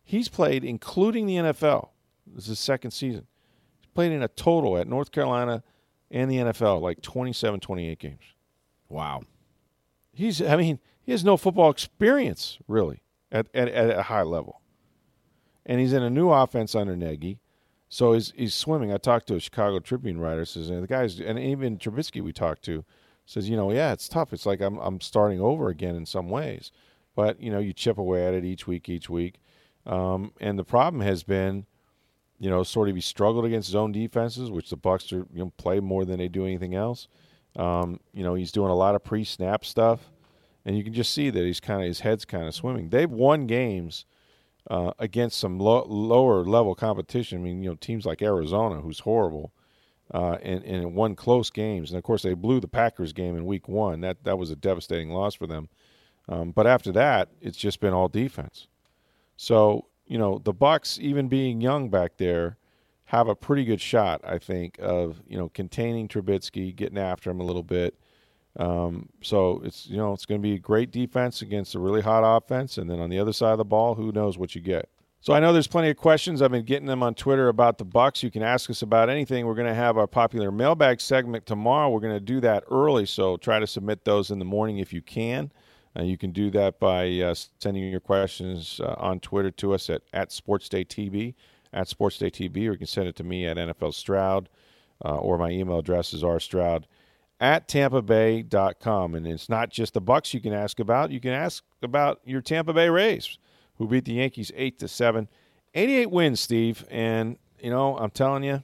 He's 0.04 0.30
played, 0.30 0.64
including 0.64 1.26
the 1.26 1.38
NFL. 1.38 1.90
This 2.28 2.44
is 2.44 2.50
his 2.50 2.60
second 2.60 2.92
season. 2.92 3.26
He's 3.80 3.90
played 3.96 4.12
in 4.12 4.22
a 4.22 4.28
total 4.28 4.78
at 4.78 4.88
North 4.88 5.12
Carolina 5.12 5.64
and 6.12 6.30
the 6.30 6.38
NFL, 6.38 6.82
like 6.82 7.02
27, 7.02 7.60
28 7.60 7.98
games. 7.98 8.22
Wow. 8.88 9.24
He's, 10.14 10.42
I 10.42 10.56
mean, 10.56 10.80
he 11.02 11.12
has 11.12 11.24
no 11.24 11.38
football 11.38 11.70
experience, 11.70 12.60
really, 12.68 13.02
at, 13.36 13.48
at, 13.54 13.68
at 13.68 13.98
a 13.98 14.04
high 14.04 14.24
level. 14.24 14.62
And 15.66 15.80
he's 15.80 15.94
in 15.94 16.04
a 16.04 16.10
new 16.10 16.30
offense 16.30 16.76
under 16.76 16.96
Nagy. 16.96 17.40
So 17.90 18.14
he's, 18.14 18.34
he's 18.36 18.54
swimming. 18.54 18.92
I 18.94 18.98
talked 18.98 19.28
to 19.28 19.36
a 19.36 19.40
Chicago 19.40 19.80
Tribune 19.80 20.20
writer, 20.20 20.46
says, 20.46 20.70
and 20.70 20.84
the 20.84 20.88
guys, 20.88 21.20
and 21.20 21.38
even 21.38 21.78
Trubisky 21.78 22.22
we 22.22 22.34
talked 22.34 22.64
to, 22.64 22.84
says, 23.26 23.50
you 23.50 23.56
know, 23.56 23.72
yeah, 23.72 23.92
it's 23.92 24.08
tough. 24.08 24.34
It's 24.34 24.46
like 24.46 24.62
I'm, 24.62 24.78
I'm 24.78 25.02
starting 25.02 25.40
over 25.42 25.70
again 25.70 25.96
in 25.96 26.06
some 26.06 26.30
ways. 26.30 26.72
But, 27.16 27.42
you 27.42 27.52
know, 27.52 27.60
you 27.60 27.74
chip 27.74 27.98
away 27.98 28.28
at 28.28 28.34
it 28.34 28.44
each 28.44 28.68
week, 28.68 28.90
each 28.90 29.10
week. 29.10 29.40
Um, 29.86 30.34
and 30.40 30.60
the 30.60 30.64
problem 30.64 31.02
has 31.02 31.24
been, 31.24 31.66
you 32.40 32.50
know, 32.50 32.64
sort 32.64 32.90
of 32.90 32.96
he 32.96 33.02
struggled 33.02 33.46
against 33.46 33.70
zone 33.70 33.92
defenses, 33.92 34.52
which 34.52 34.70
the 34.70 34.78
Bucs 34.78 35.14
are, 35.14 35.26
you 35.34 35.40
know, 35.40 35.54
play 35.58 35.80
more 35.80 36.06
than 36.06 36.18
they 36.18 36.28
do 36.28 36.46
anything 36.46 36.76
else. 36.76 37.08
Um, 37.56 38.00
you 38.14 38.24
know, 38.24 38.36
he's 38.36 38.52
doing 38.52 38.70
a 38.70 38.76
lot 38.76 38.96
of 38.96 39.04
pre-snap 39.04 39.64
stuff, 39.64 40.12
and 40.66 40.78
you 40.78 40.84
can 40.84 40.94
just 40.94 41.14
see 41.14 41.30
that 41.30 41.46
he's 41.46 41.60
kind 41.60 41.82
of 41.82 41.88
his 41.88 42.00
head's 42.02 42.26
kind 42.26 42.48
of 42.48 42.56
swimming. 42.56 42.90
They've 42.90 43.10
won 43.10 43.48
games 43.48 44.06
uh, 44.70 44.92
against 44.98 45.40
some 45.40 45.60
lo- 45.60 45.86
lower 45.88 46.44
level 46.44 46.74
competition. 46.76 47.40
I 47.40 47.42
mean, 47.42 47.64
you 47.64 47.70
know, 47.70 47.76
teams 47.76 48.06
like 48.06 48.22
Arizona, 48.22 48.82
who's 48.82 49.00
horrible, 49.00 49.54
uh, 50.14 50.38
and 50.42 50.64
and 50.64 50.96
won 50.96 51.16
close 51.16 51.50
games. 51.50 51.92
And 51.92 51.98
of 51.98 52.04
course, 52.04 52.24
they 52.24 52.34
blew 52.34 52.60
the 52.60 52.68
Packers 52.68 53.14
game 53.14 53.36
in 53.36 53.46
Week 53.46 53.68
One. 53.68 54.02
That 54.02 54.24
that 54.24 54.38
was 54.38 54.50
a 54.52 54.56
devastating 54.56 55.12
loss 55.12 55.36
for 55.36 55.48
them. 55.48 55.70
Um, 56.28 56.52
but 56.52 56.66
after 56.66 56.92
that, 56.94 57.30
it's 57.42 57.58
just 57.58 57.80
been 57.80 57.94
all 57.94 58.08
defense. 58.08 58.68
So 59.38 59.86
you 60.08 60.18
know, 60.18 60.40
the 60.44 60.54
Bucs, 60.54 61.00
even 61.00 61.28
being 61.28 61.62
young 61.62 61.90
back 61.90 62.18
there, 62.18 62.58
have 63.06 63.28
a 63.28 63.36
pretty 63.36 63.66
good 63.66 63.82
shot, 63.82 64.22
I 64.24 64.40
think, 64.40 64.78
of 64.80 65.22
you 65.28 65.38
know 65.38 65.50
containing 65.50 66.08
Trubisky, 66.08 66.76
getting 66.76 66.98
after 66.98 67.30
him 67.30 67.40
a 67.40 67.46
little 67.46 67.64
bit. 67.64 67.96
Um, 68.58 69.10
so 69.22 69.62
it's 69.66 69.88
you 69.88 69.98
know 69.98 70.14
it's 70.14 70.26
going 70.26 70.42
to 70.42 70.44
be 70.44 70.56
a 70.56 70.60
great 70.60 70.92
defense 70.92 71.42
against 71.42 71.76
a 71.76 71.80
really 71.80 72.02
hot 72.02 72.24
offense, 72.24 72.78
and 72.78 72.90
then 72.90 73.00
on 73.00 73.10
the 73.10 73.20
other 73.20 73.34
side 73.34 73.52
of 73.52 73.58
the 73.58 73.66
ball, 73.66 73.96
who 73.96 74.12
knows 74.12 74.38
what 74.38 74.56
you 74.56 74.62
get. 74.62 74.90
So 75.20 75.34
I 75.34 75.40
know 75.40 75.52
there's 75.52 75.68
plenty 75.68 75.90
of 75.90 75.98
questions. 75.98 76.42
I've 76.42 76.52
been 76.52 76.66
getting 76.66 76.86
them 76.86 77.02
on 77.02 77.16
Twitter 77.16 77.48
about 77.48 77.80
the 77.80 77.86
Bucs. 77.86 78.22
You 78.22 78.30
can 78.30 78.44
ask 78.44 78.70
us 78.70 78.84
about 78.84 79.10
anything. 79.10 79.48
We're 79.48 79.56
going 79.56 79.68
to 79.68 79.74
have 79.74 79.98
our 79.98 80.06
popular 80.06 80.52
mailbag 80.52 81.02
segment 81.02 81.48
tomorrow. 81.48 81.90
We're 81.90 82.00
going 82.00 82.14
to 82.14 82.20
do 82.20 82.40
that 82.42 82.64
early, 82.70 83.08
so 83.08 83.36
try 83.38 83.60
to 83.60 83.66
submit 83.66 84.06
those 84.06 84.30
in 84.30 84.40
the 84.40 84.46
morning 84.46 84.78
if 84.78 84.94
you 84.94 85.02
can. 85.02 85.52
Uh, 85.98 86.04
you 86.04 86.18
can 86.18 86.32
do 86.32 86.52
that 86.52 86.80
by 86.80 87.20
uh, 87.22 87.34
sending 87.60 87.84
your 87.90 88.00
questions 88.00 88.80
uh, 88.84 88.94
on 88.98 89.20
Twitter 89.20 89.50
to 89.50 89.74
us 89.74 89.90
at, 89.90 90.04
at 90.14 90.30
SportsDayTB, 90.30 91.34
at 91.74 91.88
SportsDayTB, 91.88 92.58
or 92.58 92.74
you 92.74 92.78
can 92.78 92.88
send 92.88 93.08
it 93.08 93.16
to 93.16 93.24
me 93.24 93.48
at 93.48 93.58
NFL 93.58 93.96
Stroud, 93.96 94.48
uh, 95.04 95.16
or 95.16 95.38
my 95.38 95.50
email 95.50 95.80
address 95.80 96.14
is 96.14 96.22
rstroud 96.22 96.84
at 97.40 97.68
tampabay.com. 97.68 99.16
And 99.16 99.28
it's 99.28 99.50
not 99.50 99.70
just 99.70 99.94
the 99.94 100.02
Bucs 100.02 100.34
you 100.34 100.40
can 100.42 100.54
ask 100.54 100.80
about. 100.80 101.12
You 101.12 101.20
can 101.20 101.32
ask 101.32 101.64
about 101.82 102.20
your 102.26 102.42
Tampa 102.42 102.74
Bay 102.74 102.90
Rays, 102.90 103.38
who 103.78 103.88
beat 103.88 104.06
the 104.06 104.14
Yankees 104.14 104.52
8 104.56 104.80
to 104.80 104.88
7. 104.88 105.28
88 105.74 106.12
wins, 106.12 106.40
Steve. 106.40 106.86
And, 106.90 107.38
you 107.60 107.70
know, 107.70 107.98
I'm 107.98 108.12
telling 108.12 108.44
you, 108.44 108.64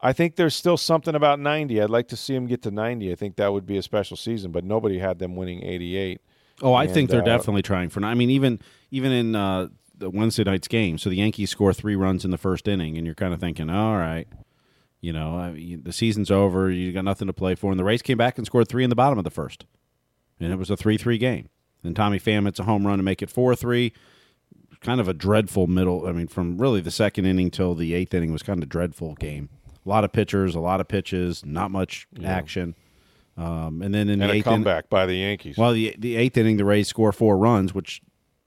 I 0.00 0.12
think 0.12 0.36
there's 0.36 0.54
still 0.54 0.76
something 0.76 1.14
about 1.14 1.40
90. 1.40 1.80
I'd 1.82 1.90
like 1.90 2.08
to 2.08 2.16
see 2.16 2.34
them 2.34 2.46
get 2.46 2.62
to 2.62 2.70
90. 2.70 3.10
I 3.10 3.14
think 3.16 3.36
that 3.36 3.52
would 3.52 3.66
be 3.66 3.76
a 3.78 3.82
special 3.82 4.16
season, 4.16 4.52
but 4.52 4.64
nobody 4.64 4.98
had 4.98 5.18
them 5.18 5.34
winning 5.34 5.64
88. 5.64 6.20
Oh, 6.62 6.72
I 6.72 6.84
And, 6.84 6.92
think 6.94 7.10
they're 7.10 7.20
uh, 7.22 7.24
definitely 7.24 7.62
trying 7.62 7.88
for. 7.88 8.04
I 8.04 8.14
mean, 8.14 8.30
even 8.30 8.60
even 8.90 9.12
in 9.12 9.34
uh, 9.36 9.68
the 9.96 10.10
Wednesday 10.10 10.44
night's 10.44 10.66
game, 10.68 10.98
so 10.98 11.08
the 11.10 11.16
Yankees 11.16 11.50
score 11.50 11.72
three 11.72 11.94
runs 11.96 12.24
in 12.24 12.30
the 12.32 12.38
first 12.38 12.66
inning, 12.66 12.96
and 12.96 13.06
you're 13.06 13.14
kind 13.14 13.32
of 13.32 13.38
thinking, 13.40 13.70
all 13.70 13.96
right, 13.96 14.26
you 15.00 15.12
know, 15.12 15.36
I 15.36 15.52
mean, 15.52 15.82
the 15.84 15.92
season's 15.92 16.30
over, 16.30 16.70
you 16.70 16.92
got 16.92 17.04
nothing 17.04 17.26
to 17.26 17.32
play 17.32 17.54
for, 17.54 17.70
and 17.70 17.78
the 17.78 17.84
Rays 17.84 18.02
came 18.02 18.18
back 18.18 18.36
and 18.38 18.46
scored 18.46 18.68
three 18.68 18.84
in 18.84 18.90
the 18.90 18.96
bottom 18.96 19.18
of 19.18 19.24
the 19.24 19.30
first, 19.30 19.64
and 20.40 20.52
it 20.52 20.56
was 20.56 20.70
a 20.70 20.76
three-three 20.76 21.18
game. 21.18 21.48
And 21.84 21.94
Tommy 21.94 22.18
Pham 22.18 22.44
hits 22.46 22.58
a 22.58 22.64
home 22.64 22.86
run 22.86 22.98
to 22.98 23.02
make 23.04 23.22
it 23.22 23.30
four-three. 23.30 23.92
Kind 24.80 25.00
of 25.00 25.08
a 25.08 25.14
dreadful 25.14 25.66
middle. 25.66 26.06
I 26.06 26.12
mean, 26.12 26.28
from 26.28 26.58
really 26.58 26.80
the 26.80 26.90
second 26.90 27.26
inning 27.26 27.50
till 27.50 27.74
the 27.74 27.94
eighth 27.94 28.14
inning 28.14 28.32
was 28.32 28.42
kind 28.42 28.58
of 28.60 28.64
a 28.64 28.66
dreadful 28.70 29.14
game. 29.14 29.48
A 29.84 29.88
lot 29.88 30.04
of 30.04 30.12
pitchers, 30.12 30.54
a 30.54 30.60
lot 30.60 30.80
of 30.80 30.86
pitches, 30.86 31.44
not 31.44 31.70
much 31.70 32.06
action. 32.24 32.74
Um, 33.36 33.82
and 33.82 33.94
then 33.94 34.08
in 34.08 34.20
And 34.20 34.22
the 34.22 34.26
a 34.26 34.36
eighth 34.36 34.46
inning, 34.46 34.56
comeback 34.58 34.88
by 34.88 35.06
the 35.06 35.14
Yankees. 35.16 35.56
well, 35.56 35.72
the 35.72 35.94
the 35.98 36.16
eighth 36.16 36.36
inning, 36.36 36.56
the 36.58 36.64
Rays 36.64 36.86
score 36.88 37.12
four 37.12 37.38
runs, 37.38 37.72
which 37.74 38.00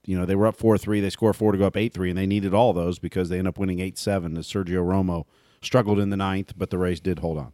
you 0.06 0.18
know 0.18 0.26
they 0.26 0.36
were 0.36 0.48
up 0.48 0.56
four 0.58 0.78
three. 0.78 1.00
They 1.02 1.10
score 1.10 1.34
four 1.34 1.52
to 1.54 1.58
go 1.58 1.66
up 1.66 1.76
eight 1.78 1.94
three, 1.94 2.10
and 2.10 2.18
they 2.18 2.28
needed 2.28 2.54
all 2.54 2.72
those 2.74 3.00
because 3.00 3.30
they 3.30 3.38
end 3.40 3.48
up 3.48 3.58
winning 3.58 3.80
eight 3.80 3.98
seven. 3.98 4.38
As 4.38 4.48
Sergio 4.48 4.84
Romo 4.86 5.26
struggled 5.62 6.00
in 6.00 6.10
the 6.10 6.18
ninth, 6.18 6.54
but 6.58 6.70
the 6.70 6.78
Rays 6.78 7.00
did 7.00 7.20
hold 7.20 7.38
on. 7.38 7.52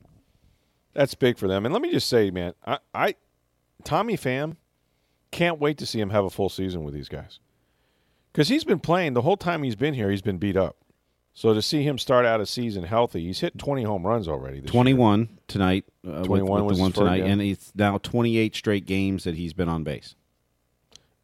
That's 0.94 1.14
big 1.16 1.38
for 1.38 1.48
them. 1.48 1.66
And 1.66 1.74
let 1.74 1.82
me 1.82 1.92
just 1.92 2.10
say, 2.10 2.32
man, 2.32 2.54
I, 2.66 2.80
I 2.94 3.16
Tommy 3.84 4.18
Pham 4.18 4.56
can't 5.32 5.60
wait 5.60 5.78
to 5.78 5.86
see 5.86 6.00
him 6.00 6.10
have 6.10 6.26
a 6.26 6.30
full 6.30 6.50
season 6.50 6.84
with 6.84 6.94
these 6.94 7.10
guys. 7.10 7.40
Because 8.32 8.48
he's 8.50 8.64
been 8.64 8.80
playing 8.80 9.14
the 9.14 9.22
whole 9.22 9.38
time 9.38 9.64
he's 9.64 9.76
been 9.76 9.94
here, 9.94 10.10
he's 10.10 10.22
been 10.22 10.38
beat 10.38 10.58
up. 10.58 10.78
So 11.34 11.54
to 11.54 11.62
see 11.62 11.84
him 11.84 12.00
start 12.00 12.26
out 12.26 12.42
a 12.42 12.48
season 12.48 12.84
healthy, 12.84 13.26
he's 13.26 13.42
hit 13.42 13.60
20 13.60 13.84
home 13.84 14.08
runs 14.08 14.28
already. 14.28 14.60
This 14.60 14.72
Twenty 14.72 14.92
year. 14.94 15.28
tonight. 15.48 15.86
Uh, 16.08 16.24
21 16.24 16.42
with, 16.42 16.50
with 16.50 16.70
was 16.70 16.78
the 16.78 16.82
one 16.82 16.92
tonight, 16.94 17.18
yeah. 17.20 17.26
and 17.26 17.42
it's 17.44 17.72
now 17.76 18.00
twenty 18.00 18.38
eight 18.38 18.56
straight 18.56 18.88
games 18.88 19.24
that 19.26 19.36
he's 19.36 19.54
been 19.54 19.70
on 19.70 19.84
base. 19.84 20.16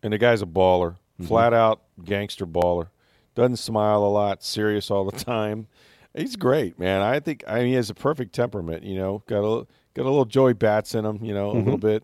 And 0.03 0.13
the 0.13 0.17
guy's 0.19 0.41
a 0.41 0.45
baller, 0.45 0.97
Mm-hmm. 1.19 1.27
flat 1.27 1.53
out 1.53 1.81
gangster 2.03 2.45
baller. 2.47 2.87
Doesn't 3.35 3.57
smile 3.57 4.03
a 4.03 4.09
lot, 4.09 4.43
serious 4.43 4.89
all 4.91 5.05
the 5.05 5.11
time. 5.25 5.67
He's 6.15 6.35
great, 6.35 6.77
man. 6.77 7.01
I 7.01 7.19
think 7.19 7.43
I 7.47 7.59
mean, 7.59 7.67
he 7.67 7.73
has 7.73 7.89
a 7.89 7.95
perfect 7.95 8.33
temperament. 8.33 8.83
You 8.83 8.95
know, 8.95 9.23
got 9.27 9.39
a 9.43 9.65
got 9.93 10.03
a 10.03 10.09
little 10.09 10.25
Joey 10.25 10.53
Bats 10.53 10.93
in 10.95 11.05
him. 11.05 11.23
You 11.23 11.33
know, 11.33 11.51
a 11.51 11.53
Mm-hmm. 11.55 11.63
little 11.65 11.77
bit. 11.79 12.03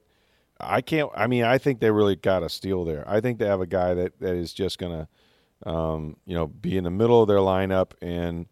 I 0.59 0.81
can't. 0.81 1.09
I 1.15 1.27
mean, 1.27 1.43
I 1.43 1.57
think 1.57 1.79
they 1.79 1.91
really 1.91 2.15
got 2.15 2.43
a 2.43 2.49
steal 2.49 2.83
there. 2.85 3.03
I 3.07 3.21
think 3.21 3.39
they 3.39 3.45
have 3.45 3.61
a 3.61 3.67
guy 3.67 3.93
that 3.93 4.19
that 4.19 4.33
is 4.35 4.51
just 4.53 4.77
gonna, 4.77 5.07
um, 5.65 6.17
you 6.25 6.33
know, 6.35 6.47
be 6.47 6.75
in 6.77 6.83
the 6.83 6.89
middle 6.89 7.21
of 7.21 7.27
their 7.27 7.37
lineup 7.37 7.91
and. 8.01 8.45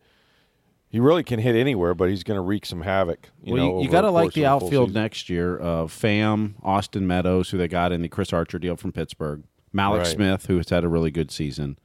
He 0.89 1.01
really 1.01 1.21
can 1.23 1.37
hit 1.41 1.53
anywhere, 1.53 1.93
but 1.93 2.07
he's 2.09 2.23
going 2.23 2.37
to 2.37 2.41
wreak 2.41 2.65
some 2.65 2.79
havoc. 2.81 3.29
You 3.43 3.55
well, 3.55 3.65
know, 3.65 3.77
you, 3.79 3.83
you 3.85 3.91
got 3.91 4.01
to 4.01 4.09
like 4.09 4.31
the 4.31 4.45
of 4.45 4.55
a 4.55 4.59
full 4.61 4.67
outfield 4.67 4.93
next 4.93 5.29
year 5.29 5.57
of 5.57 5.91
Pham, 5.91 6.53
Austin 6.63 7.05
Meadows, 7.05 7.49
who 7.49 7.57
they 7.57 7.67
got 7.67 7.91
in 7.91 8.01
the 8.03 8.07
Chris 8.07 8.31
Archer 8.31 8.57
deal 8.57 8.77
from 8.77 8.93
Pittsburgh, 8.93 9.43
Mallex 9.75 9.97
Right. 9.97 10.07
Smith, 10.07 10.45
who 10.45 10.55
has 10.55 10.69
had 10.69 10.85
a 10.85 10.87
really 10.87 11.11
good 11.11 11.29
season, 11.29 11.77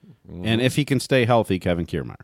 and 0.44 0.61
if 0.62 0.76
he 0.76 0.85
can 0.85 1.00
stay 1.00 1.24
healthy, 1.24 1.58
Kevin 1.58 1.85
Kiermaier. 1.85 2.14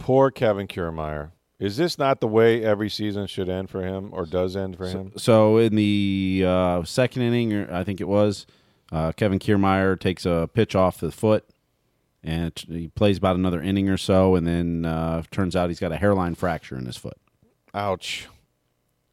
Poor 0.00 0.30
Kevin 0.30 0.66
Kiermaier. 0.66 1.30
Is 1.58 1.76
this 1.76 1.98
not 1.98 2.20
the 2.20 2.26
way 2.26 2.64
every 2.64 2.88
season 2.88 3.26
should 3.26 3.48
end 3.50 3.68
for 3.70 3.82
him, 3.84 4.08
or 4.12 4.24
does 4.24 4.56
end 4.56 4.76
for 4.78 4.88
him? 4.88 5.12
So 5.16 5.58
in 5.58 5.76
the 5.76 6.42
uh, 6.46 6.84
second 6.84 7.22
inning, 7.22 7.68
I 7.70 7.84
think 7.84 8.00
it 8.00 8.08
was, 8.08 8.46
uh, 8.90 9.12
Kevin 9.12 9.38
Kiermaier 9.38 10.00
takes 10.00 10.24
a 10.24 10.48
pitch 10.52 10.74
off 10.74 10.98
the 10.98 11.12
foot, 11.12 11.44
and 12.24 12.46
it- 12.46 12.64
he 12.68 12.88
plays 12.88 13.18
about 13.18 13.36
another 13.36 13.60
inning 13.62 13.90
or 13.90 13.98
so, 13.98 14.36
and 14.36 14.46
then 14.46 14.86
uh, 14.86 15.22
turns 15.30 15.54
out 15.54 15.68
he's 15.68 15.78
got 15.80 15.92
a 15.92 15.96
hairline 15.96 16.34
fracture 16.34 16.76
in 16.78 16.86
his 16.86 16.96
foot. 16.96 17.18
Ouch. 17.74 18.26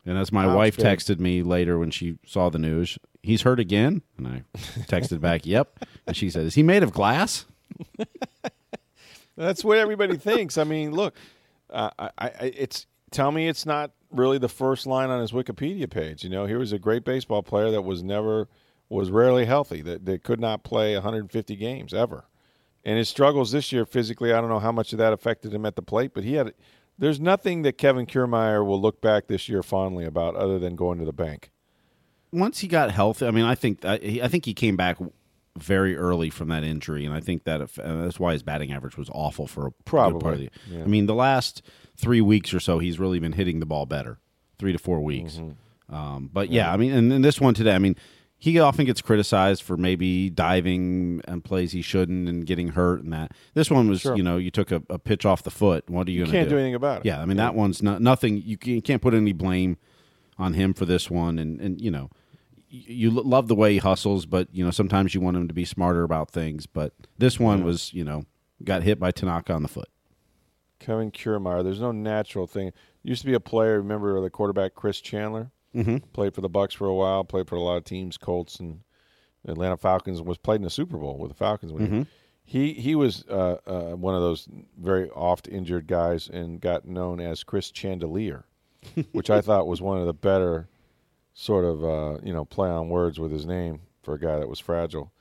And 0.05 0.17
as 0.17 0.31
my 0.31 0.45
Ouch, 0.45 0.55
wife 0.55 0.77
texted 0.77 1.19
me 1.19 1.43
later 1.43 1.77
when 1.77 1.91
she 1.91 2.17
saw 2.25 2.47
the 2.49 2.59
news, 2.59 2.97
he's 3.21 3.41
hurt 3.41 3.59
again, 3.59 4.03
and 4.17 4.25
I 4.25 4.43
texted 4.87 5.19
back, 5.19 5.45
"Yep," 5.45 5.83
and 6.07 6.15
she 6.15 6.29
said, 6.29 6.45
"Is 6.45 6.55
he 6.55 6.63
made 6.63 6.81
of 6.81 6.93
glass?" 6.93 7.43
That's 9.37 9.63
what 9.63 9.77
everybody 9.77 10.17
thinks. 10.17 10.57
I 10.57 10.63
mean, 10.63 10.91
look, 10.91 11.15
uh, 11.69 11.91
I, 11.99 12.09
I, 12.17 12.29
it's 12.57 12.87
tell 13.11 13.31
me 13.31 13.47
it's 13.47 13.65
not 13.65 13.91
really 14.11 14.37
the 14.37 14.49
first 14.49 14.87
line 14.87 15.09
on 15.09 15.21
his 15.21 15.31
Wikipedia 15.31 15.89
page. 15.89 16.23
You 16.23 16.29
know, 16.29 16.45
here 16.45 16.59
was 16.59 16.73
a 16.73 16.79
great 16.79 17.05
baseball 17.05 17.43
player 17.43 17.71
that 17.71 17.83
was 17.83 18.03
never, 18.03 18.47
was 18.89 19.11
rarely 19.11 19.45
healthy, 19.45 19.81
that, 19.83 20.05
that 20.05 20.23
could 20.23 20.39
not 20.39 20.63
play 20.63 20.93
150 20.95 21.55
games 21.55 21.93
ever. 21.93 22.25
And 22.83 22.97
his 22.97 23.09
struggles 23.09 23.51
this 23.51 23.71
year 23.71 23.85
physically, 23.85 24.33
I 24.33 24.41
don't 24.41 24.49
know 24.49 24.59
how 24.59 24.71
much 24.71 24.91
of 24.91 24.99
that 24.99 25.13
affected 25.13 25.53
him 25.53 25.65
at 25.65 25.75
the 25.75 25.81
plate, 25.81 26.11
but 26.13 26.23
he 26.23 26.33
had. 26.33 26.53
There's 26.99 27.19
nothing 27.19 27.61
that 27.61 27.77
Kevin 27.77 28.07
Kiermaier 28.07 28.65
will 28.65 28.81
look 28.81 29.01
back 29.01 29.27
this 29.27 29.47
year 29.47 29.61
fondly 29.61 30.03
about 30.03 30.35
other 30.35 30.57
than 30.57 30.75
going 30.75 30.97
to 30.97 31.05
the 31.05 31.13
bank. 31.13 31.51
once 32.31 32.59
he 32.59 32.67
got 32.67 32.89
healthy, 32.89 33.27
I 33.27 33.31
mean, 33.31 33.45
I 33.45 33.53
think 33.53 33.85
I 33.85 34.27
think 34.27 34.45
he 34.45 34.55
came 34.55 34.75
back 34.75 34.97
very 35.61 35.95
early 35.95 36.29
from 36.29 36.49
that 36.49 36.63
injury, 36.63 37.05
and 37.05 37.13
I 37.13 37.19
think 37.19 37.43
that 37.45 37.61
if, 37.61 37.75
that's 37.75 38.19
why 38.19 38.33
his 38.33 38.43
batting 38.43 38.71
average 38.71 38.97
was 38.97 39.09
awful 39.13 39.47
for 39.47 39.67
a 39.67 39.69
good 39.71 40.19
part 40.19 40.33
of 40.33 40.39
the. 40.39 40.49
yeah. 40.69 40.81
I 40.83 40.85
mean, 40.87 41.05
the 41.05 41.15
last 41.15 41.61
three 41.95 42.21
weeks 42.21 42.53
or 42.53 42.59
so, 42.59 42.79
he's 42.79 42.99
really 42.99 43.19
been 43.19 43.33
hitting 43.33 43.59
the 43.59 43.65
ball 43.65 43.85
better. 43.85 44.19
Three 44.59 44.71
to 44.71 44.79
four 44.79 45.01
weeks, 45.01 45.35
Mm-hmm. 45.35 45.95
um, 45.95 46.29
but 46.33 46.49
yeah, 46.49 46.71
I 46.73 46.77
mean, 46.77 46.91
and, 46.91 47.13
and 47.13 47.23
this 47.23 47.39
one 47.39 47.53
today, 47.53 47.73
I 47.75 47.79
mean, 47.79 47.95
he 48.39 48.59
often 48.59 48.85
gets 48.85 49.01
criticized 49.01 49.61
for 49.63 49.77
maybe 49.77 50.29
diving 50.29 51.21
and 51.27 51.43
plays 51.43 51.71
he 51.71 51.81
shouldn't 51.81 52.27
and 52.29 52.45
getting 52.45 52.69
hurt 52.69 53.03
and 53.03 53.11
that. 53.13 53.31
This 53.55 53.69
one 53.71 53.87
was, 53.89 54.01
Sure. 54.01 54.15
you 54.15 54.21
know, 54.23 54.37
you 54.37 54.51
took 54.51 54.71
a, 54.71 54.81
a 54.89 54.99
pitch 54.99 55.25
off 55.25 55.43
the 55.43 55.49
foot. 55.51 55.89
What 55.89 56.07
are 56.07 56.11
you, 56.11 56.25
You 56.25 56.31
can't 56.31 56.49
do 56.49 56.55
anything 56.57 56.75
about 56.75 56.99
it. 56.99 57.05
Yeah, 57.05 57.19
I 57.21 57.25
mean, 57.25 57.37
that 57.37 57.55
one's 57.55 57.81
not 57.83 58.01
nothing. 58.01 58.41
You, 58.43 58.57
can, 58.57 58.73
you 58.73 58.81
can't 58.81 59.01
put 59.01 59.13
any 59.13 59.33
blame 59.33 59.77
on 60.39 60.53
him 60.53 60.73
for 60.75 60.85
this 60.85 61.09
one, 61.09 61.39
and 61.39 61.59
and 61.59 61.81
you 61.81 61.89
know, 61.89 62.11
you 62.69 63.09
love 63.11 63.47
the 63.47 63.55
way 63.55 63.73
he 63.73 63.77
hustles, 63.79 64.25
but 64.25 64.47
you 64.51 64.63
know 64.63 64.71
sometimes 64.71 65.13
you 65.15 65.21
want 65.21 65.37
him 65.37 65.47
to 65.47 65.53
be 65.53 65.65
smarter 65.65 66.03
about 66.03 66.31
things. 66.31 66.65
But 66.65 66.93
this 67.17 67.39
one 67.39 67.63
was 67.63 67.93
you 67.93 68.03
know 68.03 68.25
got 68.63 68.83
hit 68.83 68.99
by 68.99 69.11
Tanaka 69.11 69.53
on 69.53 69.63
the 69.63 69.69
foot. 69.69 69.89
Kevin 70.79 71.11
Kiermaier. 71.11 71.63
There's 71.63 71.79
no 71.81 71.91
natural 71.91 72.45
thing. 72.47 72.71
Used 73.03 73.21
to 73.21 73.27
be 73.27 73.33
a 73.33 73.39
player. 73.39 73.77
Remember 73.77 74.19
the 74.21 74.29
quarterback 74.29 74.75
Chris 74.75 74.99
Chandler? 75.01 75.51
Mm-hmm. 75.75 75.97
Played 76.13 76.33
for 76.35 76.41
the 76.41 76.49
Bucs 76.49 76.73
for 76.75 76.87
a 76.87 76.93
while. 76.93 77.23
Played 77.23 77.47
for 77.47 77.55
a 77.55 77.61
lot 77.61 77.77
of 77.77 77.83
teams, 77.83 78.17
Colts 78.17 78.59
and 78.59 78.81
Atlanta 79.47 79.77
Falcons. 79.77 80.21
Was 80.21 80.37
played 80.37 80.57
in 80.57 80.63
the 80.63 80.69
Super 80.69 80.97
Bowl 80.97 81.17
with 81.17 81.29
the 81.31 81.37
Falcons. 81.37 81.71
When 81.73 81.85
Mm-hmm. 81.87 82.01
he 82.43 82.73
he 82.73 82.95
was 82.95 83.23
uh, 83.29 83.57
uh, 83.65 83.95
one 83.95 84.13
of 84.15 84.21
those 84.21 84.47
very 84.79 85.09
oft 85.11 85.47
injured 85.47 85.87
guys 85.87 86.27
and 86.27 86.59
got 86.61 86.85
known 86.87 87.19
as 87.19 87.43
Chris 87.43 87.71
Chandelier, 87.73 88.45
which 89.13 89.29
I 89.29 89.41
thought 89.41 89.67
was 89.67 89.81
one 89.81 89.99
of 89.99 90.05
the 90.05 90.13
better 90.13 90.67
sort 91.39 91.63
of 91.65 91.83
uh, 91.85 92.17
you 92.23 92.33
know 92.33 92.43
play 92.45 92.67
on 92.69 92.89
words 92.89 93.19
with 93.19 93.31
his 93.31 93.45
name 93.45 93.81
for 94.03 94.15
a 94.15 94.19
guy 94.19 94.39
that 94.39 94.49
was 94.49 94.59
fragile. 94.59 95.11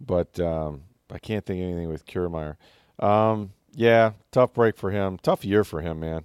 But 0.00 0.40
um, 0.40 0.84
I 1.10 1.18
can't 1.18 1.44
think 1.44 1.60
of 1.62 1.66
anything 1.68 1.88
with 1.90 2.06
Kiermaier. 2.06 2.56
Um, 2.98 3.52
yeah, 3.74 4.12
tough 4.32 4.54
break 4.54 4.76
for 4.78 4.90
him. 4.90 5.18
Tough 5.22 5.44
year 5.44 5.62
for 5.64 5.82
him, 5.82 6.00
man. 6.00 6.24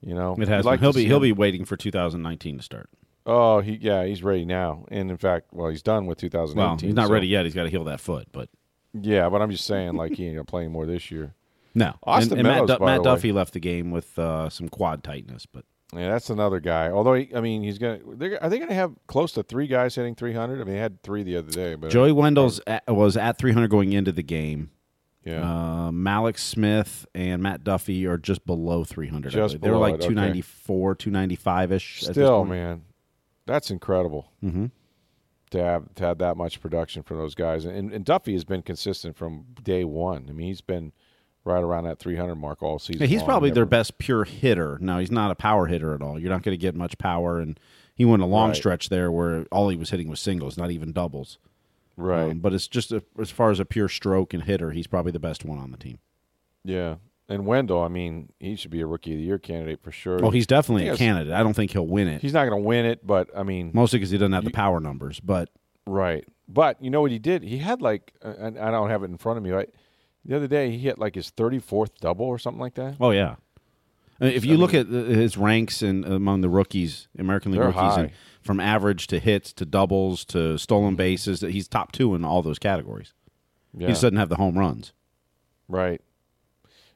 You 0.00 0.14
know, 0.14 0.34
It 0.38 0.48
has. 0.48 0.64
Like 0.64 0.80
he'll 0.80 0.92
be 0.92 1.04
he'll 1.04 1.16
him- 1.16 1.22
be 1.22 1.32
waiting 1.32 1.64
for 1.64 1.76
2019 1.76 2.58
to 2.58 2.62
start. 2.62 2.88
Oh, 3.26 3.60
he 3.60 3.72
yeah, 3.80 4.04
he's 4.04 4.22
ready 4.22 4.44
now. 4.44 4.86
And 4.90 5.10
in 5.10 5.16
fact, 5.16 5.48
well, 5.52 5.68
he's 5.68 5.82
done 5.82 6.06
with 6.06 6.18
2019. 6.18 6.56
Well, 6.56 6.78
he's 6.78 6.94
not 6.94 7.08
so- 7.08 7.12
ready 7.12 7.26
yet. 7.26 7.44
He's 7.44 7.54
got 7.54 7.64
to 7.64 7.68
heal 7.70 7.84
that 7.84 8.00
foot, 8.00 8.28
but 8.32 8.48
Yeah, 8.94 9.28
but 9.28 9.42
I'm 9.42 9.50
just 9.50 9.66
saying, 9.66 9.94
like 9.94 10.14
he 10.14 10.26
ain't 10.26 10.36
gonna 10.36 10.44
play 10.44 10.68
more 10.68 10.86
this 10.86 11.10
year. 11.10 11.34
no. 11.74 11.94
Austin 12.04 12.38
and, 12.38 12.40
and 12.40 12.48
Matt, 12.48 12.54
Meadows, 12.62 12.68
Du- 12.68 12.78
by 12.78 12.86
Matt 12.86 13.02
the 13.02 13.08
way. 13.10 13.14
Duffy 13.16 13.32
left 13.32 13.52
the 13.52 13.60
game 13.60 13.90
with 13.90 14.18
uh, 14.18 14.48
some 14.48 14.68
quad 14.68 15.04
tightness, 15.04 15.44
but 15.46 15.64
Yeah, 15.94 16.08
that's 16.10 16.30
another 16.30 16.60
guy. 16.60 16.88
Although 16.90 17.14
he, 17.14 17.30
I 17.34 17.40
mean, 17.40 17.62
he's 17.62 17.78
gonna. 17.78 17.98
They're, 18.14 18.40
are 18.42 18.48
they 18.48 18.58
gonna 18.58 18.74
have 18.74 18.92
close 19.08 19.32
to 19.32 19.42
three 19.42 19.66
guys 19.66 19.96
hitting 19.96 20.14
300? 20.14 20.60
I 20.60 20.64
mean, 20.64 20.74
they 20.74 20.80
had 20.80 21.02
three 21.02 21.22
the 21.24 21.36
other 21.36 21.50
day, 21.50 21.74
but 21.74 21.90
Joey 21.90 22.12
Wendle's 22.12 22.60
at, 22.66 22.84
was 22.86 23.16
at 23.16 23.38
300 23.38 23.68
going 23.68 23.92
into 23.92 24.12
the 24.12 24.22
game. 24.22 24.70
yeah, 25.24 25.40
Uh, 25.42 25.90
Mallex 25.90 26.38
Smith 26.38 27.06
and 27.14 27.42
Matt 27.42 27.64
Duffy 27.64 28.06
are 28.06 28.18
just 28.18 28.46
below 28.46 28.84
300. 28.84 29.32
Just 29.32 29.60
they 29.60 29.68
were 29.70 29.78
like 29.78 29.94
it, 29.94 30.02
okay. 30.02 30.08
294, 30.14 30.94
295 30.94 31.72
ish. 31.72 32.02
still, 32.02 32.44
man, 32.44 32.82
that's 33.46 33.70
incredible. 33.72 34.30
Mm-hmm. 34.44 34.66
to 35.50 35.58
have 35.64 35.92
to 35.96 36.04
have 36.04 36.18
that 36.18 36.36
much 36.36 36.60
production 36.60 37.02
from 37.02 37.16
those 37.18 37.34
guys. 37.34 37.64
And, 37.64 37.92
and 37.92 38.04
Duffy 38.04 38.34
has 38.34 38.44
been 38.44 38.62
consistent 38.62 39.16
from 39.16 39.46
day 39.60 39.82
one. 39.82 40.26
I 40.28 40.32
mean, 40.32 40.46
he's 40.46 40.60
been 40.60 40.92
right 41.44 41.62
around 41.62 41.84
that 41.84 41.98
300 41.98 42.34
mark 42.34 42.62
all 42.62 42.78
season. 42.78 43.00
Yeah, 43.02 43.08
he's 43.08 43.20
long. 43.20 43.26
probably 43.28 43.50
their 43.50 43.66
best 43.66 43.98
pure 43.98 44.24
hitter. 44.24 44.78
Now 44.80 44.98
he's 44.98 45.10
not 45.10 45.30
a 45.30 45.34
power 45.34 45.66
hitter 45.66 45.94
at 45.94 46.02
all. 46.02 46.18
You're 46.18 46.30
not 46.30 46.42
going 46.42 46.52
to 46.56 46.60
get 46.60 46.74
much 46.74 46.98
power, 46.98 47.38
and 47.40 47.58
he 47.94 48.04
went 48.04 48.22
a 48.22 48.26
long 48.26 48.48
Right. 48.50 48.56
stretch 48.56 48.88
there 48.88 49.10
where 49.10 49.46
all 49.50 49.68
he 49.68 49.76
was 49.76 49.90
hitting 49.90 50.08
was 50.08 50.20
singles, 50.20 50.56
not 50.56 50.70
even 50.70 50.92
doubles. 50.92 51.38
right. 51.96 52.30
Um, 52.30 52.38
but 52.40 52.52
it's 52.54 52.68
just 52.68 52.92
a, 52.92 53.02
as 53.18 53.30
far 53.30 53.50
as 53.50 53.60
a 53.60 53.64
pure 53.64 53.88
stroke 53.88 54.32
and 54.34 54.44
hitter, 54.44 54.70
he's 54.70 54.86
probably 54.86 55.12
the 55.12 55.18
best 55.18 55.44
one 55.44 55.58
on 55.58 55.70
the 55.70 55.76
team. 55.78 55.98
yeah. 56.64 56.96
And 57.28 57.46
Wendle, 57.46 57.80
I 57.80 57.86
mean, 57.86 58.30
he 58.40 58.56
should 58.56 58.72
be 58.72 58.80
a 58.80 58.86
rookie 58.88 59.12
of 59.12 59.18
the 59.18 59.22
year 59.22 59.38
candidate 59.38 59.80
for 59.84 59.92
sure. 59.92 60.18
Oh, 60.24 60.30
he's 60.30 60.48
definitely 60.48 60.88
a 60.88 60.96
candidate. 60.96 61.32
I 61.32 61.44
don't 61.44 61.54
think 61.54 61.70
he'll 61.70 61.86
win 61.86 62.08
it, 62.08 62.20
He's 62.22 62.32
not 62.32 62.48
going 62.48 62.60
to 62.60 62.66
win 62.66 62.84
it, 62.84 63.06
but 63.06 63.30
I 63.36 63.44
mean, 63.44 63.70
mostly 63.72 64.00
because 64.00 64.10
he 64.10 64.18
doesn't 64.18 64.32
have 64.32 64.42
the 64.44 64.50
power 64.50 64.80
numbers. 64.80 65.20
But 65.20 65.48
right. 65.86 66.24
But 66.48 66.82
you 66.82 66.90
know 66.90 67.00
what 67.02 67.12
he 67.12 67.20
did? 67.20 67.44
He 67.44 67.58
had 67.58 67.80
like, 67.82 68.12
and 68.20 68.58
I 68.58 68.72
don't 68.72 68.90
have 68.90 69.04
it 69.04 69.10
in 69.12 69.16
front 69.16 69.36
of 69.38 69.44
me. 69.44 69.50
Right? 69.52 69.70
The 70.24 70.36
other 70.36 70.46
day, 70.46 70.70
he 70.70 70.78
hit 70.78 70.98
like 70.98 71.14
his 71.14 71.30
34th 71.30 71.92
double 72.00 72.26
or 72.26 72.38
something 72.38 72.60
like 72.60 72.74
that. 72.74 72.96
oh 73.00 73.10
yeah, 73.10 73.36
I 74.20 74.26
mean, 74.26 74.34
if 74.34 74.44
you 74.44 74.56
look 74.58 74.74
at 74.74 74.86
uh, 74.86 74.90
his 74.90 75.36
ranks 75.38 75.82
in 75.82 76.04
among 76.04 76.42
the 76.42 76.48
rookies, 76.50 77.08
American 77.18 77.52
League 77.52 77.60
rookies, 77.62 77.96
and 77.96 78.10
from 78.42 78.60
average 78.60 79.06
to 79.08 79.18
hits 79.18 79.52
to 79.54 79.64
doubles 79.64 80.24
to 80.26 80.58
stolen 80.58 80.94
bases, 80.94 81.40
that 81.40 81.52
he's 81.52 81.68
top 81.68 81.92
two 81.92 82.14
in 82.14 82.24
all 82.24 82.42
those 82.42 82.58
categories. 82.58 83.14
Yeah. 83.72 83.86
He 83.86 83.92
just 83.92 84.02
doesn't 84.02 84.16
have 84.18 84.28
the 84.28 84.36
home 84.36 84.58
runs. 84.58 84.92
Right. 85.68 86.00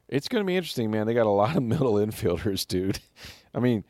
It's 0.09 0.29
going 0.29 0.45
to 0.45 0.47
be 0.47 0.57
interesting, 0.57 0.91
man. 0.91 1.07
They 1.07 1.15
got 1.15 1.27
a 1.27 1.31
lot 1.31 1.57
of 1.57 1.63
middle 1.75 1.95
infielders, 1.95 2.67
dude. 2.67 2.99
I 3.55 3.61
mean, 3.61 3.85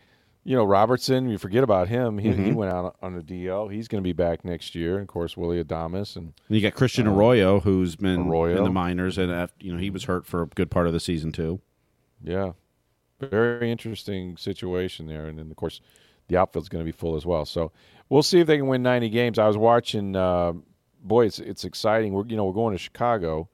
you 0.44 0.54
know, 0.54 0.64
Robertson, 0.64 1.28
you 1.28 1.38
forget 1.38 1.64
about 1.64 1.88
him. 1.88 2.18
He, 2.18 2.30
he 2.32 2.52
went 2.52 2.72
out 2.72 2.96
on 3.02 3.14
the 3.14 3.22
DL. 3.22 3.72
He's 3.72 3.88
going 3.88 4.02
to 4.02 4.06
be 4.06 4.12
back 4.12 4.44
next 4.44 4.74
year. 4.74 4.94
And 4.94 5.02
of 5.02 5.08
course, 5.08 5.36
Willy 5.36 5.62
Adames. 5.62 6.16
And 6.16 6.34
And 6.48 6.56
you 6.56 6.60
got 6.60 6.74
Christian 6.74 7.06
Arroyo, 7.06 7.60
who's 7.60 7.96
been 7.96 8.28
Arroyo. 8.28 8.58
in 8.58 8.64
the 8.64 8.70
minors, 8.70 9.16
and 9.18 9.32
uh, 9.32 9.46
you 9.58 9.72
know 9.72 9.78
he 9.78 9.90
was 9.90 10.04
hurt 10.04 10.26
for 10.26 10.42
a 10.42 10.46
good 10.46 10.70
part 10.70 10.86
of 10.86 10.92
the 10.92 11.00
season 11.00 11.32
too. 11.32 11.60
yeah, 12.22 12.52
very 13.20 13.70
interesting 13.70 14.36
situation 14.36 15.06
there. 15.06 15.26
And 15.26 15.38
then, 15.38 15.50
of 15.50 15.56
course, 15.56 15.80
the 16.28 16.36
outfield's 16.36 16.68
going 16.68 16.84
to 16.84 16.90
be 16.90 16.96
full 16.96 17.16
as 17.16 17.24
well. 17.26 17.44
So 17.44 17.72
we'll 18.08 18.22
see 18.22 18.40
if 18.40 18.46
they 18.46 18.56
can 18.56 18.66
win 18.66 18.82
90 18.82 19.08
games. 19.10 19.38
I 19.38 19.46
was 19.46 19.56
watching, 19.56 20.16
uh, 20.16 20.52
boy, 21.02 21.26
it's, 21.26 21.38
it's 21.38 21.64
exciting. 21.64 22.12
We're, 22.12 22.26
you 22.26 22.36
know, 22.36 22.44
we're 22.44 22.52
going 22.52 22.72
to 22.72 22.78
Chicago 22.78 23.48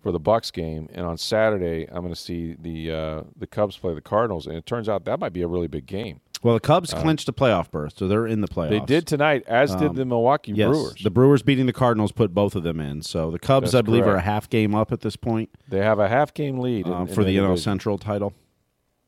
for 0.00 0.12
the 0.12 0.20
Bucs 0.20 0.52
game, 0.52 0.88
and 0.92 1.04
on 1.06 1.16
Saturday 1.18 1.86
I'm 1.88 2.02
going 2.02 2.14
to 2.14 2.20
see 2.20 2.54
the 2.58 2.90
uh, 2.92 3.22
the 3.36 3.46
Cubs 3.46 3.76
play 3.76 3.94
the 3.94 4.00
Cardinals, 4.00 4.46
and 4.46 4.56
it 4.56 4.66
turns 4.66 4.88
out 4.88 5.04
that 5.04 5.20
might 5.20 5.32
be 5.32 5.42
a 5.42 5.48
really 5.48 5.66
big 5.68 5.86
game. 5.86 6.20
Well, 6.42 6.54
the 6.54 6.60
Cubs 6.60 6.94
clinched 6.94 7.28
a 7.28 7.32
playoff 7.34 7.70
berth, 7.70 7.98
so 7.98 8.08
they're 8.08 8.26
in 8.26 8.40
the 8.40 8.48
playoffs. 8.48 8.68
Uh, 8.68 8.80
They 8.80 8.86
did 8.86 9.06
tonight, 9.06 9.44
as 9.46 9.74
did 9.76 9.94
the 9.94 10.06
Milwaukee 10.06 10.52
Yes, 10.52 10.68
Brewers. 10.70 10.94
the 11.02 11.10
Brewers 11.10 11.42
beating 11.42 11.66
the 11.66 11.72
Cardinals 11.74 12.12
put 12.12 12.32
both 12.32 12.56
of 12.56 12.62
them 12.62 12.80
in. 12.80 13.02
So 13.02 13.30
the 13.30 13.38
Cubs, 13.38 13.72
That's 13.72 13.74
I 13.74 13.82
believe, 13.82 14.06
are 14.06 14.14
a 14.16 14.20
half 14.22 14.48
game 14.48 14.74
up 14.74 14.90
at 14.90 15.00
this 15.02 15.16
point 15.16 15.50
they 15.68 15.80
have 15.80 15.98
a 15.98 16.08
half 16.08 16.32
game 16.32 16.58
lead 16.58 16.86
in- 16.86 16.92
uh, 16.94 17.00
in 17.02 17.06
for 17.08 17.24
the 17.24 17.36
NL. 17.36 17.58
Central 17.58 17.98
title. 17.98 18.32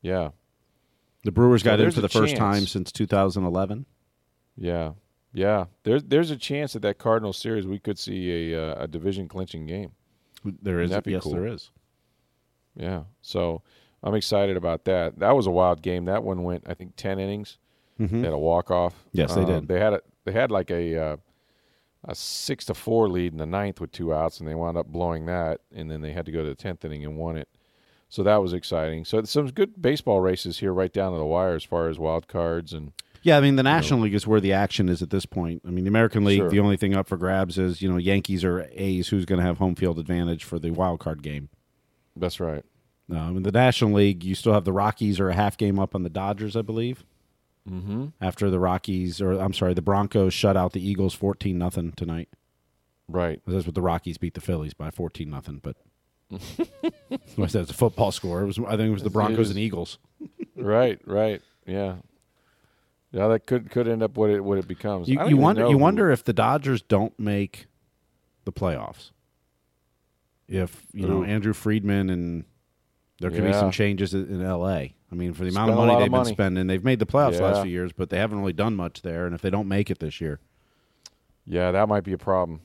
Yeah, 0.03 0.29
The 1.23 1.31
Brewers 1.31 1.61
So 1.63 1.71
got 1.71 1.79
in 1.79 1.89
for 1.91 2.01
the 2.01 2.09
first 2.09 2.35
chance. 2.35 2.39
time 2.39 2.65
since 2.67 2.91
2011. 2.91 3.85
yeah, 4.55 4.91
yeah. 5.33 5.65
There's 5.83 6.03
there's 6.03 6.29
a 6.29 6.37
chance 6.37 6.73
that 6.73 6.83
that 6.83 6.99
Cardinals 6.99 7.37
series 7.39 7.65
we 7.65 7.79
could 7.79 7.97
see 7.97 8.51
a 8.53 8.61
uh, 8.77 8.83
a 8.83 8.87
division 8.87 9.27
clinching 9.27 9.65
game. 9.65 9.91
There 10.61 10.79
is, 10.81 10.91
yes, 11.05 11.23
cool. 11.23 11.31
there 11.33 11.47
is. 11.47 11.71
Yeah, 12.75 13.03
so 13.21 13.61
I'm 14.01 14.15
excited 14.15 14.57
about 14.57 14.85
that. 14.85 15.19
That 15.19 15.35
was 15.35 15.47
a 15.47 15.51
wild 15.51 15.81
game. 15.81 16.05
That 16.05 16.23
one 16.23 16.43
went, 16.43 16.63
I 16.67 16.73
think, 16.73 16.95
ten 16.95 17.19
innings. 17.19 17.57
They 17.97 18.25
had 18.25 18.33
a 18.33 18.37
walk 18.37 18.71
off. 18.71 18.93
Mm-hmm. 18.95 19.19
Yes, 19.19 19.35
they 19.35 19.45
did. 19.45 19.67
They 19.67 19.79
had 19.79 19.93
a 19.93 20.01
they 20.25 20.31
had 20.31 20.51
like 20.51 20.71
a 20.71 20.97
uh, 20.97 21.17
a 22.05 22.15
six 22.15 22.65
to 22.65 22.73
four 22.73 23.07
lead 23.07 23.31
in 23.31 23.37
the 23.37 23.45
ninth 23.45 23.79
with 23.79 23.91
two 23.91 24.13
outs, 24.13 24.39
and 24.39 24.49
they 24.49 24.55
wound 24.55 24.77
up 24.77 24.87
blowing 24.87 25.25
that, 25.27 25.61
and 25.73 25.89
then 25.89 26.01
they 26.01 26.11
had 26.11 26.25
to 26.25 26.31
go 26.31 26.43
to 26.43 26.49
the 26.49 26.55
tenth 26.55 26.83
inning 26.83 27.05
and 27.05 27.17
won 27.17 27.37
it. 27.37 27.47
So 28.09 28.23
that 28.23 28.41
was 28.41 28.53
exciting. 28.53 29.05
So 29.05 29.23
some 29.23 29.47
good 29.47 29.81
baseball 29.81 30.21
races 30.21 30.59
here, 30.59 30.73
right 30.73 30.91
down 30.91 31.13
to 31.13 31.17
the 31.17 31.25
wire, 31.25 31.55
as 31.55 31.63
far 31.63 31.87
as 31.87 31.97
wild 31.97 32.27
cards 32.27 32.73
and 32.73 32.93
Yeah, 33.23 33.37
I 33.37 33.41
mean 33.41 33.55
the 33.55 33.63
National 33.63 34.01
League 34.01 34.13
is 34.13 34.27
where 34.27 34.39
the 34.41 34.53
action 34.53 34.89
is 34.89 35.01
at 35.01 35.09
this 35.09 35.25
point. 35.25 35.61
I 35.65 35.69
mean 35.71 35.85
the 35.85 35.89
American 35.89 36.23
League, 36.25 36.39
Sure. 36.39 36.49
the 36.49 36.59
only 36.59 36.77
thing 36.77 36.93
up 36.93 37.07
for 37.07 37.17
grabs 37.17 37.57
is 37.57 37.81
you 37.81 37.89
know 37.89 37.97
Yankees 37.97 38.43
or 38.43 38.67
A's 38.73 39.07
who's 39.07 39.25
going 39.25 39.39
to 39.39 39.45
have 39.45 39.57
home 39.57 39.75
field 39.75 39.97
advantage 39.97 40.43
for 40.43 40.59
the 40.59 40.71
wild 40.71 40.99
card 40.99 41.23
game. 41.23 41.49
that's 42.15 42.39
right. 42.39 42.63
Um, 43.11 43.37
in 43.37 43.43
the 43.43 43.51
National 43.51 43.93
League, 43.93 44.23
you 44.23 44.33
still 44.35 44.53
have 44.53 44.63
the 44.65 44.71
Rockies 44.73 45.19
are 45.19 45.29
a 45.29 45.33
half 45.33 45.57
game 45.57 45.77
up 45.77 45.93
on 45.95 46.03
the 46.03 46.09
Dodgers, 46.09 46.55
I 46.55 46.61
believe. 46.61 47.03
Mm-hmm. 47.69 48.07
After 48.21 48.49
the 48.49 48.59
Rockies, 48.59 49.21
or 49.21 49.33
I'm 49.33 49.53
sorry, 49.53 49.73
the 49.73 49.81
Broncos 49.81 50.33
shut 50.33 50.55
out 50.57 50.73
the 50.73 50.85
Eagles 50.85 51.13
fourteen 51.13 51.57
nothing 51.57 51.91
tonight. 51.93 52.29
Right. 53.07 53.41
That's 53.47 53.65
what 53.65 53.75
the 53.75 53.81
Rockies 53.81 54.17
beat 54.17 54.33
the 54.33 54.41
Phillies 54.41 54.73
by 54.73 54.89
fourteen 54.91 55.29
nothing. 55.29 55.59
But 55.63 55.75
I 56.33 57.47
said 57.47 57.61
it's 57.63 57.71
a 57.71 57.75
football 57.75 58.11
score. 58.11 58.41
It 58.41 58.45
was 58.47 58.59
I 58.59 58.71
think 58.77 58.81
it 58.89 58.89
was 58.91 59.03
the 59.03 59.09
Broncos 59.09 59.37
was- 59.37 59.49
and 59.51 59.59
Eagles. 59.59 59.97
right. 60.55 60.99
Right. 61.05 61.41
Yeah. 61.65 61.95
Yeah, 63.13 63.27
that 63.27 63.45
could 63.45 63.69
could 63.69 63.87
end 63.87 64.01
up 64.01 64.17
what 64.17 64.31
it 64.31 64.43
what 64.43 64.57
it 64.57 64.67
becomes. 64.67 65.07
You, 65.07 65.25
you 65.27 65.37
wonder 65.37 65.61
you 65.67 65.73
who- 65.73 65.77
wonder 65.77 66.09
if 66.11 66.23
the 66.23 66.33
Dodgers 66.33 66.81
don't 66.81 67.17
make 67.19 67.67
the 68.43 68.51
playoffs. 68.51 69.11
If 70.47 70.85
you 70.93 71.07
know 71.07 71.21
Ooh. 71.21 71.23
Andrew 71.23 71.53
Friedman 71.53 72.09
and 72.09 72.45
there 73.19 73.31
could 73.31 73.45
be 73.45 73.53
some 73.53 73.71
changes 73.71 74.13
in 74.13 74.27
in 74.29 74.41
L.A. 74.41 74.95
I 75.11 75.15
mean, 75.15 75.33
for 75.33 75.45
the 75.45 75.51
Spend 75.51 75.69
amount 75.69 75.79
of 75.79 75.87
money 75.87 75.99
they've 75.99 76.11
been 76.11 76.19
money. 76.23 76.33
spending, 76.33 76.67
they've 76.67 76.83
made 76.83 76.97
the 76.97 77.05
playoffs 77.05 77.37
the 77.37 77.43
last 77.43 77.61
few 77.61 77.71
years, 77.71 77.93
but 77.93 78.09
they 78.09 78.17
haven't 78.17 78.39
really 78.39 78.51
done 78.51 78.75
much 78.75 79.03
there. 79.03 79.27
And 79.27 79.35
if 79.35 79.41
they 79.43 79.51
don't 79.51 79.67
make 79.67 79.91
it 79.91 79.99
this 79.99 80.19
year, 80.19 80.39
Yeah, 81.45 81.71
that 81.71 81.87
might 81.87 82.03
be 82.03 82.13
a 82.13 82.17
problem 82.17 82.61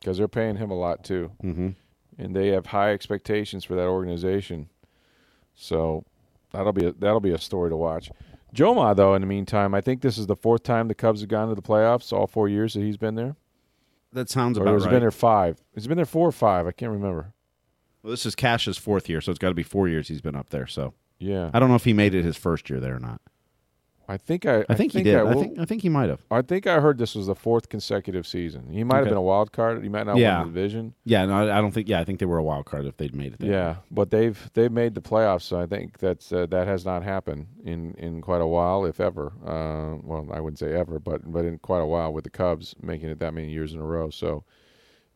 because 0.00 0.16
they're 0.16 0.26
paying 0.26 0.56
him 0.56 0.70
a 0.70 0.74
lot 0.74 1.04
too, 1.04 1.32
mm-hmm. 1.44 1.68
and 2.16 2.34
they 2.34 2.48
have 2.48 2.66
high 2.66 2.92
expectations 2.92 3.62
for 3.64 3.74
that 3.74 3.86
organization. 3.86 4.70
So 5.54 6.04
that'll 6.50 6.72
be 6.72 6.86
a, 6.86 6.92
that'll 6.92 7.20
be 7.20 7.32
a 7.32 7.38
story 7.38 7.68
to 7.68 7.76
watch. 7.76 8.10
Joma, 8.54 8.94
though, 8.94 9.14
in 9.14 9.22
the 9.22 9.26
meantime, 9.26 9.74
I 9.74 9.80
think 9.80 10.02
this 10.02 10.18
is 10.18 10.26
the 10.26 10.36
fourth 10.36 10.62
time 10.62 10.88
the 10.88 10.94
Cubs 10.94 11.20
have 11.20 11.28
gone 11.28 11.48
to 11.48 11.54
the 11.54 11.62
playoffs. 11.62 12.12
All 12.12 12.26
four 12.26 12.48
years 12.48 12.74
that 12.74 12.80
he's 12.80 12.98
been 12.98 13.14
there, 13.14 13.36
that 14.12 14.28
sounds 14.28 14.58
about 14.58 14.66
right. 14.66 14.72
or 14.72 14.76
about 14.76 14.82
has 14.82 14.86
right. 14.86 14.92
been 14.92 15.00
there 15.00 15.10
five. 15.10 15.62
He's 15.74 15.86
been 15.86 15.96
there 15.96 16.04
four 16.04 16.28
or 16.28 16.32
five? 16.32 16.66
I 16.66 16.72
can't 16.72 16.92
remember. 16.92 17.32
Well, 18.02 18.10
this 18.10 18.26
is 18.26 18.34
Cash's 18.34 18.76
fourth 18.76 19.08
year, 19.08 19.20
so 19.20 19.30
it's 19.30 19.38
got 19.38 19.48
to 19.48 19.54
be 19.54 19.62
four 19.62 19.88
years 19.88 20.08
he's 20.08 20.20
been 20.20 20.36
up 20.36 20.50
there. 20.50 20.66
So 20.66 20.94
Yeah, 21.18 21.50
I 21.54 21.60
don't 21.60 21.68
know 21.68 21.76
if 21.76 21.84
he 21.84 21.92
made 21.92 22.14
it 22.14 22.24
his 22.24 22.36
first 22.36 22.68
year 22.68 22.80
there 22.80 22.96
or 22.96 23.00
not. 23.00 23.20
I 24.08 24.16
think 24.16 24.46
I. 24.46 24.64
I 24.68 24.74
think, 24.74 24.92
he 24.92 25.02
did. 25.02 25.14
I, 25.16 25.30
I, 25.30 25.34
think 25.34 25.58
I 25.58 25.64
think 25.64 25.82
he 25.82 25.88
might 25.88 26.08
have. 26.08 26.20
I 26.30 26.42
think 26.42 26.66
I 26.66 26.80
heard 26.80 26.98
this 26.98 27.14
was 27.14 27.26
the 27.28 27.34
fourth 27.34 27.68
consecutive 27.68 28.26
season. 28.26 28.68
He 28.70 28.84
might 28.84 28.96
have 28.96 29.02
Okay. 29.04 29.10
been 29.10 29.18
a 29.18 29.22
wild 29.22 29.52
card. 29.52 29.82
He 29.82 29.88
might 29.88 30.04
not 30.06 30.16
Yeah. 30.16 30.40
win 30.42 30.48
the 30.52 30.54
division. 30.60 30.94
Yeah, 31.04 31.24
no, 31.26 31.34
I 31.34 31.58
I 31.58 31.60
don't 31.60 31.72
think. 31.72 31.88
Yeah, 31.88 32.00
I 32.00 32.04
think 32.04 32.18
they 32.18 32.26
were 32.26 32.38
a 32.38 32.42
wild 32.42 32.66
card 32.66 32.84
if 32.86 32.96
they'd 32.96 33.14
made 33.14 33.34
it 33.34 33.38
there. 33.38 33.50
Yeah, 33.50 33.76
but 33.90 34.10
they've 34.10 34.50
they've 34.54 34.72
made 34.72 34.94
the 34.94 35.00
playoffs. 35.00 35.42
So 35.42 35.60
I 35.60 35.66
think 35.66 35.98
that's 35.98 36.32
uh, 36.32 36.46
that 36.46 36.66
has 36.66 36.84
not 36.84 37.02
happened 37.02 37.46
in, 37.64 37.94
in 37.94 38.20
quite 38.20 38.40
a 38.40 38.46
while, 38.46 38.84
if 38.84 39.00
ever. 39.00 39.32
Uh, 39.44 39.98
well, 40.02 40.26
I 40.32 40.40
wouldn't 40.40 40.58
say 40.58 40.72
ever, 40.74 40.98
but 40.98 41.30
but 41.32 41.44
in 41.44 41.58
quite 41.58 41.80
a 41.80 41.86
while 41.86 42.12
with 42.12 42.24
the 42.24 42.30
Cubs 42.30 42.74
making 42.82 43.08
it 43.08 43.18
that 43.20 43.32
many 43.34 43.50
years 43.50 43.72
in 43.72 43.78
a 43.80 43.84
row. 43.84 44.10
So 44.10 44.44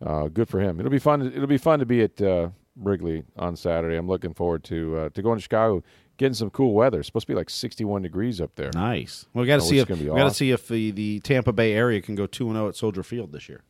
uh, 0.05 0.29
good 0.29 0.49
for 0.49 0.61
him. 0.61 0.79
It'll 0.79 0.91
be 0.91 0.99
fun. 0.99 1.23
It'll 1.27 1.47
be 1.47 1.59
fun 1.59 1.79
to 1.81 1.87
be 1.87 2.03
at 2.03 2.21
uh, 2.23 2.51
Wrigley 2.77 3.25
on 3.37 3.57
Saturday. 3.57 3.97
I'm 3.97 4.09
looking 4.09 4.35
forward 4.35 4.63
to 4.65 4.97
uh, 4.99 5.09
to 5.11 5.23
going 5.23 5.39
to 5.39 5.43
Chicago, 5.43 5.83
getting 6.17 6.35
some 6.35 6.51
cool 6.51 6.73
weather. 6.75 6.99
It's 6.99 7.07
supposed 7.09 7.27
to 7.27 7.33
be 7.33 7.37
like 7.37 7.51
61 7.51 8.03
degrees 8.03 8.41
up 8.41 8.55
there. 8.57 8.71
Nice. 8.75 9.27
Well, 9.35 9.43
we 9.43 9.47
got 9.49 9.61
to 9.61 9.63
Oh, 9.63 9.69
see 9.69 9.79
if 9.79 9.89
we 9.89 10.05
got 10.07 10.29
to 10.29 10.35
see 10.35 10.51
if 10.51 10.69
the, 10.69 10.91
the 10.91 11.21
Tampa 11.21 11.53
Bay 11.53 11.73
area 11.73 12.01
can 12.01 12.15
go 12.15 12.27
two 12.27 12.47
and 12.49 12.57
zero 12.57 12.69
at 12.69 12.77
Soldier 12.77 13.03
Field 13.03 13.33
this 13.33 13.49
year. 13.49 13.63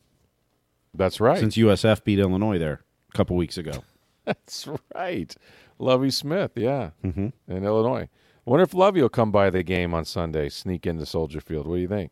That's 0.93 1.19
right. 1.19 1.39
Since 1.39 1.57
USF 1.57 2.03
beat 2.03 2.19
Illinois 2.19 2.57
there 2.57 2.81
a 3.13 3.17
couple 3.17 3.35
weeks 3.35 3.57
ago. 3.57 3.83
That's 4.25 4.67
right. 4.95 5.35
Lovie 5.79 6.09
Smith, 6.09 6.51
yeah, 6.55 6.91
mm-hmm. 7.05 7.27
in 7.47 7.63
Illinois. 7.63 8.09
I 8.45 8.49
wonder 8.49 8.63
if 8.63 8.73
Lovie 8.73 9.01
will 9.01 9.09
come 9.09 9.31
by 9.31 9.49
the 9.49 9.61
game 9.61 9.93
on 9.93 10.05
Sunday, 10.05 10.49
sneak 10.49 10.87
into 10.87 11.05
Soldier 11.05 11.39
Field. 11.41 11.67
What 11.67 11.75
do 11.75 11.81
you 11.81 11.87
think? 11.87 12.11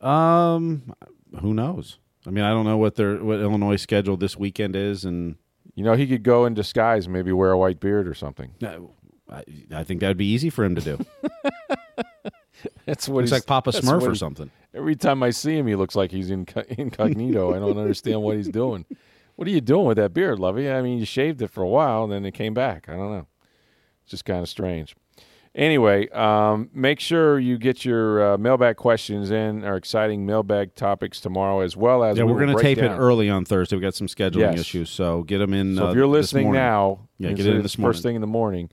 Um, 0.00 0.94
who 1.40 1.52
knows? 1.52 1.98
I 2.26 2.30
mean, 2.30 2.44
I 2.44 2.50
don't 2.50 2.64
know 2.64 2.76
what 2.76 2.94
their 2.96 3.16
what 3.22 3.40
Illinois 3.40 3.76
schedule 3.76 4.16
this 4.16 4.36
weekend 4.36 4.76
is, 4.76 5.04
and 5.04 5.36
You 5.74 5.84
know, 5.84 5.94
he 5.94 6.06
could 6.06 6.22
go 6.22 6.44
in 6.46 6.54
disguise, 6.54 7.08
maybe 7.08 7.30
wear 7.32 7.50
a 7.50 7.58
white 7.58 7.78
beard 7.80 8.08
or 8.08 8.14
something. 8.14 8.52
uh, 8.64 8.78
I, 9.30 9.44
I 9.72 9.84
think 9.84 10.00
that'd 10.00 10.16
be 10.16 10.26
easy 10.32 10.50
for 10.50 10.64
him 10.64 10.74
to 10.74 10.80
do. 10.80 10.98
That's 12.86 13.08
what 13.08 13.16
Looks 13.16 13.26
he's 13.26 13.32
like 13.32 13.46
Papa 13.46 13.70
Smurf 13.70 14.02
or 14.02 14.10
he- 14.10 14.16
something. 14.16 14.50
Every 14.74 14.96
time 14.96 15.22
I 15.22 15.30
see 15.30 15.56
him, 15.56 15.66
he 15.66 15.74
looks 15.76 15.94
like 15.96 16.10
he's 16.10 16.30
inco- 16.30 16.66
incognito. 16.78 17.54
I 17.54 17.58
don't 17.58 17.78
understand 17.78 18.22
what 18.22 18.36
he's 18.36 18.48
doing. 18.48 18.84
What 19.36 19.46
are 19.46 19.50
you 19.50 19.60
doing 19.60 19.86
with 19.86 19.96
that 19.98 20.12
beard, 20.12 20.38
Lovie? 20.40 20.68
I 20.70 20.82
mean, 20.82 20.98
you 20.98 21.04
shaved 21.04 21.40
it 21.42 21.48
for 21.48 21.62
a 21.62 21.68
while, 21.68 22.04
and 22.04 22.12
then 22.12 22.24
it 22.26 22.32
came 22.32 22.54
back. 22.54 22.88
I 22.88 22.92
don't 22.92 23.12
know. 23.12 23.26
It's 24.02 24.10
just 24.10 24.24
kind 24.24 24.40
of 24.40 24.48
strange. 24.48 24.96
Anyway, 25.54 26.08
um, 26.10 26.68
make 26.74 27.00
sure 27.00 27.38
you 27.38 27.56
get 27.58 27.84
your 27.84 28.34
uh, 28.34 28.38
mailbag 28.38 28.76
questions 28.76 29.30
in, 29.30 29.64
our 29.64 29.76
exciting 29.76 30.26
mailbag 30.26 30.74
topics 30.74 31.20
tomorrow, 31.20 31.60
as 31.60 31.76
well 31.76 32.04
as 32.04 32.16
Yeah, 32.18 32.24
we 32.24 32.32
we're 32.32 32.44
going 32.44 32.56
to 32.56 32.62
tape 32.62 32.78
it 32.78 32.88
early 32.90 33.30
on 33.30 33.44
Thursday. 33.44 33.76
We 33.76 33.82
got 33.82 33.94
some 33.94 34.06
scheduling 34.08 34.40
Yes. 34.52 34.60
issues, 34.60 34.90
so 34.90 35.22
get 35.22 35.38
them 35.38 35.54
in. 35.54 35.76
So 35.76 35.86
uh, 35.86 35.90
if 35.90 35.96
you're 35.96 36.06
listening 36.06 36.46
morning. 36.46 36.62
now, 36.62 37.08
yeah, 37.18 37.32
get 37.32 37.46
it 37.46 37.54
in 37.56 37.62
this 37.62 37.74
first 37.76 38.02
thing 38.02 38.14
in 38.14 38.20
the 38.20 38.26
morning. 38.26 38.70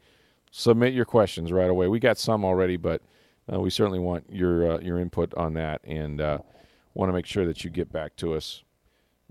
Submit 0.58 0.94
your 0.94 1.04
questions 1.04 1.52
right 1.52 1.70
away. 1.70 1.90
We 1.90 2.00
got 2.00 2.18
some 2.18 2.46
already, 2.46 2.78
but 2.78 3.02
uh, 3.52 3.60
we 3.60 3.70
certainly 3.70 4.00
want 4.00 4.24
your 4.30 4.76
uh, 4.76 4.80
your 4.80 5.02
input 5.02 5.34
on 5.34 5.54
that, 5.56 5.82
and 5.84 6.22
uh, 6.22 6.38
want 6.94 7.10
to 7.10 7.14
make 7.14 7.26
sure 7.26 7.46
that 7.46 7.66
you 7.66 7.70
get 7.70 7.92
back 7.92 8.16
to 8.16 8.34
us 8.34 8.64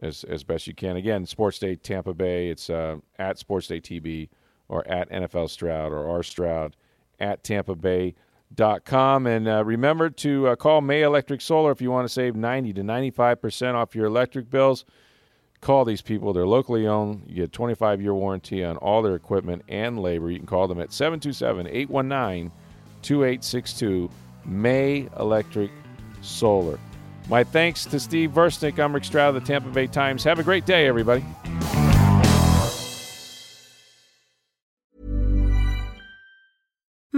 as 0.03 0.25
as 0.25 0.45
best 0.45 0.67
you 0.67 0.75
can. 0.75 0.97
Again, 0.97 1.25
Sports 1.25 1.59
Day 1.59 1.77
Tampa 1.77 2.13
Bay. 2.13 2.51
It's 2.51 2.69
uh, 2.69 2.97
at 3.19 3.39
Sports 3.39 3.69
Day 3.69 3.81
TB 3.81 4.29
or 4.69 4.87
at 4.87 5.09
NFL 5.09 5.49
Stroud 5.49 5.93
or 5.93 6.07
R 6.07 6.23
Stroud 6.23 6.77
at 7.19 7.43
Tampa 7.43 7.75
Bay. 7.75 8.15
Dot 8.55 8.85
com 8.85 9.27
and 9.27 9.49
uh, 9.49 9.65
remember 9.65 10.11
to 10.11 10.49
uh, 10.49 10.57
call 10.57 10.83
May 10.83 11.03
Electric 11.03 11.41
Solar 11.41 11.73
if 11.73 11.81
you 11.81 11.91
want 11.91 12.07
to 12.07 12.13
save 12.13 12.37
90 12.37 12.75
to 12.75 12.83
95 12.83 13.41
percent 13.41 13.77
off 13.79 13.95
your 13.95 14.05
electric 14.05 14.51
bills 14.51 14.85
call 15.65 15.85
these 15.85 16.03
people. 16.03 16.33
They're 16.33 16.47
locally 16.47 16.87
owned. 16.87 17.25
You 17.27 17.37
get 17.37 17.53
25 17.53 18.01
year 18.01 18.15
warranty 18.15 18.63
on 18.63 18.77
all 18.77 19.03
their 19.03 19.17
equipment 19.17 19.63
and 19.69 19.99
labor. 19.99 20.31
You 20.31 20.39
can 20.39 20.47
call 20.47 20.69
them 20.69 20.81
at 20.81 20.93
727 20.93 21.67
819 21.67 22.53
2862 23.03 24.11
May 24.45 25.09
Electric 25.19 25.71
Solar. 26.21 26.79
My 27.29 27.43
thanks 27.43 27.87
to 27.87 27.99
Steve 27.99 28.31
Versnick. 28.31 28.79
I'm 28.79 28.95
Rick 28.95 29.05
Stroud 29.05 29.35
of 29.35 29.43
the 29.43 29.47
Tampa 29.47 29.71
Bay 29.71 29.87
Times. 29.87 30.23
Have 30.25 30.39
a 30.39 30.43
great 30.43 30.67
day, 30.67 30.87
everybody. 30.87 31.25